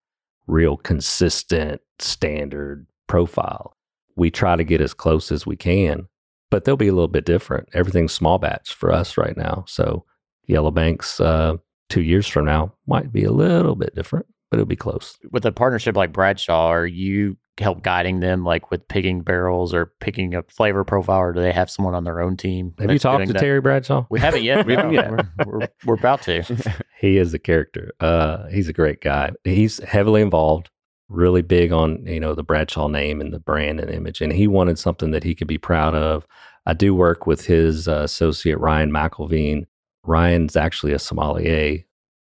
real 0.47 0.75
consistent 0.75 1.81
standard 1.99 2.85
profile. 3.07 3.77
We 4.17 4.29
try 4.29 4.55
to 4.57 4.63
get 4.63 4.81
as 4.81 4.93
close 4.93 5.31
as 5.31 5.45
we 5.45 5.55
can, 5.55 6.07
but 6.51 6.65
they'll 6.65 6.77
be 6.77 6.89
a 6.89 6.93
little 6.93 7.07
bit 7.07 7.25
different. 7.25 7.67
Everything's 7.73 8.13
small 8.13 8.37
batch 8.37 8.75
for 8.75 8.91
us 8.91 9.17
right 9.17 9.35
now. 9.35 9.65
So 9.67 10.05
Yellow 10.45 10.69
Banks 10.69 11.19
uh, 11.19 11.55
two 11.89 12.01
years 12.01 12.27
from 12.27 12.45
now 12.45 12.73
might 12.85 13.11
be 13.11 13.23
a 13.23 13.31
little 13.31 13.75
bit 13.75 13.95
different, 13.95 14.27
but 14.51 14.57
it'll 14.57 14.67
be 14.67 14.75
close. 14.75 15.17
With 15.31 15.45
a 15.45 15.51
partnership 15.51 15.95
like 15.95 16.11
Bradshaw, 16.11 16.67
are 16.67 16.85
you 16.85 17.37
help 17.57 17.83
guiding 17.83 18.19
them 18.19 18.43
like 18.43 18.71
with 18.71 18.87
picking 18.87 19.21
barrels 19.21 19.73
or 19.73 19.93
picking 19.99 20.35
a 20.35 20.43
flavor 20.43 20.83
profile, 20.83 21.19
or 21.19 21.33
do 21.33 21.41
they 21.41 21.51
have 21.51 21.69
someone 21.69 21.95
on 21.95 22.03
their 22.03 22.19
own 22.19 22.35
team? 22.37 22.73
Have 22.79 22.91
you 22.91 22.99
talked 22.99 23.25
to 23.25 23.33
that? 23.33 23.39
Terry 23.39 23.61
Bradshaw? 23.61 24.05
We 24.09 24.19
haven't 24.19 24.43
yet. 24.43 24.65
We 24.71 24.75
haven't 24.75 24.93
yet. 24.93 25.11
We're, 25.11 25.27
we're, 25.45 25.67
we're 25.85 25.95
about 25.95 26.21
to. 26.23 26.43
he 26.99 27.17
is 27.17 27.33
a 27.33 27.39
character. 27.39 27.91
Uh, 27.99 28.47
he's 28.47 28.67
a 28.67 28.73
great 28.73 29.01
guy. 29.01 29.31
He's 29.43 29.79
heavily 29.79 30.21
involved, 30.21 30.69
really 31.11 31.41
big 31.41 31.71
on 31.71 32.05
you 32.05 32.19
know 32.19 32.33
the 32.33 32.43
Bradshaw 32.43 32.87
name 32.87 33.21
and 33.21 33.33
the 33.33 33.39
brand 33.39 33.79
and 33.79 33.89
image, 33.89 34.21
and 34.21 34.31
he 34.31 34.47
wanted 34.47 34.79
something 34.79 35.11
that 35.11 35.23
he 35.23 35.35
could 35.35 35.47
be 35.47 35.57
proud 35.57 35.95
of. 35.95 36.25
I 36.65 36.73
do 36.73 36.93
work 36.95 37.25
with 37.27 37.45
his 37.45 37.87
uh, 37.87 38.01
associate 38.03 38.59
Ryan 38.59 38.91
McElveen. 38.91 39.65
Ryan's 40.03 40.55
actually 40.55 40.93
a 40.93 40.99
sommelier 40.99 41.79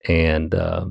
and 0.09 0.55
uh, 0.55 0.87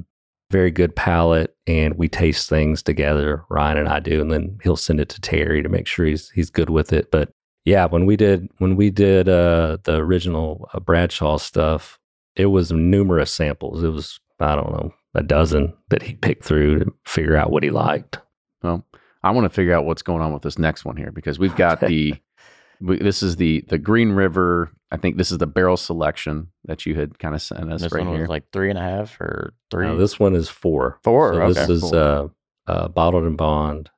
very 0.52 0.72
good 0.72 0.96
palate, 0.96 1.56
and 1.66 1.96
we 1.96 2.08
taste 2.08 2.50
things 2.50 2.82
together. 2.82 3.44
Ryan 3.50 3.78
and 3.78 3.90
I 3.90 4.00
do, 4.00 4.22
and 4.22 4.32
then 4.32 4.58
he'll 4.64 4.76
send 4.78 5.00
it 5.00 5.10
to 5.10 5.22
Terry 5.22 5.62
to 5.64 5.70
make 5.70 5.88
sure 5.88 6.06
he's 6.06 6.30
he's 6.32 6.50
good 6.50 6.70
with 6.70 6.94
it. 6.94 7.12
But 7.12 7.30
yeah, 7.66 7.86
when 7.86 8.06
we 8.06 8.16
did 8.16 8.50
when 8.60 8.76
we 8.76 8.90
did 8.90 9.28
uh, 9.28 9.78
the 9.84 9.98
original 9.98 10.70
uh, 10.74 10.80
Bradshaw 10.80 11.38
stuff, 11.38 12.00
it 12.36 12.48
was 12.48 12.72
numerous 12.72 13.32
samples. 13.32 13.84
It 13.84 13.90
was 13.90 14.20
I 14.40 14.56
don't 14.56 14.72
know 14.72 14.94
a 15.18 15.24
dozen 15.24 15.74
that 15.90 16.04
he 16.04 16.14
picked 16.14 16.44
through 16.44 16.80
to 16.80 16.94
figure 17.06 17.36
out 17.36 17.52
what 17.52 17.64
he 17.64 17.72
liked. 17.72 18.20
Well, 18.62 18.86
I 19.24 19.32
want 19.32 19.46
to 19.46 19.50
figure 19.50 19.74
out 19.74 19.86
what's 19.86 20.04
going 20.04 20.22
on 20.22 20.32
with 20.32 20.44
this 20.44 20.60
next 20.60 20.86
one 20.86 20.96
here 20.96 21.12
because 21.12 21.40
we've 21.40 21.56
got 21.56 21.82
the 21.82 22.14
we, 22.82 23.00
this 23.00 23.24
is 23.24 23.36
the 23.36 23.66
the 23.68 23.80
Green 23.80 24.12
River. 24.12 24.72
I 24.92 24.98
think 24.98 25.18
this 25.18 25.32
is 25.32 25.40
the 25.40 25.48
barrel 25.48 25.76
selection 25.76 26.48
that 26.66 26.86
you 26.86 26.96
had 26.96 27.20
kind 27.20 27.36
of 27.36 27.42
sent 27.42 27.74
us 27.74 27.82
This 27.82 27.92
right 27.92 28.06
one 28.06 28.14
here. 28.14 28.22
was 28.22 28.30
like 28.30 28.52
three 28.54 28.70
and 28.70 28.80
a 28.80 28.82
half 28.82 29.20
or 29.20 29.54
three. 29.70 29.86
Now, 29.86 29.96
this 29.98 30.18
one 30.18 30.34
is 30.34 30.48
four. 30.48 31.00
Four, 31.04 31.34
So 31.34 31.54
this 31.54 31.70
is 31.70 31.82
cool. 31.82 31.96
uh, 31.96 32.28
uh, 32.72 32.88
bottled 32.88 33.24
and 33.26 33.36
bond. 33.36 33.90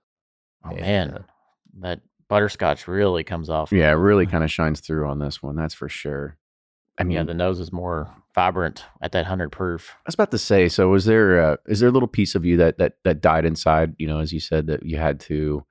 oh 0.65 0.71
and, 0.71 0.81
man, 0.81 1.09
uh, 1.11 1.21
that 1.81 2.01
butterscotch 2.27 2.87
really 2.87 3.23
comes 3.23 3.49
off. 3.49 3.71
yeah, 3.71 3.89
it 3.91 3.95
really 3.95 4.25
kind 4.33 4.43
of 4.43 4.51
shines 4.51 4.79
through 4.79 5.07
on 5.07 5.19
this 5.19 5.43
one. 5.43 5.55
That's 5.55 5.75
for 5.75 5.89
sure. 5.89 6.37
I 6.97 7.03
mean, 7.03 7.17
yeah. 7.17 7.23
The 7.23 7.33
nose 7.33 7.59
is 7.59 7.71
more 7.71 8.09
vibrant 8.35 8.85
at 9.01 9.11
that 9.13 9.25
hundred 9.25 9.51
proof. 9.51 9.91
I 9.97 10.01
was 10.07 10.13
about 10.15 10.31
to 10.31 10.37
say. 10.37 10.69
So, 10.69 10.89
was 10.89 11.05
there 11.05 11.41
uh, 11.41 11.57
is 11.67 11.79
there 11.79 11.89
a 11.89 11.91
little 11.91 12.07
piece 12.07 12.35
of 12.35 12.45
you 12.45 12.57
that 12.57 12.77
that 12.77 12.93
that 13.03 13.21
died 13.21 13.45
inside? 13.45 13.93
You 13.97 14.07
know, 14.07 14.19
as 14.19 14.31
you 14.33 14.39
said 14.39 14.67
that 14.67 14.85
you 14.85 14.97
had 14.97 15.19
to 15.21 15.63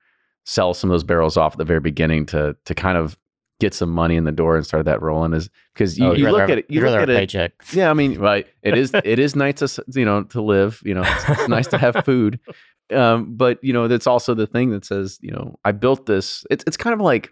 sell 0.45 0.73
some 0.73 0.89
of 0.89 0.93
those 0.93 1.03
barrels 1.03 1.37
off 1.37 1.53
at 1.53 1.57
the 1.57 1.65
very 1.65 1.79
beginning 1.79 2.25
to 2.27 2.55
to 2.65 2.75
kind 2.75 2.97
of 2.97 3.17
get 3.59 3.73
some 3.73 3.89
money 3.89 4.15
in 4.15 4.23
the 4.23 4.31
door 4.31 4.55
and 4.55 4.65
start 4.65 4.85
that 4.85 5.01
rolling. 5.01 5.33
Is 5.33 5.49
because 5.73 5.99
you, 5.99 6.05
Oh, 6.07 6.13
you 6.13 6.31
look 6.31 6.49
at 6.49 6.59
it, 6.59 6.65
you 6.69 6.79
look 6.81 6.95
at 7.01 7.09
a 7.09 7.13
it. 7.13 7.17
paycheck. 7.17 7.51
Yeah, 7.73 7.89
I 7.89 7.93
mean, 7.93 8.17
right. 8.17 8.47
It 8.63 8.77
is 8.77 8.91
it 8.93 9.19
is 9.19 9.35
nice 9.35 9.55
to 9.59 9.83
you 9.93 10.05
know 10.05 10.23
to 10.23 10.41
live. 10.41 10.81
You 10.85 10.93
know, 10.93 11.03
it's, 11.05 11.29
it's 11.29 11.47
nice 11.49 11.67
to 11.67 11.77
have 11.77 11.95
food. 12.05 12.39
Um, 12.91 13.35
but 13.35 13.59
you 13.63 13.71
know, 13.73 13.87
that's 13.87 14.07
also 14.07 14.33
the 14.33 14.47
thing 14.47 14.71
that 14.71 14.83
says, 14.85 15.19
you 15.21 15.31
know, 15.31 15.59
I 15.65 15.71
built 15.73 16.05
this. 16.07 16.45
It's 16.49 16.63
it's 16.67 16.77
kind 16.77 16.93
of 16.93 17.01
like 17.01 17.31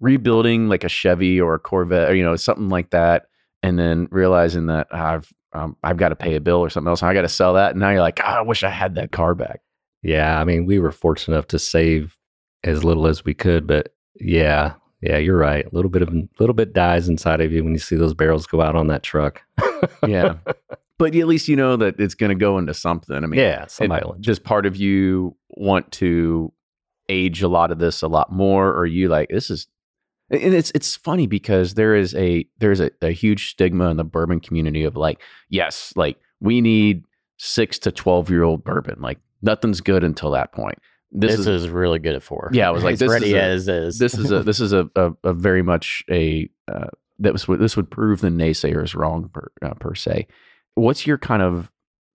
rebuilding 0.00 0.68
like 0.68 0.84
a 0.84 0.88
Chevy 0.88 1.40
or 1.40 1.54
a 1.54 1.58
Corvette 1.58 2.10
or 2.10 2.14
you 2.14 2.24
know 2.24 2.36
something 2.36 2.68
like 2.68 2.90
that, 2.90 3.26
and 3.62 3.78
then 3.78 4.08
realizing 4.10 4.66
that 4.66 4.88
I've 4.92 5.32
um, 5.52 5.76
I've 5.82 5.96
got 5.96 6.10
to 6.10 6.16
pay 6.16 6.36
a 6.36 6.40
bill 6.40 6.58
or 6.58 6.70
something 6.70 6.88
else. 6.88 7.02
And 7.02 7.10
I 7.10 7.14
got 7.14 7.22
to 7.22 7.28
sell 7.28 7.54
that, 7.54 7.72
and 7.72 7.80
now 7.80 7.90
you're 7.90 8.00
like, 8.00 8.20
"Ah, 8.22 8.38
I 8.38 8.42
wish 8.42 8.62
I 8.62 8.70
had 8.70 8.94
that 8.94 9.10
car 9.12 9.34
back. 9.34 9.60
Yeah, 10.02 10.40
I 10.40 10.44
mean, 10.44 10.64
we 10.64 10.78
were 10.78 10.92
fortunate 10.92 11.34
enough 11.34 11.48
to 11.48 11.58
save 11.58 12.16
as 12.64 12.84
little 12.84 13.06
as 13.06 13.24
we 13.24 13.34
could, 13.34 13.66
but 13.66 13.92
yeah, 14.20 14.74
yeah, 15.02 15.16
you're 15.18 15.36
right. 15.36 15.66
A 15.66 15.74
little 15.74 15.90
bit 15.90 16.02
of 16.02 16.14
little 16.38 16.54
bit 16.54 16.72
dies 16.72 17.08
inside 17.08 17.40
of 17.40 17.52
you 17.52 17.64
when 17.64 17.72
you 17.72 17.78
see 17.78 17.96
those 17.96 18.14
barrels 18.14 18.46
go 18.46 18.60
out 18.60 18.76
on 18.76 18.86
that 18.88 19.02
truck. 19.02 19.42
Yeah, 20.06 20.34
but 20.98 21.14
at 21.16 21.26
least 21.26 21.48
you 21.48 21.56
know 21.56 21.76
that 21.76 21.98
it's 21.98 22.14
going 22.14 22.30
to 22.30 22.34
go 22.36 22.56
into 22.58 22.72
something. 22.74 23.16
I 23.16 23.20
mean, 23.26 23.40
yeah, 23.40 23.64
it- 23.64 23.70
somebody 23.70 24.06
will 24.06 24.16
just 24.20 24.44
part 24.44 24.66
of 24.66 24.76
you 24.76 25.36
want 25.50 25.90
to 25.92 26.52
age 27.08 27.42
a 27.42 27.48
lot 27.48 27.72
of 27.72 27.78
this 27.80 28.02
a 28.02 28.08
lot 28.08 28.30
more 28.32 28.72
or 28.72 28.86
you 28.86 29.08
like 29.08 29.28
this 29.30 29.50
is 29.50 29.66
and 30.30 30.54
it's 30.54 30.70
it's 30.74 30.96
funny 30.96 31.26
because 31.26 31.74
there 31.74 31.94
is 31.94 32.14
a 32.14 32.46
there's 32.58 32.80
a, 32.80 32.90
a 33.02 33.10
huge 33.10 33.50
stigma 33.50 33.90
in 33.90 33.96
the 33.96 34.04
bourbon 34.04 34.40
community 34.40 34.84
of 34.84 34.96
like 34.96 35.20
yes 35.48 35.92
like 35.96 36.16
we 36.40 36.60
need 36.60 37.04
six 37.38 37.78
to 37.78 37.90
12 37.90 38.30
year 38.30 38.42
old 38.42 38.64
bourbon 38.64 39.00
like 39.00 39.18
nothing's 39.42 39.80
good 39.80 40.04
until 40.04 40.30
that 40.30 40.52
point 40.52 40.78
this, 41.12 41.32
This, 41.32 41.40
is, 41.40 41.64
is, 41.64 41.68
really 41.68 41.98
good 41.98 42.14
at 42.14 42.22
four. 42.22 42.50
Yeah, 42.52 42.68
I 42.68 42.70
was 42.70 42.84
like, 42.84 42.92
it's 42.92 43.00
this 43.00 43.10
ready 43.10 43.34
is 43.34 43.34
a- 43.34 43.42
as 43.42 43.68
is. 43.68 43.98
this 43.98 44.14
is 44.14 44.30
a 44.30 44.42
this 44.44 44.60
is 44.60 44.72
a, 44.72 44.88
a, 44.94 45.10
a 45.24 45.32
very 45.32 45.60
much 45.60 46.04
a 46.08 46.48
uh, 46.72 46.86
that 47.18 47.32
was 47.32 47.46
this 47.58 47.76
would 47.76 47.90
prove 47.90 48.20
the 48.20 48.28
naysayers 48.28 48.94
wrong 48.94 49.28
per, 49.32 49.50
uh, 49.62 49.74
per 49.74 49.94
se 49.94 50.26
what's 50.74 51.06
your 51.06 51.18
kind 51.18 51.42
of 51.42 51.70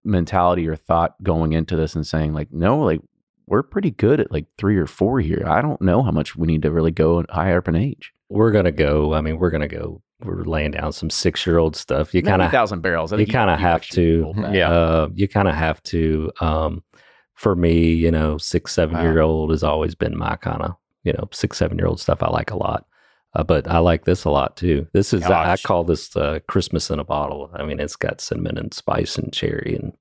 mentality 0.04 0.66
or 0.66 0.76
thought 0.76 1.20
going 1.22 1.52
into 1.52 1.76
this 1.76 1.94
and 1.94 2.06
saying 2.06 2.32
like 2.32 2.52
no 2.52 2.78
like 2.80 3.00
we're 3.46 3.62
pretty 3.62 3.90
good 3.90 4.20
at 4.20 4.30
like 4.32 4.46
three 4.58 4.76
or 4.76 4.86
four 4.86 5.20
here 5.20 5.42
i 5.46 5.60
don't 5.60 5.80
know 5.80 6.02
how 6.02 6.10
much 6.10 6.36
we 6.36 6.46
need 6.46 6.62
to 6.62 6.70
really 6.70 6.90
go 6.90 7.24
higher 7.30 7.58
up 7.58 7.68
in 7.68 7.76
age 7.76 8.12
we're 8.30 8.50
gonna 8.50 8.72
go. 8.72 9.12
I 9.12 9.20
mean, 9.20 9.36
we're 9.36 9.50
gonna 9.50 9.68
go. 9.68 10.00
We're 10.24 10.44
laying 10.44 10.70
down 10.70 10.92
some 10.94 11.10
six 11.10 11.46
year 11.46 11.58
old 11.58 11.76
stuff. 11.76 12.14
You 12.14 12.22
kind 12.22 12.40
of 12.40 12.50
thousand 12.50 12.80
barrels 12.80 13.12
I 13.12 13.18
you 13.18 13.26
kinda 13.26 13.58
have 13.58 13.82
to- 13.88 14.32
Yeah. 14.50 14.70
Uh, 14.70 15.08
you 15.12 15.28
kind 15.28 15.48
of 15.48 15.54
have 15.54 15.82
to. 15.82 16.32
Um, 16.40 16.82
for 17.34 17.54
me, 17.54 17.92
you 17.92 18.10
know, 18.10 18.38
six, 18.38 18.72
seven 18.72 18.96
Wow. 18.96 19.02
year 19.02 19.20
old 19.20 19.50
has 19.50 19.62
always 19.62 19.94
been 19.94 20.16
my 20.16 20.36
kind 20.36 20.62
of, 20.62 20.76
you 21.04 21.12
know, 21.12 21.28
six, 21.30 21.58
seven 21.58 21.76
year 21.76 21.86
old 21.86 22.00
stuff 22.00 22.22
I 22.22 22.30
like 22.30 22.50
a 22.50 22.56
lot. 22.56 22.86
Uh, 23.34 23.42
but 23.44 23.68
I 23.68 23.80
like 23.80 24.06
this 24.06 24.24
a 24.24 24.30
lot 24.30 24.56
too. 24.56 24.86
This 24.94 25.12
is, 25.12 25.24
I 25.24 25.28
Gosh. 25.28 25.62
call 25.62 25.84
this 25.84 26.16
uh, 26.16 26.38
Christmas 26.48 26.88
in 26.88 27.00
a 27.00 27.04
bottle. 27.04 27.50
I 27.52 27.64
mean, 27.64 27.80
it's 27.80 27.96
got 27.96 28.22
cinnamon 28.22 28.56
and 28.56 28.72
spice 28.72 29.18
and 29.18 29.30
cherry 29.30 29.76
and 29.78 29.92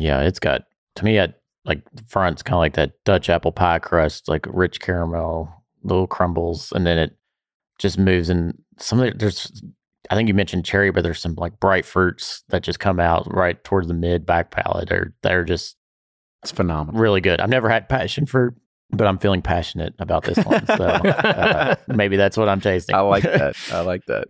yeah, 0.00 0.20
it's 0.20 0.38
got 0.38 0.62
to 0.94 1.04
me. 1.04 1.18
It 1.18 1.34
like 1.64 1.82
the 1.94 2.02
front's 2.08 2.42
kind 2.42 2.54
of 2.56 2.60
like 2.60 2.74
that 2.74 2.92
Dutch 3.04 3.28
apple 3.30 3.52
pie 3.52 3.78
crust, 3.78 4.28
like 4.28 4.46
rich 4.50 4.80
caramel, 4.80 5.52
little 5.82 6.06
crumbles, 6.06 6.72
and 6.72 6.86
then 6.86 6.98
it 6.98 7.16
just 7.78 7.98
moves 7.98 8.28
And 8.30 8.56
some 8.78 9.00
of 9.00 9.12
the, 9.12 9.18
there's 9.18 9.62
I 10.10 10.14
think 10.14 10.28
you 10.28 10.34
mentioned 10.34 10.64
cherry, 10.66 10.90
but 10.90 11.02
there's 11.02 11.20
some 11.20 11.34
like 11.36 11.58
bright 11.60 11.84
fruits 11.86 12.44
that 12.50 12.62
just 12.62 12.78
come 12.80 13.00
out 13.00 13.26
right 13.32 13.62
towards 13.64 13.88
the 13.88 13.94
mid 13.94 14.26
back 14.26 14.50
palate. 14.50 14.88
They're 14.88 15.14
they're 15.22 15.44
just 15.44 15.76
It's 16.42 16.52
phenomenal. 16.52 17.00
really 17.00 17.20
good. 17.22 17.40
I've 17.40 17.48
never 17.48 17.68
had 17.70 17.88
passion 17.88 18.26
fruit, 18.26 18.54
but 18.90 19.06
I'm 19.06 19.18
feeling 19.18 19.40
passionate 19.42 19.94
about 19.98 20.24
this 20.24 20.38
one. 20.44 20.66
So 20.66 20.74
uh, 20.84 21.74
maybe 21.88 22.16
that's 22.18 22.36
what 22.36 22.48
I'm 22.50 22.60
tasting. 22.60 22.94
I 22.94 23.00
like 23.00 23.22
that. 23.22 23.56
I 23.72 23.80
like 23.80 24.04
that. 24.06 24.26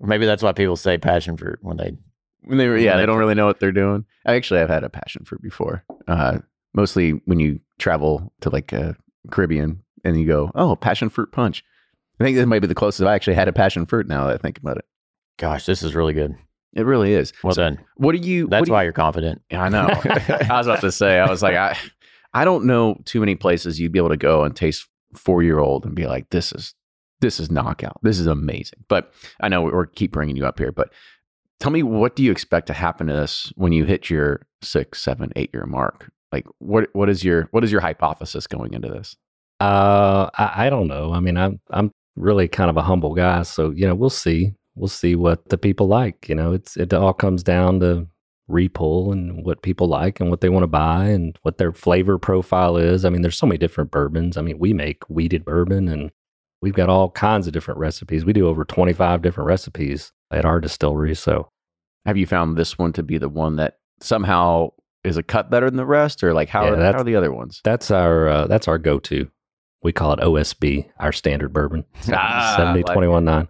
maybe 0.00 0.24
that's 0.24 0.42
why 0.42 0.52
people 0.52 0.76
say 0.76 0.96
passion 0.96 1.36
fruit 1.36 1.58
when 1.60 1.76
they. 1.76 1.92
When 2.44 2.56
they, 2.56 2.64
yeah, 2.82 2.94
they 2.94 3.02
they- 3.02 3.06
don't 3.06 3.18
really 3.18 3.34
know 3.34 3.44
what 3.46 3.60
they're 3.60 3.72
doing. 3.72 4.06
I 4.24 4.34
actually 4.36 4.60
have 4.60 4.70
had 4.70 4.82
a 4.84 4.88
passion 4.88 5.24
fruit 5.26 5.42
before. 5.42 5.84
Uh, 6.06 6.38
mostly 6.74 7.12
when 7.24 7.40
you 7.40 7.60
travel 7.78 8.32
to 8.40 8.50
like 8.50 8.72
uh, 8.72 8.92
Caribbean 9.30 9.82
and 10.04 10.18
you 10.20 10.26
go, 10.26 10.50
oh, 10.54 10.76
passion 10.76 11.08
fruit 11.08 11.32
punch. 11.32 11.64
I 12.20 12.24
think 12.24 12.36
this 12.36 12.46
might 12.46 12.60
be 12.60 12.66
the 12.66 12.74
closest 12.74 13.06
I 13.06 13.14
actually 13.14 13.34
had 13.34 13.48
a 13.48 13.52
passion 13.52 13.86
fruit. 13.86 14.08
Now 14.08 14.26
that 14.26 14.34
I 14.34 14.38
think 14.38 14.58
about 14.58 14.78
it, 14.78 14.84
Gosh, 15.38 15.66
this 15.66 15.82
is 15.82 15.94
really 15.94 16.14
good. 16.14 16.36
it 16.74 16.82
really 16.82 17.14
is. 17.14 17.32
Well 17.44 17.54
So 17.54 17.62
done. 17.62 17.78
What 17.96 18.12
do 18.12 18.18
you? 18.18 18.48
That's 18.48 18.66
do 18.66 18.72
why 18.72 18.82
you're 18.82 18.92
confident. 18.92 19.40
you, 19.50 19.58
I 19.58 19.68
know. 19.68 19.86
I 19.94 20.58
was 20.58 20.66
about 20.66 20.80
to 20.80 20.92
say. 20.92 21.18
I 21.18 21.30
was 21.30 21.42
like, 21.42 21.54
I, 21.54 21.76
I 22.34 22.44
don't 22.44 22.64
know 22.64 23.00
too 23.04 23.20
many 23.20 23.36
places 23.36 23.78
you'd 23.78 23.92
be 23.92 23.98
able 23.98 24.08
to 24.08 24.16
go 24.16 24.42
and 24.44 24.54
taste 24.54 24.86
four 25.14 25.42
year 25.42 25.58
old 25.60 25.84
and 25.86 25.94
be 25.94 26.06
like, 26.06 26.30
this 26.30 26.52
is 26.52 26.74
this 27.20 27.40
is 27.40 27.50
knockout. 27.50 27.98
This 28.02 28.18
is 28.18 28.26
amazing. 28.26 28.84
But 28.88 29.12
I 29.40 29.48
know 29.48 29.62
we're 29.62 29.86
keep 29.86 30.12
bringing 30.12 30.36
you 30.36 30.46
up 30.46 30.58
here, 30.58 30.72
but 30.72 30.92
tell 31.60 31.72
me 31.72 31.82
what 31.82 32.16
do 32.16 32.22
you 32.22 32.30
expect 32.30 32.66
to 32.68 32.72
happen 32.72 33.06
to 33.06 33.12
this 33.12 33.52
when 33.56 33.72
you 33.72 33.84
hit 33.84 34.10
your 34.10 34.46
six, 34.62 35.02
seven, 35.02 35.32
eight 35.36 35.50
year 35.52 35.66
mark? 35.66 36.10
Like 36.32 36.46
what 36.58 36.88
what 36.92 37.08
is 37.08 37.24
your 37.24 37.48
what 37.52 37.64
is 37.64 37.72
your 37.72 37.80
hypothesis 37.80 38.46
going 38.46 38.74
into 38.74 38.88
this? 38.88 39.16
Uh, 39.60 40.28
I, 40.34 40.66
I 40.66 40.70
don't 40.70 40.88
know. 40.88 41.12
I 41.12 41.20
mean, 41.20 41.36
I'm 41.36 41.60
I'm 41.70 41.90
really 42.16 42.48
kind 42.48 42.70
of 42.70 42.76
a 42.76 42.82
humble 42.82 43.14
guy, 43.14 43.42
so 43.42 43.70
you 43.70 43.86
know, 43.86 43.94
we'll 43.94 44.10
see. 44.10 44.54
We'll 44.76 44.88
see 44.88 45.16
what 45.16 45.48
the 45.48 45.58
people 45.58 45.88
like. 45.88 46.28
You 46.28 46.34
know, 46.34 46.52
it's 46.52 46.76
it 46.76 46.92
all 46.94 47.12
comes 47.12 47.42
down 47.42 47.80
to 47.80 48.06
repull 48.50 49.12
and 49.12 49.44
what 49.44 49.62
people 49.62 49.88
like 49.88 50.20
and 50.20 50.30
what 50.30 50.40
they 50.40 50.48
want 50.48 50.62
to 50.62 50.68
buy 50.68 51.06
and 51.06 51.38
what 51.42 51.58
their 51.58 51.72
flavor 51.72 52.18
profile 52.18 52.76
is. 52.76 53.04
I 53.04 53.10
mean, 53.10 53.22
there's 53.22 53.36
so 53.36 53.46
many 53.46 53.58
different 53.58 53.90
bourbons. 53.90 54.36
I 54.36 54.42
mean, 54.42 54.58
we 54.58 54.72
make 54.72 55.02
wheated 55.08 55.44
bourbon 55.44 55.88
and 55.88 56.10
we've 56.62 56.74
got 56.74 56.88
all 56.88 57.10
kinds 57.10 57.46
of 57.46 57.52
different 57.52 57.78
recipes. 57.78 58.24
We 58.24 58.32
do 58.32 58.48
over 58.48 58.64
25 58.64 59.22
different 59.22 59.46
recipes 59.46 60.12
at 60.30 60.44
our 60.44 60.60
distillery. 60.60 61.14
So 61.14 61.48
Have 62.06 62.16
you 62.16 62.26
found 62.26 62.56
this 62.56 62.78
one 62.78 62.92
to 62.94 63.02
be 63.02 63.18
the 63.18 63.28
one 63.28 63.56
that 63.56 63.78
somehow 64.00 64.70
is 65.04 65.16
a 65.16 65.22
cut 65.22 65.50
better 65.50 65.66
than 65.66 65.76
the 65.76 65.86
rest, 65.86 66.22
or 66.24 66.32
like 66.34 66.48
how, 66.48 66.64
Yeah, 66.64 66.72
are, 66.72 66.92
how 66.92 67.00
are 67.00 67.04
the 67.04 67.16
other 67.16 67.32
ones? 67.32 67.60
that's 67.64 67.90
our 67.90 68.28
uh, 68.28 68.46
that's 68.46 68.68
our 68.68 68.78
go-to. 68.78 69.30
We 69.82 69.92
call 69.92 70.12
it 70.12 70.20
OSB, 70.20 70.88
our 70.98 71.12
standard 71.12 71.52
bourbon. 71.52 71.84
Ah, 72.12 72.54
70 72.56 72.82
like 72.82 72.92
21 72.92 73.24
9 73.24 73.48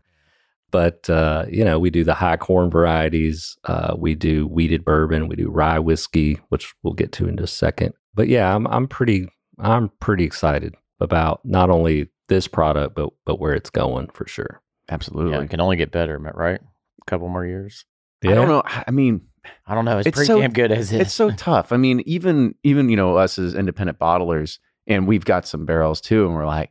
but 0.71 1.09
uh, 1.09 1.47
you 1.49 1.65
know 1.65 1.79
we 1.79 1.89
do 1.91 2.05
the 2.05 2.15
high 2.15 2.37
corn 2.37 2.71
varieties 2.71 3.57
uh, 3.65 3.95
we 3.97 4.15
do 4.15 4.47
wheated 4.47 4.85
bourbon 4.85 5.27
we 5.29 5.37
do 5.37 5.49
rye 5.49 5.79
whiskey 5.79 6.39
which 6.51 6.75
we'll 6.83 6.93
get 6.93 7.11
to 7.13 7.27
in 7.27 7.37
just 7.39 7.55
a 7.55 7.57
second 7.57 7.95
but 8.15 8.29
yeah 8.29 8.55
i'm, 8.55 8.67
I'm 8.67 8.87
pretty 8.87 9.29
i'm 9.59 9.89
pretty 10.01 10.25
excited 10.25 10.75
about 11.01 11.41
not 11.45 11.71
only 11.71 12.11
this 12.29 12.47
product 12.47 12.95
but 12.95 13.09
but 13.25 13.41
where 13.41 13.55
it's 13.55 13.71
going 13.71 14.09
for 14.09 14.27
sure 14.27 14.61
Absolutely. 14.91 15.33
Yeah, 15.33 15.43
it 15.43 15.51
can 15.51 15.61
only 15.61 15.77
get 15.77 15.91
better, 15.91 16.19
right? 16.19 16.61
A 16.61 17.05
couple 17.07 17.29
more 17.29 17.45
years. 17.45 17.85
Yeah. 18.23 18.33
I 18.33 18.35
don't 18.35 18.49
know. 18.49 18.63
I 18.65 18.91
mean, 18.91 19.28
I 19.67 19.75
don't 19.75 19.85
know. 19.85 19.99
It's, 19.99 20.07
It's 20.09 20.15
pretty 20.17 20.27
so- 20.29 20.41
damn 20.41 20.53
good 20.53 20.73
as 20.73 20.93
is. 20.93 21.01
it's 21.01 21.15
so 21.15 21.31
tough. 21.37 21.73
I 21.73 21.77
mean, 21.77 22.01
even 22.07 22.55
even 22.63 22.89
you 22.89 22.97
know 22.97 23.17
us 23.17 23.39
as 23.39 23.55
independent 23.55 23.99
bottlers, 23.99 24.59
and 24.87 25.07
we've 25.07 25.25
got 25.25 25.47
some 25.47 25.65
barrels 25.67 26.01
too, 26.01 26.27
and 26.27 26.35
we're 26.35 26.47
like, 26.47 26.71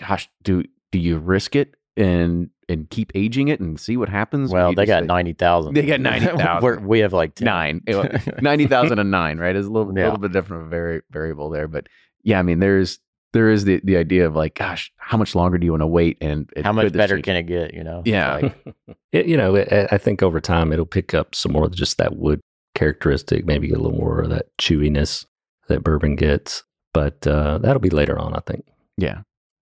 gosh, 0.00 0.28
do 0.42 0.64
do 0.92 0.98
you 0.98 1.18
risk 1.18 1.56
it 1.56 1.74
and 1.96 2.50
and 2.68 2.90
keep 2.90 3.12
aging 3.14 3.48
it 3.48 3.60
and 3.60 3.78
see 3.78 3.96
what 3.96 4.08
happens? 4.08 4.50
well, 4.50 4.72
they 4.74 4.86
got 4.86 5.02
say- 5.02 5.06
ninety 5.06 5.32
thousand. 5.32 5.74
They 5.74 5.86
got 5.86 6.00
90,000. 6.00 6.62
We're- 6.62 6.78
we 6.82 6.98
have 7.00 7.12
like 7.12 7.34
10. 7.36 7.44
nine, 7.46 7.80
ninety 8.40 8.66
thousand 8.66 8.98
and 8.98 9.10
nine, 9.10 9.38
right? 9.38 9.54
It's 9.54 9.66
a 9.66 9.70
little 9.70 9.92
Yeah. 9.96 10.04
little 10.04 10.18
bit 10.18 10.32
different 10.32 10.62
of 10.62 10.66
a 10.68 10.70
vari- 10.70 11.02
variable 11.10 11.48
there, 11.50 11.68
but 11.68 11.88
yeah, 12.22 12.38
I 12.38 12.42
mean, 12.42 12.58
there's 12.58 12.98
there 13.36 13.50
is 13.50 13.64
the 13.64 13.80
the 13.84 13.96
idea 13.96 14.26
of 14.26 14.34
like, 14.34 14.54
gosh, 14.54 14.90
how 14.96 15.16
much 15.18 15.34
longer 15.34 15.58
do 15.58 15.64
you 15.66 15.72
want 15.72 15.82
to 15.82 15.86
wait? 15.86 16.16
And 16.20 16.50
How 16.64 16.72
much 16.72 16.92
better 16.92 17.20
can 17.20 17.36
it 17.36 17.42
get? 17.44 17.74
You 17.74 17.84
know? 17.84 18.02
Yeah. 18.04 18.34
like- 18.36 18.74
it, 19.12 19.26
you 19.26 19.36
know 19.36 19.54
it, 19.54 19.68
i 19.92 19.96
think 19.98 20.22
over 20.22 20.40
time 20.40 20.72
it'll 20.72 20.84
pick 20.84 21.14
up 21.14 21.34
some 21.34 21.52
more 21.52 21.64
of 21.66 21.74
just 21.74 21.96
that 21.98 22.16
wood 22.16 22.40
characteristic 22.74 23.46
maybe 23.46 23.70
a 23.70 23.78
little 23.78 23.96
more 23.96 24.20
of 24.20 24.28
that 24.30 24.46
chewiness 24.58 25.24
that 25.68 25.82
bourbon 25.82 26.14
gets 26.16 26.62
but 26.92 27.26
uh, 27.26 27.56
that'll 27.58 27.80
be 27.80 27.88
later 27.90 28.18
on 28.18 28.34
i 28.34 28.40
think 28.46 28.64
Yeah. 28.98 29.20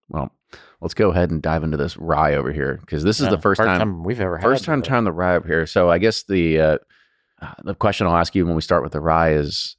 Well, 0.09 0.31
let's 0.81 0.95
go 0.95 1.11
ahead 1.11 1.31
and 1.31 1.41
dive 1.41 1.63
into 1.65 1.77
this 1.77 1.97
rye 1.97 2.35
over 2.35 2.53
here 2.53 2.79
because 2.81 3.05
this 3.05 3.19
is 3.21 3.27
Yeah, 3.27 3.31
the 3.31 3.41
first, 3.41 3.61
time, 3.61 4.03
we've 4.05 4.21
ever 4.21 4.37
had. 4.39 4.43
first 4.45 4.65
time 4.65 4.83
trying 4.83 5.05
the 5.05 5.13
rye 5.13 5.37
up 5.37 5.47
here. 5.47 5.67
So 5.67 5.89
I 5.91 5.99
guess 5.99 6.25
the 6.25 6.61
uh, 6.61 6.79
uh, 7.41 7.53
the 7.65 7.75
question 7.75 8.07
I'll 8.07 8.17
ask 8.17 8.35
you 8.35 8.45
when 8.47 8.55
we 8.55 8.61
start 8.63 8.83
with 8.83 8.93
the 8.93 9.01
rye 9.01 9.33
is, 9.35 9.77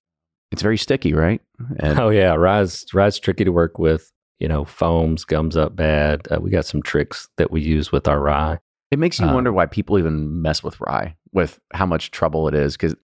it's 0.56 0.62
very 0.64 0.78
sticky, 0.78 1.14
right? 1.14 1.42
And 1.80 2.00
Oh 2.00 2.10
yeah, 2.10 2.34
rye's 2.34 2.86
rye's 2.94 3.20
tricky 3.20 3.44
to 3.44 3.52
work 3.52 3.78
with. 3.78 4.12
You 4.40 4.48
know, 4.50 4.66
foams, 4.66 5.24
gums 5.24 5.56
up 5.56 5.76
bad. 5.76 6.28
Uh, 6.30 6.40
we 6.42 6.50
got 6.50 6.66
some 6.66 6.82
tricks 6.82 7.30
that 7.38 7.52
we 7.52 7.62
use 7.62 7.92
with 7.92 8.08
our 8.08 8.20
rye. 8.20 8.60
it 8.92 9.00
makes 9.00 9.20
you 9.20 9.28
uh, 9.28 9.34
wonder 9.34 9.54
why 9.54 9.66
people 9.66 9.98
even 9.98 10.42
mess 10.42 10.62
with 10.62 10.80
rye, 10.82 11.16
with 11.32 11.60
how 11.74 11.86
much 11.86 12.12
trouble 12.12 12.48
it 12.48 12.54
is. 12.54 12.76
Because 12.76 12.96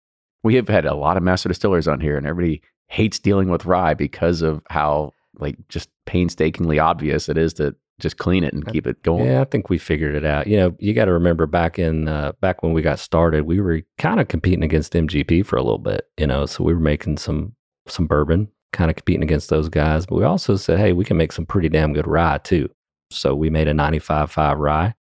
we 0.43 0.55
have 0.55 0.67
had 0.67 0.85
a 0.85 0.93
lot 0.93 1.15
of 1.17 1.23
master 1.23 1.47
distillers 1.47 1.87
on 1.87 2.01
here, 2.01 2.17
and 2.17 2.27
everybody 2.27 2.61
hates 2.87 3.19
dealing 3.19 3.49
with 3.49 3.65
rye 3.65 3.93
because 3.93 4.41
of 4.41 4.61
how 4.69 5.11
like 5.39 5.55
just 5.69 5.89
painstakingly 6.05 6.79
obvious 6.79 7.29
it 7.29 7.37
is 7.37 7.53
to 7.53 7.75
just 8.01 8.17
clean 8.17 8.43
it 8.43 8.53
and 8.53 8.67
keep 8.67 8.87
it 8.87 9.01
going. 9.03 9.25
Yeah, 9.25 9.41
I 9.41 9.45
think 9.45 9.69
we 9.69 9.77
figured 9.77 10.15
it 10.15 10.25
out. 10.25 10.47
You 10.47 10.57
know, 10.57 10.75
you 10.79 10.93
got 10.93 11.05
to 11.05 11.13
remember 11.13 11.45
back 11.45 11.79
in 11.79 12.07
uh, 12.07 12.33
back 12.41 12.63
when 12.63 12.73
we 12.73 12.81
got 12.81 12.99
started, 12.99 13.45
we 13.45 13.61
were 13.61 13.81
kind 13.97 14.19
of 14.19 14.27
competing 14.27 14.63
against 14.63 14.93
MGP 14.93 15.45
for 15.45 15.55
a 15.55 15.61
little 15.61 15.77
bit. 15.77 16.07
You 16.17 16.27
know, 16.27 16.45
so 16.45 16.63
we 16.63 16.73
were 16.73 16.79
making 16.79 17.17
some 17.17 17.55
some 17.87 18.07
bourbon, 18.07 18.49
kind 18.73 18.89
of 18.89 18.95
competing 18.95 19.23
against 19.23 19.49
those 19.49 19.69
guys. 19.69 20.05
But 20.05 20.15
we 20.15 20.23
also 20.23 20.55
said, 20.55 20.79
hey, 20.79 20.93
we 20.93 21.05
can 21.05 21.17
make 21.17 21.31
some 21.31 21.45
pretty 21.45 21.69
damn 21.69 21.93
good 21.93 22.07
rye 22.07 22.39
too. 22.39 22.69
So 23.11 23.35
we 23.35 23.49
made 23.49 23.67
a 23.67 23.73
95.5 23.73 24.57
rye, 24.57 24.95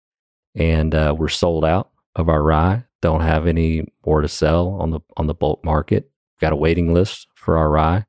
and 0.54 0.94
uh, 0.94 1.14
we're 1.16 1.28
sold 1.28 1.64
out 1.64 1.90
of 2.16 2.28
our 2.28 2.42
rye. 2.42 2.84
Don't 3.00 3.20
have 3.20 3.46
any 3.46 3.86
more 4.04 4.22
to 4.22 4.28
sell 4.28 4.70
on 4.80 4.90
the 4.90 5.00
on 5.16 5.28
the 5.28 5.34
bulk 5.34 5.64
market. 5.64 6.10
Got 6.40 6.52
a 6.52 6.56
waiting 6.56 6.92
list 6.92 7.28
for 7.34 7.58
our 7.58 7.70
rye, 7.70 8.04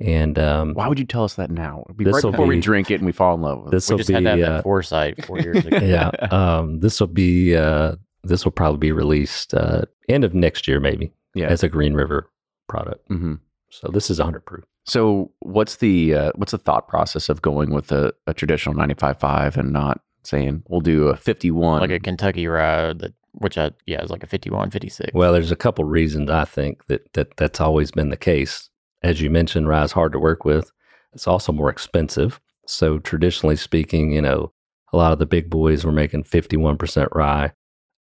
and 0.00 0.38
um, 0.38 0.74
Why 0.74 0.88
would 0.88 0.98
you 0.98 1.04
tell 1.04 1.24
us 1.24 1.34
that 1.34 1.50
now? 1.50 1.84
Be 1.96 2.04
This 2.04 2.14
right 2.14 2.24
will 2.24 2.30
before 2.32 2.46
we 2.46 2.56
be- 2.56 2.60
drink 2.62 2.90
it 2.90 2.94
and 2.96 3.06
we 3.06 3.12
fall 3.12 3.34
in 3.34 3.42
love 3.42 3.70
this 3.70 3.88
will 3.90 3.98
be 3.98 4.12
had 4.14 4.24
to 4.24 4.30
have 4.30 4.40
uh, 4.40 4.50
that 4.56 4.62
foresight 4.62 5.24
four 5.26 5.38
years 5.46 5.64
ago. 5.64 5.78
yeah. 5.78 6.08
Um, 6.30 6.80
this 6.80 6.98
will 7.00 7.06
be 7.06 7.54
uh, 7.56 7.96
this 8.24 8.44
will 8.44 8.52
probably 8.52 8.78
be 8.78 8.92
released 8.92 9.54
uh, 9.54 9.82
end 10.08 10.24
of 10.24 10.34
next 10.34 10.66
year, 10.68 10.80
maybe 10.80 11.12
Yeah. 11.34 11.46
as 11.48 11.62
a 11.62 11.68
Green 11.68 11.94
River 11.94 12.30
product. 12.68 13.06
hmm 13.08 13.34
So 13.70 13.88
this 13.88 14.10
is 14.10 14.18
100 14.18 14.40
proof. 14.46 14.64
So 14.86 15.30
what's 15.40 15.76
the 15.76 16.14
uh, 16.14 16.32
what's 16.36 16.52
the 16.52 16.58
thought 16.58 16.88
process 16.88 17.28
of 17.28 17.42
going 17.42 17.70
with 17.70 17.92
a, 17.92 18.12
a 18.26 18.32
traditional 18.34 18.74
95.5 18.74 19.56
and 19.56 19.72
not 19.72 20.00
saying 20.24 20.62
we'll 20.68 20.80
do 20.80 21.08
a 21.08 21.16
51? 21.16 21.80
like 21.80 21.90
a 21.90 22.00
Kentucky 22.00 22.46
rye 22.46 22.94
that, 22.94 23.12
which 23.32 23.58
I 23.58 23.70
yeah, 23.86 24.02
is 24.02 24.10
like 24.10 24.22
a 24.22 24.26
51, 24.26 24.70
56. 24.70 25.10
Well, 25.14 25.32
there's 25.34 25.52
a 25.52 25.56
couple 25.56 25.84
reasons 25.84 26.30
I 26.30 26.44
think 26.46 26.86
that 26.86 27.12
that 27.12 27.36
that's 27.36 27.60
always 27.60 27.90
been 27.90 28.08
the 28.08 28.16
case. 28.16 28.69
As 29.02 29.20
you 29.20 29.30
mentioned, 29.30 29.68
rye 29.68 29.84
is 29.84 29.92
hard 29.92 30.12
to 30.12 30.18
work 30.18 30.44
with. 30.44 30.70
It's 31.12 31.26
also 31.26 31.52
more 31.52 31.70
expensive. 31.70 32.40
So 32.66 32.98
traditionally 32.98 33.56
speaking, 33.56 34.12
you 34.12 34.22
know, 34.22 34.52
a 34.92 34.96
lot 34.96 35.12
of 35.12 35.18
the 35.18 35.26
big 35.26 35.48
boys 35.50 35.84
were 35.84 35.92
making 35.92 36.24
51% 36.24 37.08
rye 37.14 37.52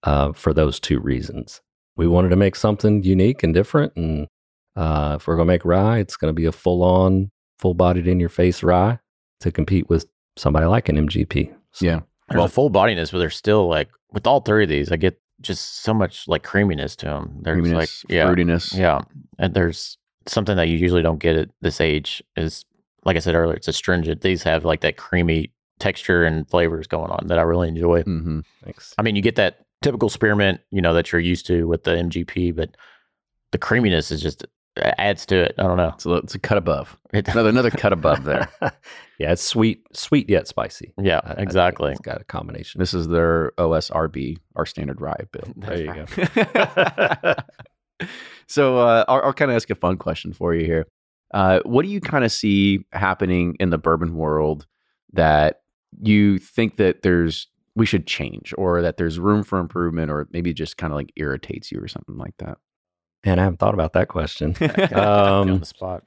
uh, 0.04 0.34
for 0.34 0.54
those 0.54 0.80
two 0.80 1.00
reasons. 1.00 1.62
We 1.96 2.08
wanted 2.08 2.30
to 2.30 2.36
make 2.36 2.56
something 2.56 3.04
unique 3.04 3.44
and 3.44 3.54
different, 3.54 3.94
and 3.96 4.28
uh, 4.76 5.18
if 5.20 5.28
we're 5.28 5.36
going 5.36 5.48
to 5.48 5.54
make 5.54 5.66
rye, 5.66 6.00
it's 6.00 6.16
going 6.18 6.30
to 6.30 6.40
be 6.40 6.46
a 6.46 6.52
full-on, 6.52 7.30
full-bodied, 7.60 8.08
in-your-face 8.08 8.64
rye 8.64 9.00
to 9.42 9.52
compete 9.52 9.90
with 9.90 10.06
somebody 10.38 10.66
like 10.66 10.88
an 10.90 10.96
MGP. 11.08 11.54
So- 11.74 11.86
yeah. 11.86 12.00
There's 12.30 12.38
Well- 12.38 12.46
a 12.46 12.50
full 12.50 12.70
bodiness, 12.70 13.12
but 13.12 13.18
there's 13.18 13.36
still 13.36 13.68
like 13.68 13.90
with 14.12 14.28
all 14.28 14.40
three 14.42 14.64
of 14.64 14.70
these, 14.70 14.92
I 14.92 14.98
get 14.98 15.20
just 15.42 15.82
so 15.84 15.94
much 15.94 16.28
like 16.28 16.44
creaminess 16.44 16.96
to 16.98 17.06
them. 17.08 17.40
There's 17.42 17.56
Creaminess, 17.60 18.04
like 18.04 18.12
yeah, 18.12 18.28
fruitiness. 18.28 18.78
yeah, 18.78 19.02
and 19.40 19.54
there's 19.54 19.98
something 20.28 20.58
that 20.58 20.68
you 20.68 20.78
usually 20.78 21.02
don't 21.02 21.20
get 21.20 21.36
at 21.36 21.50
this 21.62 21.80
age 21.82 22.22
is 22.36 22.66
like 23.06 23.16
I 23.16 23.20
said 23.20 23.36
earlier, 23.36 23.56
it's 23.56 23.68
astringent. 23.68 24.22
These 24.22 24.44
have 24.44 24.66
like 24.66 24.82
that 24.82 24.98
creamy 24.98 25.52
texture 25.80 26.26
and 26.26 26.48
flavors 26.50 26.86
going 26.88 27.10
on 27.12 27.28
that 27.28 27.40
I 27.40 27.44
really 27.44 27.70
enjoy. 27.70 28.04
Mm-hmm. 28.04 28.42
Thanks. 28.64 28.94
I 28.98 29.02
mean, 29.02 29.16
you 29.16 29.22
get 29.22 29.38
that 29.38 29.66
typical 29.82 30.10
spearmint, 30.10 30.60
you 30.72 30.82
know, 30.82 30.94
that 30.94 31.12
you're 31.12 31.22
used 31.22 31.46
to 31.48 31.66
with 31.68 31.86
the 31.86 31.92
MGP, 31.92 32.54
but 32.56 32.76
the 33.52 33.58
creaminess 33.58 34.12
is 34.12 34.22
just 34.22 34.46
adds 34.98 35.26
to 35.28 35.38
it. 35.42 35.56
I 35.58 35.64
don't 35.64 35.78
know. 35.78 35.94
So 35.98 36.16
it's 36.16 36.36
a 36.36 36.40
cut 36.40 36.58
above. 36.58 36.98
Another 37.14 37.50
another 37.50 37.72
cut 37.72 37.92
above 37.94 38.24
there. 38.26 38.50
yeah, 39.18 39.32
it's 39.32 39.42
sweet, 39.42 39.82
sweet 39.94 40.30
yet 40.30 40.48
spicy. 40.48 40.94
yeah, 41.02 41.22
I- 41.24 41.32
I 41.36 41.42
exactly. 41.42 41.92
it's 41.92 42.02
got 42.02 42.22
a 42.22 42.26
combination. 42.26 42.80
This 42.80 42.94
is 42.94 43.08
their 43.08 43.54
OSRB, 43.58 44.38
our 44.58 44.66
standard 44.66 45.00
rye 45.02 45.24
bill. 45.32 45.52
there 45.56 45.82
you 45.82 45.94
go. 45.94 47.34
So 48.48 48.78
uh, 48.80 49.06
I'll, 49.08 49.22
I'll 49.26 49.34
kind 49.34 49.52
of 49.52 49.56
ask 49.56 49.70
a 49.70 49.76
fun 49.76 49.98
question 49.98 50.34
for 50.34 50.54
you 50.54 50.66
here. 50.66 50.88
Uh, 51.34 51.60
what 51.64 51.84
do 51.84 51.90
you 51.90 52.02
kind 52.02 52.24
of 52.24 52.32
see 52.32 52.86
happening 52.92 53.56
in 53.60 53.70
the 53.70 53.78
bourbon 53.78 54.16
world 54.16 54.66
that 55.14 55.62
you 56.02 56.38
think 56.40 56.78
that 56.78 57.02
there's 57.04 57.48
we 57.76 57.86
should 57.86 58.08
change 58.08 58.54
or 58.58 58.82
that 58.82 58.98
there's 58.98 59.20
room 59.20 59.44
for 59.44 59.60
improvement 59.60 60.12
or 60.12 60.28
maybe 60.32 60.54
just 60.54 60.78
kind 60.78 60.92
of 60.92 60.98
like 60.98 61.14
irritates 61.16 61.72
you 61.72 61.80
or 61.80 61.88
something 61.88 62.18
like 62.18 62.36
that? 62.38 62.58
And 63.24 63.40
I 63.40 63.44
haven't 63.44 63.58
thought 63.58 63.74
about 63.74 63.94
that 63.94 64.08
question. 64.08 64.56
on 64.94 65.50
um, 65.50 65.60
the 65.60 65.66
spot. 65.66 66.04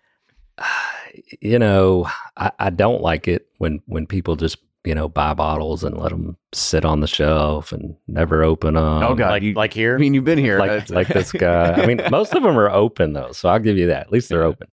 you 1.41 1.59
know, 1.59 2.09
I, 2.37 2.51
I 2.59 2.71
don't 2.71 3.01
like 3.01 3.29
it 3.29 3.49
when 3.59 3.81
when 3.87 4.07
people 4.07 4.37
just 4.37 4.59
you 4.85 4.95
know 4.95 5.09
buy 5.09 5.33
bottles 5.35 5.85
and 5.85 5.97
let 5.97 6.11
them 6.11 6.37
sit 6.53 6.85
on 6.85 7.01
the 7.01 7.07
shelf 7.07 7.73
and 7.73 7.95
never 8.09 8.43
open 8.43 8.75
them. 8.75 8.85
Oh, 9.03 9.15
God. 9.15 9.31
like 9.31 9.43
you- 9.43 9.55
like 9.55 9.73
here. 9.75 9.95
I 9.95 9.99
mean, 9.99 10.15
you've 10.15 10.25
been 10.25 10.39
here. 10.39 10.59
like 10.59 10.91
like 10.91 11.09
this 11.09 11.33
guy. 11.33 11.73
I 11.73 11.87
mean, 11.87 12.01
most 12.11 12.35
of 12.35 12.43
them 12.43 12.59
are 12.59 12.71
open 12.71 13.13
though, 13.13 13.33
so 13.33 13.49
I'll 13.49 13.59
give 13.61 13.77
you 13.79 13.87
that. 13.89 14.07
At 14.07 14.13
least 14.13 14.29
they're 14.29 14.41
Yeah. 14.43 14.47
open. 14.49 14.69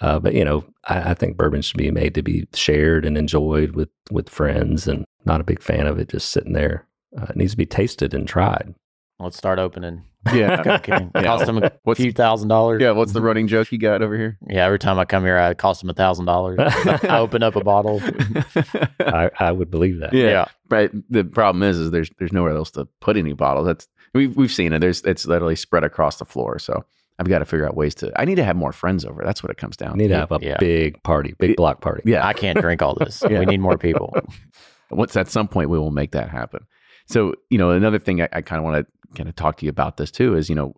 Uh, 0.00 0.18
but 0.18 0.34
you 0.34 0.44
know, 0.44 0.64
I, 0.88 1.10
I 1.10 1.14
think 1.14 1.36
bourbon 1.36 1.62
should 1.62 1.76
be 1.78 1.90
made 1.92 2.14
to 2.16 2.22
be 2.22 2.48
shared 2.54 3.04
and 3.04 3.16
enjoyed 3.16 3.76
with 3.76 3.88
with 4.10 4.28
friends, 4.28 4.88
and 4.88 5.04
not 5.24 5.40
a 5.40 5.44
big 5.44 5.62
fan 5.62 5.86
of 5.86 5.98
it 5.98 6.08
just 6.08 6.30
sitting 6.30 6.54
there. 6.54 6.86
Uh, 7.16 7.26
it 7.30 7.36
needs 7.36 7.52
to 7.52 7.56
be 7.56 7.66
tasted 7.66 8.12
and 8.14 8.26
tried. 8.26 8.74
Let's 9.20 9.36
start 9.36 9.60
opening. 9.60 10.02
Yeah. 10.34 10.62
Okay. 10.82 11.08
Yeah. 11.14 11.22
Cost 11.22 11.48
him 11.48 11.58
a 11.62 11.72
What's- 11.84 12.00
few 12.00 12.12
thousand 12.12 12.48
dollars. 12.48 12.80
Yeah. 12.82 12.92
What's 12.92 13.12
the 13.12 13.20
running 13.22 13.48
joke 13.48 13.72
you 13.72 13.78
got 13.78 14.02
over 14.02 14.16
here? 14.16 14.38
Yeah, 14.48 14.64
every 14.66 14.78
time 14.78 14.98
I 14.98 15.04
come 15.04 15.24
here, 15.24 15.38
I 15.38 15.54
cost 15.54 15.82
him 15.82 15.90
a 15.90 15.94
thousand 15.94 16.26
dollars. 16.26 16.58
I 16.60 17.18
open 17.18 17.42
up 17.42 17.56
a 17.56 17.64
bottle. 17.64 18.00
I, 19.00 19.30
I 19.38 19.52
would 19.52 19.70
believe 19.70 19.98
that. 20.00 20.12
Yeah. 20.12 20.24
Yeah. 20.30 20.44
But 20.68 20.92
the 21.10 21.24
problem 21.24 21.62
is, 21.62 21.78
is 21.78 21.90
there's 21.90 22.10
there's 22.18 22.32
nowhere 22.32 22.52
else 22.56 22.70
to 22.72 22.86
put 23.00 23.16
any 23.16 23.32
bottles. 23.32 23.66
That's 23.66 23.88
we've 24.14 24.36
we've 24.36 24.52
seen 24.52 24.72
it. 24.72 24.78
There's 24.80 25.02
it's 25.02 25.26
literally 25.26 25.56
spread 25.56 25.84
across 25.84 26.16
the 26.18 26.24
floor. 26.24 26.58
So 26.58 26.84
I've 27.18 27.28
got 27.28 27.40
to 27.40 27.44
figure 27.44 27.66
out 27.66 27.76
ways 27.76 27.94
to. 27.96 28.12
I 28.20 28.24
need 28.24 28.36
to 28.36 28.44
have 28.44 28.56
more 28.56 28.72
friends 28.72 29.04
over. 29.04 29.22
That's 29.24 29.42
what 29.42 29.50
it 29.50 29.56
comes 29.58 29.76
down. 29.76 29.92
I 29.92 29.96
need 29.96 30.08
to 30.08 30.16
have 30.16 30.32
a 30.32 30.38
Yeah. 30.40 30.56
big 30.58 31.02
party, 31.02 31.34
big 31.38 31.56
block 31.56 31.80
party. 31.80 32.02
Yeah. 32.06 32.26
I 32.26 32.32
can't 32.32 32.58
drink 32.58 32.80
all 32.82 32.94
this. 32.94 33.22
Yeah. 33.28 33.38
We 33.42 33.46
need 33.46 33.60
more 33.60 33.76
people. 33.78 34.14
Once 34.90 35.16
at 35.16 35.28
some 35.28 35.48
point 35.48 35.68
we 35.70 35.78
will 35.78 35.90
make 35.90 36.12
that 36.12 36.28
happen. 36.30 36.66
So 37.06 37.34
you 37.50 37.58
know 37.58 37.70
another 37.70 37.98
thing 37.98 38.22
I, 38.22 38.28
I 38.32 38.40
kind 38.42 38.58
of 38.58 38.64
want 38.64 38.86
to 38.86 39.16
kind 39.16 39.28
of 39.28 39.36
talk 39.36 39.58
to 39.58 39.66
you 39.66 39.70
about 39.70 39.96
this 39.96 40.10
too 40.10 40.36
is 40.36 40.48
you 40.48 40.54
know 40.54 40.74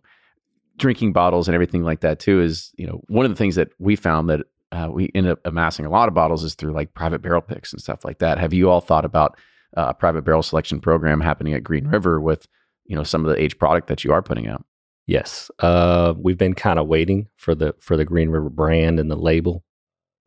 drinking 0.77 1.13
bottles 1.13 1.47
and 1.47 1.55
everything 1.55 1.83
like 1.83 2.01
that 2.01 2.19
too 2.19 2.41
is 2.41 2.71
you 2.77 2.85
know 2.85 3.01
one 3.07 3.25
of 3.25 3.31
the 3.31 3.37
things 3.37 3.55
that 3.55 3.69
we 3.79 3.95
found 3.95 4.29
that 4.29 4.41
uh, 4.71 4.89
we 4.91 5.11
end 5.15 5.27
up 5.27 5.39
amassing 5.45 5.85
a 5.85 5.89
lot 5.89 6.07
of 6.07 6.13
bottles 6.13 6.43
is 6.43 6.55
through 6.55 6.73
like 6.73 6.93
private 6.93 7.21
barrel 7.21 7.41
picks 7.41 7.71
and 7.71 7.81
stuff 7.81 8.03
like 8.03 8.19
that. 8.19 8.37
Have 8.37 8.53
you 8.53 8.69
all 8.69 8.81
thought 8.81 9.05
about 9.05 9.37
uh, 9.77 9.87
a 9.89 9.93
private 9.93 10.23
barrel 10.23 10.43
selection 10.43 10.79
program 10.79 11.21
happening 11.21 11.53
at 11.53 11.63
Green 11.63 11.87
River 11.87 12.19
with 12.19 12.47
you 12.85 12.95
know 12.95 13.03
some 13.03 13.25
of 13.25 13.33
the 13.33 13.41
aged 13.41 13.59
product 13.59 13.87
that 13.87 14.03
you 14.03 14.11
are 14.11 14.21
putting 14.21 14.47
out? 14.47 14.65
Yes, 15.07 15.51
uh, 15.59 16.13
we've 16.17 16.37
been 16.37 16.55
kind 16.55 16.79
of 16.79 16.87
waiting 16.87 17.27
for 17.37 17.55
the 17.55 17.75
for 17.79 17.95
the 17.95 18.05
Green 18.05 18.29
River 18.29 18.49
brand 18.49 18.99
and 18.99 19.09
the 19.09 19.15
label 19.15 19.63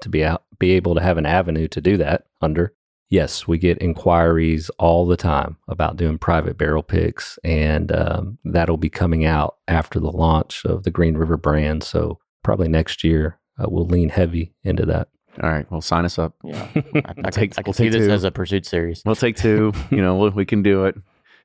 to 0.03 0.09
be 0.09 0.25
out, 0.25 0.45
be 0.59 0.73
able 0.73 0.95
to 0.95 1.03
have 1.03 1.19
an 1.19 1.27
avenue 1.27 1.69
to 1.69 1.81
do 1.81 1.97
that 1.97 2.25
under. 2.41 2.73
Yes, 3.11 3.49
we 3.49 3.57
get 3.57 3.79
inquiries 3.79 4.69
all 4.79 5.07
the 5.07 5.17
time 5.17 5.57
about 5.67 5.97
doing 5.97 6.19
private 6.19 6.59
barrel 6.59 6.83
picks, 6.83 7.39
and 7.43 7.91
um, 7.91 8.39
that'll 8.45 8.77
be 8.77 8.91
coming 8.91 9.25
out 9.25 9.57
after 9.67 9.99
the 9.99 10.13
launch 10.13 10.63
of 10.67 10.83
the 10.83 10.91
Green 10.91 11.17
River 11.17 11.39
brand. 11.39 11.83
So 11.83 12.19
probably 12.45 12.69
next 12.69 13.03
year 13.03 13.39
uh, 13.59 13.67
we'll 13.69 13.87
lean 13.87 14.11
heavy 14.11 14.53
into 14.63 14.85
that. 14.87 15.09
All 15.43 15.49
right, 15.49 15.71
well 15.71 15.81
sign 15.81 16.05
us 16.05 16.19
up. 16.19 16.35
Yeah, 16.45 16.69
I, 16.75 16.79
I, 16.85 17.13
can- 17.13 17.31
take- 17.31 17.53
I 17.53 17.63
can 17.63 17.65
we'll 17.67 17.73
see 17.73 17.85
take 17.85 17.93
this 17.93 18.07
two. 18.09 18.13
as 18.13 18.25
a 18.25 18.31
pursuit 18.31 18.67
series. 18.67 19.03
We'll 19.07 19.15
take 19.17 19.37
two. 19.37 19.73
you 19.91 20.03
know, 20.03 20.17
we 20.19 20.29
we 20.31 20.45
can 20.45 20.63
do 20.63 20.85
it. 20.85 20.95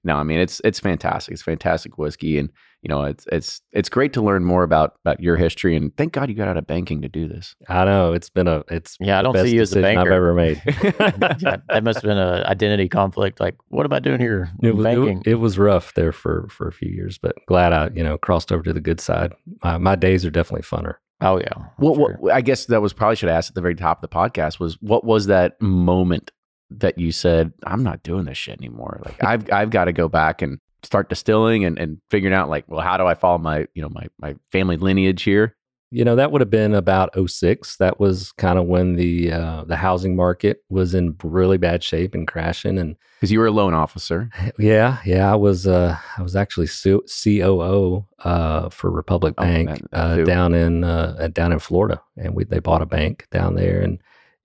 No, 0.04 0.16
I 0.18 0.24
mean 0.24 0.40
it's 0.40 0.60
it's 0.66 0.80
fantastic. 0.82 1.32
It's 1.34 1.42
fantastic 1.44 1.98
whiskey, 1.98 2.38
and 2.40 2.50
you 2.84 2.90
know 2.90 3.04
it's 3.06 3.26
it's 3.32 3.62
it's 3.72 3.90
great 3.90 4.14
to 4.14 4.22
learn 4.22 4.44
more 4.46 4.62
about 4.64 4.94
about 5.04 5.20
your 5.20 5.36
history. 5.38 5.76
And 5.76 5.96
thank 5.98 6.14
God 6.14 6.30
you 6.30 6.36
got 6.36 6.48
out 6.48 6.58
of 6.58 6.68
banking 6.68 7.02
to 7.02 7.10
do 7.10 7.28
this. 7.28 7.56
I 7.68 7.86
know 7.86 8.14
it's 8.14 8.30
been 8.30 8.48
a 8.48 8.64
it's 8.70 8.98
Yeah, 9.00 9.18
I 9.18 9.22
don't 9.24 9.34
see 9.36 9.56
you 9.56 9.62
as 9.62 9.72
a 9.72 9.76
decision 9.82 9.86
I've 9.98 10.06
banker. 10.06 10.14
ever 10.14 10.34
made. 10.34 10.62
yeah, 11.42 11.58
that 11.70 11.84
must 11.84 11.98
have 11.98 12.04
been 12.04 12.18
an 12.18 12.44
identity 12.46 12.88
conflict. 12.90 13.40
Like, 13.40 13.56
what 13.70 13.86
am 13.86 13.94
I 13.94 14.00
doing 14.00 14.20
here? 14.20 14.52
It 14.62 14.76
was, 14.76 14.84
Banking. 14.84 15.18
wa- 15.18 15.24
it 15.26 15.36
was 15.36 15.58
rough 15.58 15.94
there 15.96 16.12
for, 16.12 16.48
for 16.50 16.68
a 16.68 16.72
few 16.74 16.90
years, 16.92 17.18
but 17.18 17.34
glad 17.48 17.74
I 17.74 17.90
you 17.96 18.04
know 18.04 18.18
crossed 18.18 18.52
over 18.52 18.62
to 18.64 18.74
the 18.74 18.82
good 18.82 19.00
side. 19.00 19.34
My, 19.64 19.78
my 19.78 19.96
days 19.96 20.26
are 20.26 20.30
definitely 20.32 20.64
funner. 20.64 20.96
oh 21.22 21.40
yeah. 21.40 21.54
Well, 21.80 21.96
sure. 21.96 22.18
what, 22.20 22.34
I 22.34 22.42
guess 22.42 22.66
that 22.66 22.82
was 22.82 22.92
probably 22.94 23.16
should 23.16 23.30
ask 23.30 23.50
at 23.52 23.56
the 23.56 23.62
very 23.62 23.76
top 23.76 24.04
of 24.04 24.10
the 24.10 24.14
podcast 24.16 24.60
was 24.60 24.78
what 24.82 25.04
was 25.06 25.28
that 25.28 25.60
moment 25.62 26.32
that 26.70 26.98
you 26.98 27.12
said 27.12 27.54
I'm 27.66 27.84
not 27.84 28.02
doing 28.04 28.26
this 28.26 28.38
shit 28.38 28.58
anymore? 28.60 29.00
Like 29.06 29.24
I've 29.24 29.52
I've 29.54 29.70
got 29.70 29.86
to 29.86 29.94
go 29.94 30.10
back 30.10 30.42
and 30.42 30.58
start 30.84 31.10
distilling 31.10 31.66
and, 31.66 31.78
and 31.80 32.00
figuring 32.10 32.34
out 32.36 32.50
like 32.50 32.66
well 32.68 32.82
how 32.82 32.98
do 32.98 33.06
I 33.06 33.14
follow 33.14 33.38
my 33.38 33.68
you 33.74 33.82
know 33.82 33.90
my 33.90 34.08
my 34.20 34.36
family 34.52 34.78
lineage 34.78 35.24
here? 35.24 35.56
You 35.92 36.04
know 36.04 36.16
that 36.16 36.32
would 36.32 36.42
have 36.42 36.50
been 36.50 36.74
about 36.74 37.12
06. 37.30 37.78
That 37.78 38.00
was 38.00 38.32
kind 38.34 38.58
of 38.58 38.66
when 38.66 38.96
the 38.96 39.32
uh, 39.32 39.64
the 39.66 39.76
housing 39.76 40.16
market 40.16 40.64
was 40.68 40.96
in 40.96 41.16
really 41.24 41.58
bad 41.58 41.84
shape 41.84 42.16
and 42.16 42.28
crashing. 42.28 42.80
And 42.80 42.96
Because 43.20 43.32
you 43.32 43.38
were 43.40 43.46
a 43.46 43.52
loan 43.52 43.76
officer. 43.76 44.32
yeah, 44.58 44.98
yeah, 45.06 45.32
I 45.32 45.36
was 45.36 45.68
uh, 45.68 45.96
I 46.18 46.22
was 46.24 46.36
actually 46.36 46.66
COO 46.68 48.06
uh, 48.24 48.70
for 48.70 48.90
Republic 48.92 49.36
Oh, 49.38 49.44
Bank 49.44 49.70
that- 49.70 49.92
that 49.92 50.20
uh, 50.22 50.24
down 50.24 50.54
in 50.54 50.84
uh, 50.84 51.16
uh, 51.20 51.28
down 51.28 51.52
in 51.52 51.60
Florida, 51.60 52.02
and 52.18 52.34
we 52.36 52.44
they 52.44 52.60
bought 52.60 52.82
a 52.82 52.86
bank 52.88 53.28
down 53.32 53.56
there, 53.56 53.80
and 53.82 54.00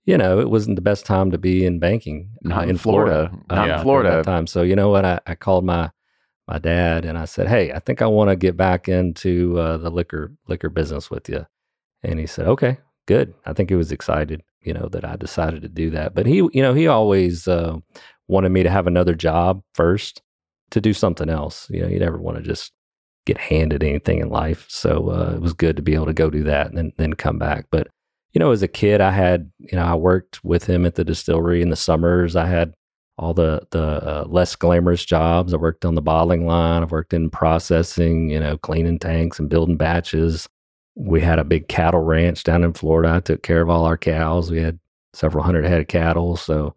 you 0.05 0.17
know 0.17 0.39
it 0.39 0.49
wasn't 0.49 0.75
the 0.75 0.81
best 0.81 1.05
time 1.05 1.31
to 1.31 1.37
be 1.37 1.65
in 1.65 1.79
banking 1.79 2.29
Not 2.43 2.65
uh, 2.65 2.69
in 2.69 2.77
Florida. 2.77 3.31
Not 3.49 3.69
uh, 3.69 3.73
in 3.77 3.81
Florida. 3.81 4.09
that 4.17 4.23
time. 4.23 4.47
So 4.47 4.61
you 4.61 4.75
know 4.75 4.89
what? 4.89 5.03
I, 5.05 5.19
I 5.25 5.35
called 5.35 5.65
my 5.65 5.89
my 6.49 6.57
dad 6.57 7.05
and 7.05 7.17
I 7.17 7.25
said, 7.25 7.47
"Hey, 7.47 7.71
I 7.71 7.79
think 7.79 8.01
I 8.01 8.07
want 8.07 8.31
to 8.31 8.35
get 8.35 8.57
back 8.57 8.89
into 8.89 9.57
uh, 9.59 9.77
the 9.77 9.91
liquor 9.91 10.33
liquor 10.47 10.69
business 10.69 11.11
with 11.11 11.29
you." 11.29 11.45
And 12.03 12.19
he 12.19 12.25
said, 12.25 12.47
"Okay, 12.47 12.79
good." 13.05 13.35
I 13.45 13.53
think 13.53 13.69
he 13.69 13.75
was 13.75 13.91
excited, 13.91 14.41
you 14.61 14.73
know, 14.73 14.89
that 14.89 15.05
I 15.05 15.15
decided 15.15 15.61
to 15.61 15.69
do 15.69 15.91
that. 15.91 16.15
But 16.15 16.25
he, 16.25 16.37
you 16.37 16.61
know, 16.63 16.73
he 16.73 16.87
always 16.87 17.47
uh, 17.47 17.77
wanted 18.27 18.49
me 18.49 18.63
to 18.63 18.69
have 18.69 18.87
another 18.87 19.13
job 19.13 19.61
first 19.75 20.23
to 20.71 20.81
do 20.81 20.91
something 20.91 21.29
else. 21.29 21.69
You 21.69 21.83
know, 21.83 21.87
you 21.87 21.99
never 21.99 22.17
want 22.17 22.37
to 22.37 22.43
just 22.43 22.71
get 23.27 23.37
handed 23.37 23.83
anything 23.83 24.19
in 24.19 24.29
life. 24.29 24.65
So 24.69 25.09
uh, 25.09 25.33
it 25.35 25.41
was 25.41 25.53
good 25.53 25.75
to 25.75 25.83
be 25.83 25.93
able 25.93 26.07
to 26.07 26.13
go 26.13 26.31
do 26.31 26.43
that 26.45 26.67
and 26.67 26.77
then 26.77 26.93
then 26.97 27.13
come 27.13 27.37
back. 27.37 27.67
But 27.69 27.89
you 28.33 28.39
know, 28.39 28.51
as 28.51 28.63
a 28.63 28.67
kid, 28.67 29.01
I 29.01 29.11
had 29.11 29.51
you 29.59 29.77
know 29.77 29.85
I 29.85 29.93
worked 29.93 30.43
with 30.43 30.65
him 30.65 30.83
at 30.87 30.95
the 30.95 31.03
distillery 31.03 31.61
in 31.61 31.69
the 31.69 31.75
summers. 31.75 32.35
I 32.35 32.47
had 32.47 32.73
all 33.19 33.33
the 33.33 33.61
the 33.71 33.81
uh, 33.81 34.25
less 34.27 34.55
glamorous 34.55 35.03
jobs. 35.03 35.53
I 35.53 35.57
worked 35.57 35.83
on 35.83 35.95
the 35.95 36.01
bottling 36.01 36.47
line. 36.47 36.81
I've 36.81 36.91
worked 36.91 37.13
in 37.13 37.29
processing, 37.29 38.29
you 38.29 38.39
know, 38.39 38.57
cleaning 38.57 38.97
tanks 38.97 39.39
and 39.39 39.49
building 39.49 39.75
batches. 39.75 40.47
We 40.95 41.19
had 41.19 41.37
a 41.37 41.43
big 41.43 41.67
cattle 41.67 42.01
ranch 42.01 42.43
down 42.43 42.63
in 42.63 42.73
Florida. 42.73 43.13
I 43.13 43.19
took 43.19 43.43
care 43.43 43.61
of 43.61 43.69
all 43.69 43.85
our 43.85 43.97
cows. 43.97 44.49
We 44.49 44.61
had 44.61 44.79
several 45.13 45.43
hundred 45.43 45.65
head 45.65 45.81
of 45.81 45.87
cattle. 45.87 46.37
So, 46.37 46.75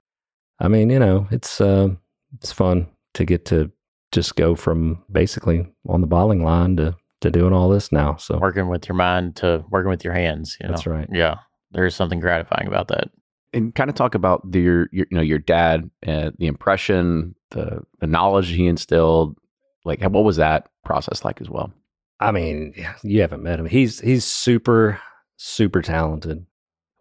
I 0.59 0.66
mean, 0.66 0.90
you 0.90 0.99
know, 0.99 1.28
it's 1.30 1.61
uh, 1.61 1.90
it's 2.34 2.51
fun 2.51 2.88
to 3.14 3.24
get 3.24 3.45
to 3.47 3.70
just 4.11 4.34
go 4.34 4.57
from 4.57 5.03
basically 5.12 5.66
on 5.88 6.01
the 6.01 6.07
bottling 6.09 6.43
line 6.43 6.76
to 6.76 6.97
to 7.20 7.30
doing 7.30 7.53
all 7.53 7.68
this 7.68 7.93
now. 7.93 8.16
So 8.16 8.38
working 8.38 8.68
with 8.68 8.88
your 8.88 8.97
mind 8.97 9.36
to 9.36 9.64
working 9.70 9.90
with 9.90 10.05
your 10.05 10.12
hands. 10.12 10.57
You 10.61 10.66
know? 10.66 10.72
That's 10.72 10.88
right. 10.88 11.09
Yeah, 11.12 11.36
there 11.70 11.86
is 11.86 11.95
something 11.95 12.18
gratifying 12.18 12.66
about 12.66 12.88
that. 12.88 13.11
And 13.53 13.74
kind 13.74 13.90
of 13.90 13.96
talk 13.96 14.14
about 14.14 14.50
the, 14.50 14.61
your, 14.61 14.88
your 14.92 15.07
you 15.11 15.16
know 15.16 15.22
your 15.22 15.38
dad 15.38 15.90
uh, 16.07 16.30
the 16.38 16.46
impression 16.46 17.34
the 17.50 17.82
the 18.00 18.07
knowledge 18.07 18.48
he 18.48 18.66
instilled 18.66 19.36
like 19.84 20.03
what 20.03 20.24
was 20.24 20.36
that 20.36 20.68
process 20.84 21.24
like 21.24 21.40
as 21.40 21.50
well 21.50 21.72
I 22.22 22.30
mean, 22.30 22.72
you 23.03 23.20
haven't 23.20 23.42
met 23.42 23.59
him. 23.59 23.66
He's 23.66 23.98
he's 23.98 24.24
super 24.24 25.00
super 25.36 25.82
talented. 25.82 26.46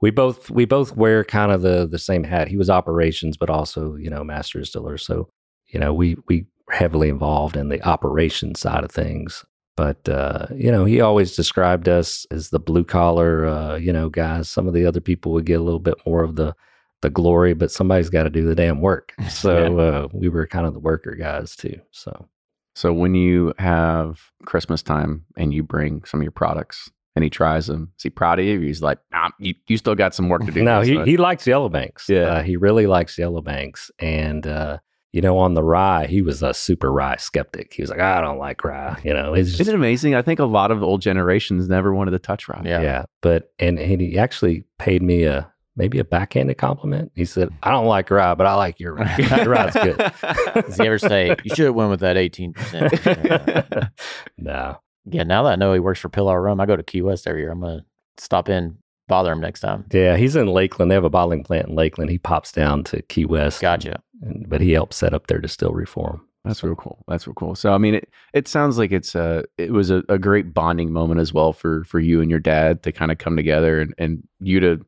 We 0.02 0.10
both 0.10 0.50
we 0.50 0.66
both 0.66 0.96
wear 0.96 1.24
kind 1.24 1.52
of 1.52 1.62
the 1.62 1.88
the 1.88 2.00
same 2.00 2.24
hat. 2.24 2.48
He 2.48 2.58
was 2.58 2.72
operations, 2.72 3.38
but 3.38 3.50
also 3.50 3.96
you 3.96 4.10
know 4.10 4.24
master 4.24 4.60
distiller. 4.60 4.98
So 4.98 5.30
you 5.68 5.80
know 5.80 5.94
we 5.94 6.18
we 6.28 6.48
heavily 6.72 7.10
involved 7.10 7.56
in 7.56 7.70
the 7.70 7.82
operation 7.84 8.56
side 8.56 8.84
of 8.84 8.92
things. 8.92 9.46
But 9.78 10.08
uh, 10.10 10.48
you 10.56 10.72
know 10.72 10.86
he 10.86 11.02
always 11.02 11.36
described 11.36 11.88
us 11.88 12.26
as 12.30 12.50
the 12.50 12.60
blue 12.60 12.84
collar 12.84 13.46
uh, 13.46 13.76
you 13.76 13.94
know 13.94 14.10
guys. 14.10 14.50
Some 14.50 14.68
of 14.68 14.74
the 14.74 14.86
other 14.86 15.02
people 15.02 15.32
would 15.34 15.46
get 15.46 15.60
a 15.60 15.64
little 15.64 15.80
bit 15.80 15.96
more 16.06 16.24
of 16.24 16.36
the 16.36 16.56
the 17.02 17.10
glory, 17.10 17.54
but 17.54 17.72
somebody's 17.72 18.10
got 18.10 18.24
to 18.24 18.30
do 18.30 18.46
the 18.46 18.56
damn 18.56 18.82
work. 18.82 19.14
So 19.30 19.80
uh, 19.80 20.08
we 20.14 20.30
were 20.30 20.46
kind 20.46 20.68
of 20.68 20.74
the 20.74 20.80
worker 20.80 21.16
guys 21.16 21.56
too. 21.56 21.80
So. 21.92 22.28
so 22.76 22.94
when 22.94 23.16
you 23.16 23.54
have 23.58 24.20
christmas 24.46 24.82
time 24.82 25.26
and 25.36 25.54
you 25.54 25.64
bring 25.64 26.04
some 26.06 26.20
of 26.22 26.24
your 26.24 26.32
products 26.32 26.90
and 27.16 27.24
he 27.24 27.30
tries 27.30 27.68
them 27.68 27.92
is 27.98 28.04
he 28.04 28.10
proud 28.10 28.40
of 28.40 28.46
you 28.46 28.60
he's 28.62 28.82
like 28.82 29.00
nah, 29.12 29.30
you, 29.40 29.54
you 29.68 29.78
still 29.78 29.96
got 29.96 30.16
some 30.16 30.30
work 30.30 30.46
to 30.46 30.52
do 30.56 30.64
No, 30.64 30.82
he, 30.82 31.02
he 31.04 31.18
likes 31.18 31.46
yellow 31.46 31.70
banks. 31.70 32.08
Yeah. 32.08 32.24
Uh, 32.24 32.44
he 32.44 32.56
really 32.56 32.88
likes 32.88 33.18
yellow 33.18 33.42
banks. 33.42 33.92
And, 34.00 34.48
uh, 34.48 34.80
you 35.14 35.22
know, 35.22 35.38
on 35.38 35.54
the 35.56 35.64
rye, 35.64 36.08
he 36.08 36.22
was 36.22 36.42
a 36.42 36.54
super 36.54 36.92
rye 36.92 37.18
skeptic. 37.18 37.74
He 37.74 37.82
was 37.82 37.90
like, 37.90 38.00
I 38.00 38.22
don't 38.22 38.38
like 38.38 38.64
rye. 38.64 39.00
You 39.04 39.14
know, 39.14 39.34
it's 39.34 39.50
just, 39.50 39.62
isn't 39.62 39.74
it 39.74 39.78
amazing 39.78 40.16
i 40.16 40.22
think 40.22 40.40
a 40.40 40.46
lot 40.46 40.72
of 40.72 40.82
old 40.82 41.02
generations 41.02 41.68
never 41.68 41.94
wanted 41.94 42.12
to 42.12 42.20
touch 42.20 42.48
rye 42.48 42.62
Yeah. 42.66 42.82
yeah. 42.82 43.06
But, 43.22 43.52
and, 43.60 43.78
and 43.80 44.00
he 44.02 44.18
actually 44.18 44.64
paid 44.80 45.02
me 45.04 45.24
a, 45.24 45.52
maybe 45.76 46.00
a 46.00 46.04
backhanded 46.04 46.58
compliment. 46.58 47.12
He 47.16 47.24
said, 47.26 47.50
I 47.64 47.72
don't 47.72 47.86
like 47.86 48.10
rye, 48.12 48.36
but 48.36 48.46
I 48.46 48.56
like 48.56 48.80
your 48.80 48.94
rye. 48.94 49.18
your 49.38 49.50
rye's 49.50 49.74
good. 49.74 49.98
Does 50.66 50.78
he 50.78 50.86
ever 50.86 50.98
say 51.00 51.36
you 51.44 51.56
should 51.56 51.66
have 51.66 51.76
went 51.76 51.90
with 51.90 52.02
that 52.02 52.18
eighteen 52.18 52.54
percent? 52.54 52.92
no. 54.38 54.78
Yeah. 55.06 55.24
Now 55.24 55.44
that 55.44 55.54
I 55.54 55.56
know 55.56 55.74
he 55.74 55.80
works 55.80 56.00
for 56.00 56.10
Pilar 56.10 56.42
Rum, 56.42 56.60
I 56.60 56.66
go 56.66 56.76
to 56.76 56.84
Key 56.84 57.02
West 57.02 57.26
every 57.28 57.42
year. 57.42 57.52
I'm 57.52 57.62
gonna 57.62 57.86
stop 58.18 58.50
in 58.50 58.78
bother 59.08 59.32
him 59.32 59.42
next 59.42 59.62
time. 59.62 59.86
Yeah, 59.92 60.16
he's 60.18 60.36
in 60.36 60.48
Lakeland. 60.48 60.90
They 60.92 60.96
have 60.96 61.04
a 61.04 61.10
bottling 61.10 61.44
plant 61.44 61.68
in 61.70 61.76
Lakeland. 61.76 62.10
He 62.12 62.18
pops 62.18 62.52
down 62.52 62.84
to 62.86 63.02
Key 63.04 63.26
West. 63.26 63.62
Gotcha. 63.62 64.02
And- 64.22 64.50
but 64.50 64.62
he 64.62 64.72
helped 64.72 64.94
set 64.94 65.14
up 65.14 65.28
their 65.28 65.40
distillery 65.40 65.86
for 65.86 66.12
him. 66.12 66.22
That's 66.44 66.64
real 66.64 66.76
cool. 66.76 67.04
That's 67.08 67.28
real 67.28 67.36
cool. 67.36 67.54
So 67.54 67.72
I 67.74 67.78
mean, 67.78 67.94
it 67.96 68.10
it 68.34 68.48
sounds 68.48 68.78
like 68.80 68.92
it's 68.92 69.16
uh 69.16 69.44
it 69.60 69.72
was 69.72 69.92
a, 69.92 70.02
a 70.10 70.18
great 70.18 70.54
bonding 70.56 70.92
moment 70.92 71.20
as 71.20 71.32
well 71.34 71.54
for 71.54 71.84
for 71.84 72.00
you 72.00 72.20
and 72.22 72.32
your 72.32 72.40
dad 72.40 72.82
to 72.84 72.92
kind 72.92 73.12
of 73.12 73.20
come 73.20 73.36
together 73.36 73.80
and 73.80 73.94
and 74.00 74.24
you 74.40 74.60
to 74.60 74.84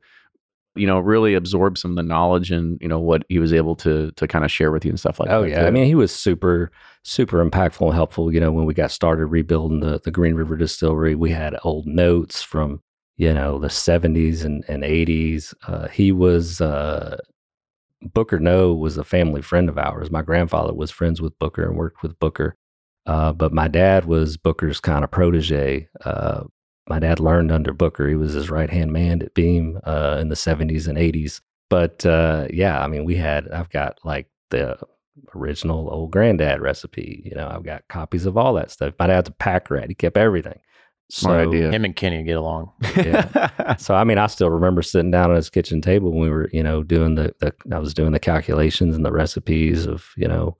you 0.76 0.88
know 0.88 0.98
really 0.98 1.36
absorb 1.36 1.78
some 1.78 1.92
of 1.92 1.98
the 1.98 2.02
knowledge 2.02 2.50
and 2.50 2.80
you 2.82 2.88
know 2.88 3.00
what 3.00 3.24
he 3.30 3.38
was 3.38 3.54
able 3.54 3.76
to 3.76 4.10
to 4.14 4.28
kind 4.28 4.44
of 4.44 4.50
share 4.52 4.72
with 4.72 4.84
you 4.84 4.90
and 4.90 5.00
stuff 5.00 5.20
like 5.20 5.30
oh 5.30 5.42
that. 5.44 5.48
Oh 5.48 5.62
yeah, 5.62 5.68
I 5.68 5.70
mean 5.70 5.86
he 5.86 5.94
was 5.94 6.12
super 6.12 6.72
super 7.04 7.46
impactful 7.48 7.86
and 7.86 7.94
helpful. 7.94 8.34
You 8.34 8.40
know 8.40 8.52
when 8.52 8.66
we 8.66 8.74
got 8.74 8.90
started 8.90 9.28
rebuilding 9.28 9.82
the 9.82 10.02
the 10.04 10.10
Green 10.10 10.34
River 10.34 10.56
Distillery, 10.56 11.14
we 11.14 11.30
had 11.30 11.56
old 11.64 11.86
notes 11.86 12.42
from 12.42 12.82
you 13.18 13.32
know 13.32 13.60
the 13.60 13.70
seventies 13.70 14.44
and 14.44 14.66
and 14.68 14.84
eighties. 14.84 15.54
Uh, 15.68 15.88
he 15.90 16.12
was 16.12 16.60
uh, 16.62 17.18
Booker 18.14 18.40
Noe 18.40 18.74
was 18.74 18.98
a 18.98 19.04
family 19.04 19.42
friend 19.42 19.70
of 19.70 19.78
ours. 19.78 20.12
My 20.12 20.22
grandfather 20.22 20.74
was 20.74 20.92
friends 20.92 21.22
with 21.22 21.38
Booker 21.40 21.64
and 21.64 21.78
worked 21.78 22.04
with 22.04 22.20
Booker, 22.20 22.56
uh, 23.06 23.34
but 23.34 23.54
my 23.54 23.68
dad 23.68 24.06
was 24.06 24.38
Booker's 24.38 24.80
kind 24.80 25.04
of 25.04 25.12
protege. 25.12 25.88
Uh, 26.04 26.44
my 26.90 27.00
dad 27.00 27.20
learned 27.20 27.52
under 27.52 27.74
Booker. 27.74 28.08
He 28.08 28.16
was 28.16 28.34
his 28.34 28.50
right 28.50 28.70
hand 28.70 28.92
man 28.92 29.22
at 29.22 29.34
Beam 29.34 29.80
uh, 29.86 30.18
in 30.20 30.30
the 30.30 30.36
seventies 30.36 30.88
and 30.88 30.98
eighties. 30.98 31.42
But 31.70 32.06
uh, 32.06 32.48
yeah, 32.52 32.84
I 32.84 32.88
mean, 32.88 33.06
we 33.06 33.16
had 33.16 33.50
I've 33.50 33.70
got 33.70 34.00
like 34.04 34.28
the 34.50 34.78
original 35.36 35.90
old 35.92 36.12
granddad 36.12 36.62
recipe. 36.62 37.22
You 37.26 37.36
know, 37.36 37.48
I've 37.48 37.64
got 37.64 37.88
copies 37.88 38.26
of 38.26 38.38
all 38.38 38.54
that 38.56 38.72
stuff. 38.72 38.94
My 39.00 39.08
dad's 39.08 39.30
a 39.30 39.34
pack 39.34 39.70
rat. 39.70 39.90
He 39.90 39.96
kept 39.96 40.18
everything. 40.18 40.60
Smart 41.10 41.44
So- 41.46 41.50
idea. 41.52 41.72
Him 41.72 41.86
and 41.86 41.96
Kenny 41.96 42.24
get 42.24 42.38
along. 42.38 42.72
Yeah. 42.96 43.76
so 43.78 43.94
I 43.96 44.04
mean, 44.04 44.18
I 44.18 44.28
still 44.28 44.50
remember 44.50 44.82
sitting 44.82 45.12
down 45.12 45.32
at 45.32 45.36
his 45.38 45.50
kitchen 45.50 45.82
table 45.82 46.12
when 46.12 46.22
we 46.22 46.30
were, 46.30 46.50
you 46.54 46.64
know, 46.64 46.84
doing 46.84 47.16
the, 47.16 47.34
the 47.40 47.54
I 47.72 47.80
was 47.80 47.94
doing 47.94 48.12
the 48.14 48.20
calculations 48.20 48.96
and 48.96 49.06
the 49.06 49.12
recipes 49.12 49.86
of, 49.86 50.06
you 50.18 50.28
know, 50.28 50.58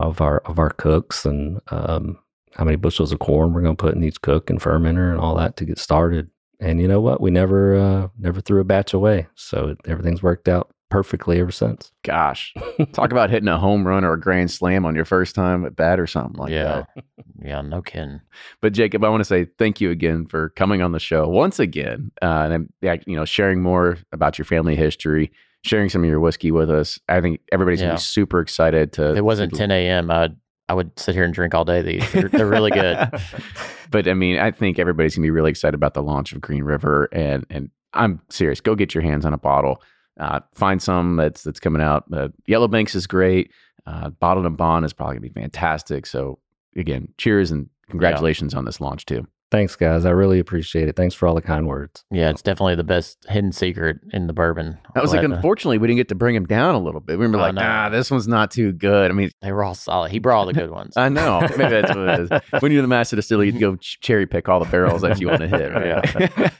of 0.00 0.20
our 0.20 0.38
of 0.40 0.58
our 0.58 0.70
cooks 0.70 1.24
and 1.24 1.60
um, 1.68 2.18
how 2.52 2.64
many 2.64 2.76
bushels 2.76 3.12
of 3.12 3.18
corn 3.20 3.52
we're 3.52 3.62
going 3.62 3.76
to 3.76 3.80
put 3.82 3.94
in 3.94 4.02
each 4.04 4.20
cook 4.22 4.50
and 4.50 4.60
fermenter 4.60 5.10
and 5.10 5.20
all 5.20 5.34
that 5.36 5.56
to 5.56 5.64
get 5.64 5.78
started. 5.78 6.28
And 6.60 6.80
you 6.80 6.88
know 6.88 7.00
what? 7.00 7.20
We 7.20 7.30
never 7.30 7.76
uh, 7.76 8.08
never 8.18 8.40
threw 8.40 8.60
a 8.60 8.64
batch 8.64 8.92
away, 8.94 9.26
so 9.34 9.76
everything's 9.86 10.22
worked 10.22 10.48
out 10.48 10.73
perfectly 10.94 11.40
ever 11.40 11.50
since. 11.50 11.90
Gosh, 12.04 12.54
talk 12.92 13.10
about 13.10 13.28
hitting 13.28 13.48
a 13.48 13.58
home 13.58 13.84
run 13.84 14.04
or 14.04 14.12
a 14.12 14.20
grand 14.20 14.52
slam 14.52 14.86
on 14.86 14.94
your 14.94 15.04
first 15.04 15.34
time 15.34 15.66
at 15.66 15.74
bat 15.74 15.98
or 15.98 16.06
something 16.06 16.40
like 16.40 16.52
yeah. 16.52 16.84
that. 16.94 17.04
Yeah, 17.44 17.60
no 17.60 17.82
kidding. 17.82 18.20
But 18.62 18.72
Jacob, 18.72 19.04
I 19.04 19.08
want 19.10 19.20
to 19.20 19.24
say 19.24 19.48
thank 19.58 19.78
you 19.78 19.90
again 19.90 20.24
for 20.24 20.50
coming 20.50 20.80
on 20.80 20.92
the 20.92 21.00
show 21.00 21.28
once 21.28 21.58
again, 21.58 22.10
uh, 22.22 22.48
and 22.50 22.72
yeah, 22.80 22.96
you 23.06 23.16
know, 23.16 23.26
sharing 23.26 23.60
more 23.60 23.98
about 24.12 24.38
your 24.38 24.46
family 24.46 24.76
history, 24.76 25.30
sharing 25.62 25.90
some 25.90 26.04
of 26.04 26.08
your 26.08 26.20
whiskey 26.20 26.52
with 26.52 26.70
us. 26.70 26.98
I 27.08 27.20
think 27.20 27.40
everybody's 27.52 27.82
gonna 27.82 27.94
be 27.94 28.00
super 28.00 28.40
excited 28.40 28.92
to. 28.94 29.10
If 29.10 29.18
it 29.18 29.24
wasn't 29.24 29.52
10 29.52 29.72
a.m., 29.72 30.10
I'd, 30.10 30.36
I 30.68 30.74
would 30.74 30.98
sit 30.98 31.14
here 31.14 31.24
and 31.24 31.34
drink 31.34 31.54
all 31.54 31.66
day. 31.66 31.82
These 31.82 32.12
they're, 32.12 32.28
they're 32.28 32.46
really 32.46 32.70
good. 32.70 33.10
but 33.90 34.08
I 34.08 34.14
mean, 34.14 34.38
I 34.38 34.50
think 34.50 34.78
everybody's 34.78 35.16
gonna 35.16 35.26
be 35.26 35.30
really 35.30 35.50
excited 35.50 35.74
about 35.74 35.92
the 35.92 36.02
launch 36.02 36.32
of 36.32 36.40
Green 36.40 36.62
River, 36.62 37.10
and 37.12 37.44
and 37.50 37.68
I'm 37.92 38.22
serious. 38.30 38.62
Go 38.62 38.74
get 38.74 38.94
your 38.94 39.02
hands 39.02 39.26
on 39.26 39.34
a 39.34 39.38
bottle. 39.38 39.82
Uh, 40.18 40.40
find 40.54 40.80
some 40.80 41.16
that's 41.16 41.42
that's 41.42 41.60
coming 41.60 41.82
out. 41.82 42.04
Uh, 42.12 42.28
Yellow 42.46 42.68
Banks 42.68 42.94
is 42.94 43.06
great. 43.06 43.50
Uh, 43.86 44.10
Bottled 44.10 44.46
and 44.46 44.56
Bond 44.56 44.84
is 44.84 44.92
probably 44.92 45.16
gonna 45.16 45.28
be 45.32 45.40
fantastic. 45.40 46.06
So 46.06 46.38
again, 46.76 47.12
cheers 47.18 47.50
and 47.50 47.68
congratulations 47.90 48.54
on 48.54 48.64
this 48.64 48.80
launch 48.80 49.06
too. 49.06 49.26
Thanks, 49.54 49.76
guys. 49.76 50.04
I 50.04 50.10
really 50.10 50.40
appreciate 50.40 50.88
it. 50.88 50.96
Thanks 50.96 51.14
for 51.14 51.28
all 51.28 51.34
the 51.36 51.40
kind 51.40 51.68
words. 51.68 52.04
Yeah, 52.10 52.28
it's 52.28 52.42
definitely 52.42 52.74
the 52.74 52.82
best 52.82 53.24
hidden 53.28 53.52
secret 53.52 54.00
in 54.12 54.26
the 54.26 54.32
bourbon. 54.32 54.76
That 54.96 55.00
was 55.02 55.12
like, 55.12 55.20
to- 55.20 55.32
unfortunately, 55.32 55.78
we 55.78 55.86
didn't 55.86 55.98
get 55.98 56.08
to 56.08 56.16
bring 56.16 56.34
him 56.34 56.44
down 56.44 56.74
a 56.74 56.80
little 56.80 57.00
bit. 57.00 57.20
We 57.20 57.28
were 57.28 57.36
I 57.36 57.40
like, 57.40 57.54
know. 57.54 57.62
nah, 57.62 57.88
this 57.88 58.10
one's 58.10 58.26
not 58.26 58.50
too 58.50 58.72
good. 58.72 59.12
I 59.12 59.14
mean, 59.14 59.30
they 59.42 59.52
were 59.52 59.62
all 59.62 59.76
solid. 59.76 60.10
He 60.10 60.18
brought 60.18 60.38
all 60.38 60.46
the 60.46 60.54
good 60.54 60.70
ones. 60.72 60.96
I 60.96 61.08
know. 61.08 61.40
Maybe 61.56 61.68
that's 61.70 61.94
what 61.94 61.98
it 61.98 62.20
is. 62.20 62.40
When 62.62 62.72
you're 62.72 62.82
the 62.82 62.88
master 62.88 63.14
distiller, 63.14 63.44
you 63.44 63.52
can 63.52 63.60
go 63.60 63.76
cherry 63.76 64.26
pick 64.26 64.48
all 64.48 64.58
the 64.58 64.68
barrels 64.68 65.02
that 65.02 65.20
you 65.20 65.28
want 65.28 65.42
to 65.42 65.48
hit. 65.48 65.72
Right? 65.72 66.52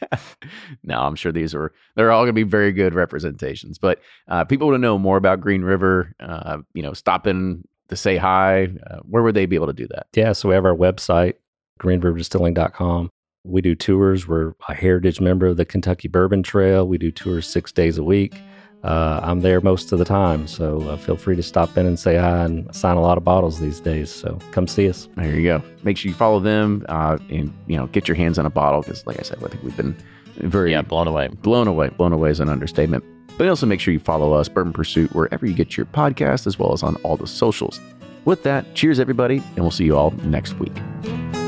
no, 0.85 1.01
I'm 1.01 1.17
sure 1.17 1.33
these 1.33 1.53
are 1.53 1.73
they're 1.97 2.13
all 2.13 2.23
going 2.23 2.29
to 2.29 2.33
be 2.35 2.43
very 2.45 2.71
good 2.71 2.95
representations. 2.95 3.77
But 3.77 4.01
uh, 4.29 4.45
people 4.45 4.69
want 4.69 4.77
to 4.77 4.83
know 4.83 4.99
more 4.99 5.17
about 5.17 5.41
Green 5.41 5.63
River. 5.63 6.15
Uh, 6.21 6.59
you 6.75 6.83
know, 6.83 6.93
stop 6.93 7.27
in 7.27 7.65
to 7.89 7.97
say 7.97 8.17
hi. 8.19 8.69
Uh, 8.89 8.99
where 9.09 9.23
would 9.25 9.35
they 9.35 9.47
be 9.47 9.57
able 9.57 9.67
to 9.67 9.73
do 9.73 9.89
that? 9.89 10.07
Yeah, 10.15 10.33
so 10.33 10.49
we 10.49 10.55
have 10.55 10.65
our 10.65 10.75
website, 10.77 11.35
greenriverdistilling.com. 11.81 13.11
We 13.47 13.61
do 13.61 13.75
tours. 13.75 14.27
We're 14.27 14.55
a 14.69 14.75
heritage 14.75 15.21
member 15.21 15.47
of 15.47 15.57
the 15.57 15.65
Kentucky 15.65 16.09
Bourbon 16.09 16.43
Trail. 16.43 16.89
We 16.89 16.99
do 16.99 17.11
tours 17.11 17.47
six 17.47 17.73
days 17.73 17.99
a 17.99 18.05
week. 18.05 18.35
Uh, 18.83 19.19
I'm 19.23 19.41
there 19.41 19.63
most 19.63 19.93
of 19.93 19.99
the 19.99 20.05
time, 20.05 20.47
so 20.47 20.83
uh, 20.83 20.97
feel 20.99 21.17
free 21.17 21.37
to 21.37 21.43
stop 21.43 21.77
in 21.79 21.87
and 21.87 21.99
say 21.99 22.17
hi 22.17 22.45
and 22.45 22.75
sign 22.75 22.99
a 22.99 23.01
lot 23.01 23.17
of 23.17 23.25
bottles 23.25 23.59
these 23.59 23.81
days. 23.81 24.11
So 24.11 24.39
come 24.51 24.67
see 24.67 24.89
us. 24.91 25.09
There 25.17 25.35
you 25.35 25.43
go. 25.43 25.63
Make 25.85 25.97
sure 25.97 26.11
you 26.11 26.15
follow 26.15 26.39
them 26.39 26.85
uh, 26.91 27.17
and 27.31 27.53
you 27.67 27.79
know 27.79 27.87
get 27.89 28.09
your 28.09 28.15
hands 28.15 28.39
on 28.39 28.45
a 28.45 28.51
bottle 28.51 28.83
because, 28.83 29.07
like 29.07 29.19
I 29.19 29.23
said, 29.23 29.43
I 29.43 29.49
think 29.49 29.63
we've 29.63 29.77
been 29.77 29.97
very 30.37 30.73
yeah, 30.73 30.83
blown 30.83 31.07
away. 31.07 31.29
blown 31.29 31.67
away. 31.67 31.89
Blown 31.89 32.13
away 32.13 32.31
is 32.31 32.41
an 32.41 32.51
understatement. 32.51 33.05
But 33.39 33.49
also 33.49 33.67
make 33.67 33.81
sure 33.81 33.93
you 33.93 34.01
follow 34.01 34.35
us, 34.35 34.49
Bourbon 34.49 34.73
Pursuit, 34.73 35.13
wherever 35.15 35.47
you 35.47 35.55
get 35.55 35.77
your 35.77 35.87
podcast, 35.87 36.47
as 36.47 36.59
well 36.59 36.73
as 36.73 36.83
on 36.83 36.97
all 36.97 37.17
the 37.17 37.27
socials. 37.27 37.81
With 38.27 38.43
that, 38.45 38.75
cheers, 38.75 39.01
everybody, 39.01 39.39
and 39.39 39.59
we'll 39.59 39.71
see 39.71 39.85
you 39.85 39.97
all 39.97 40.11
next 40.23 40.55
week. 40.59 41.44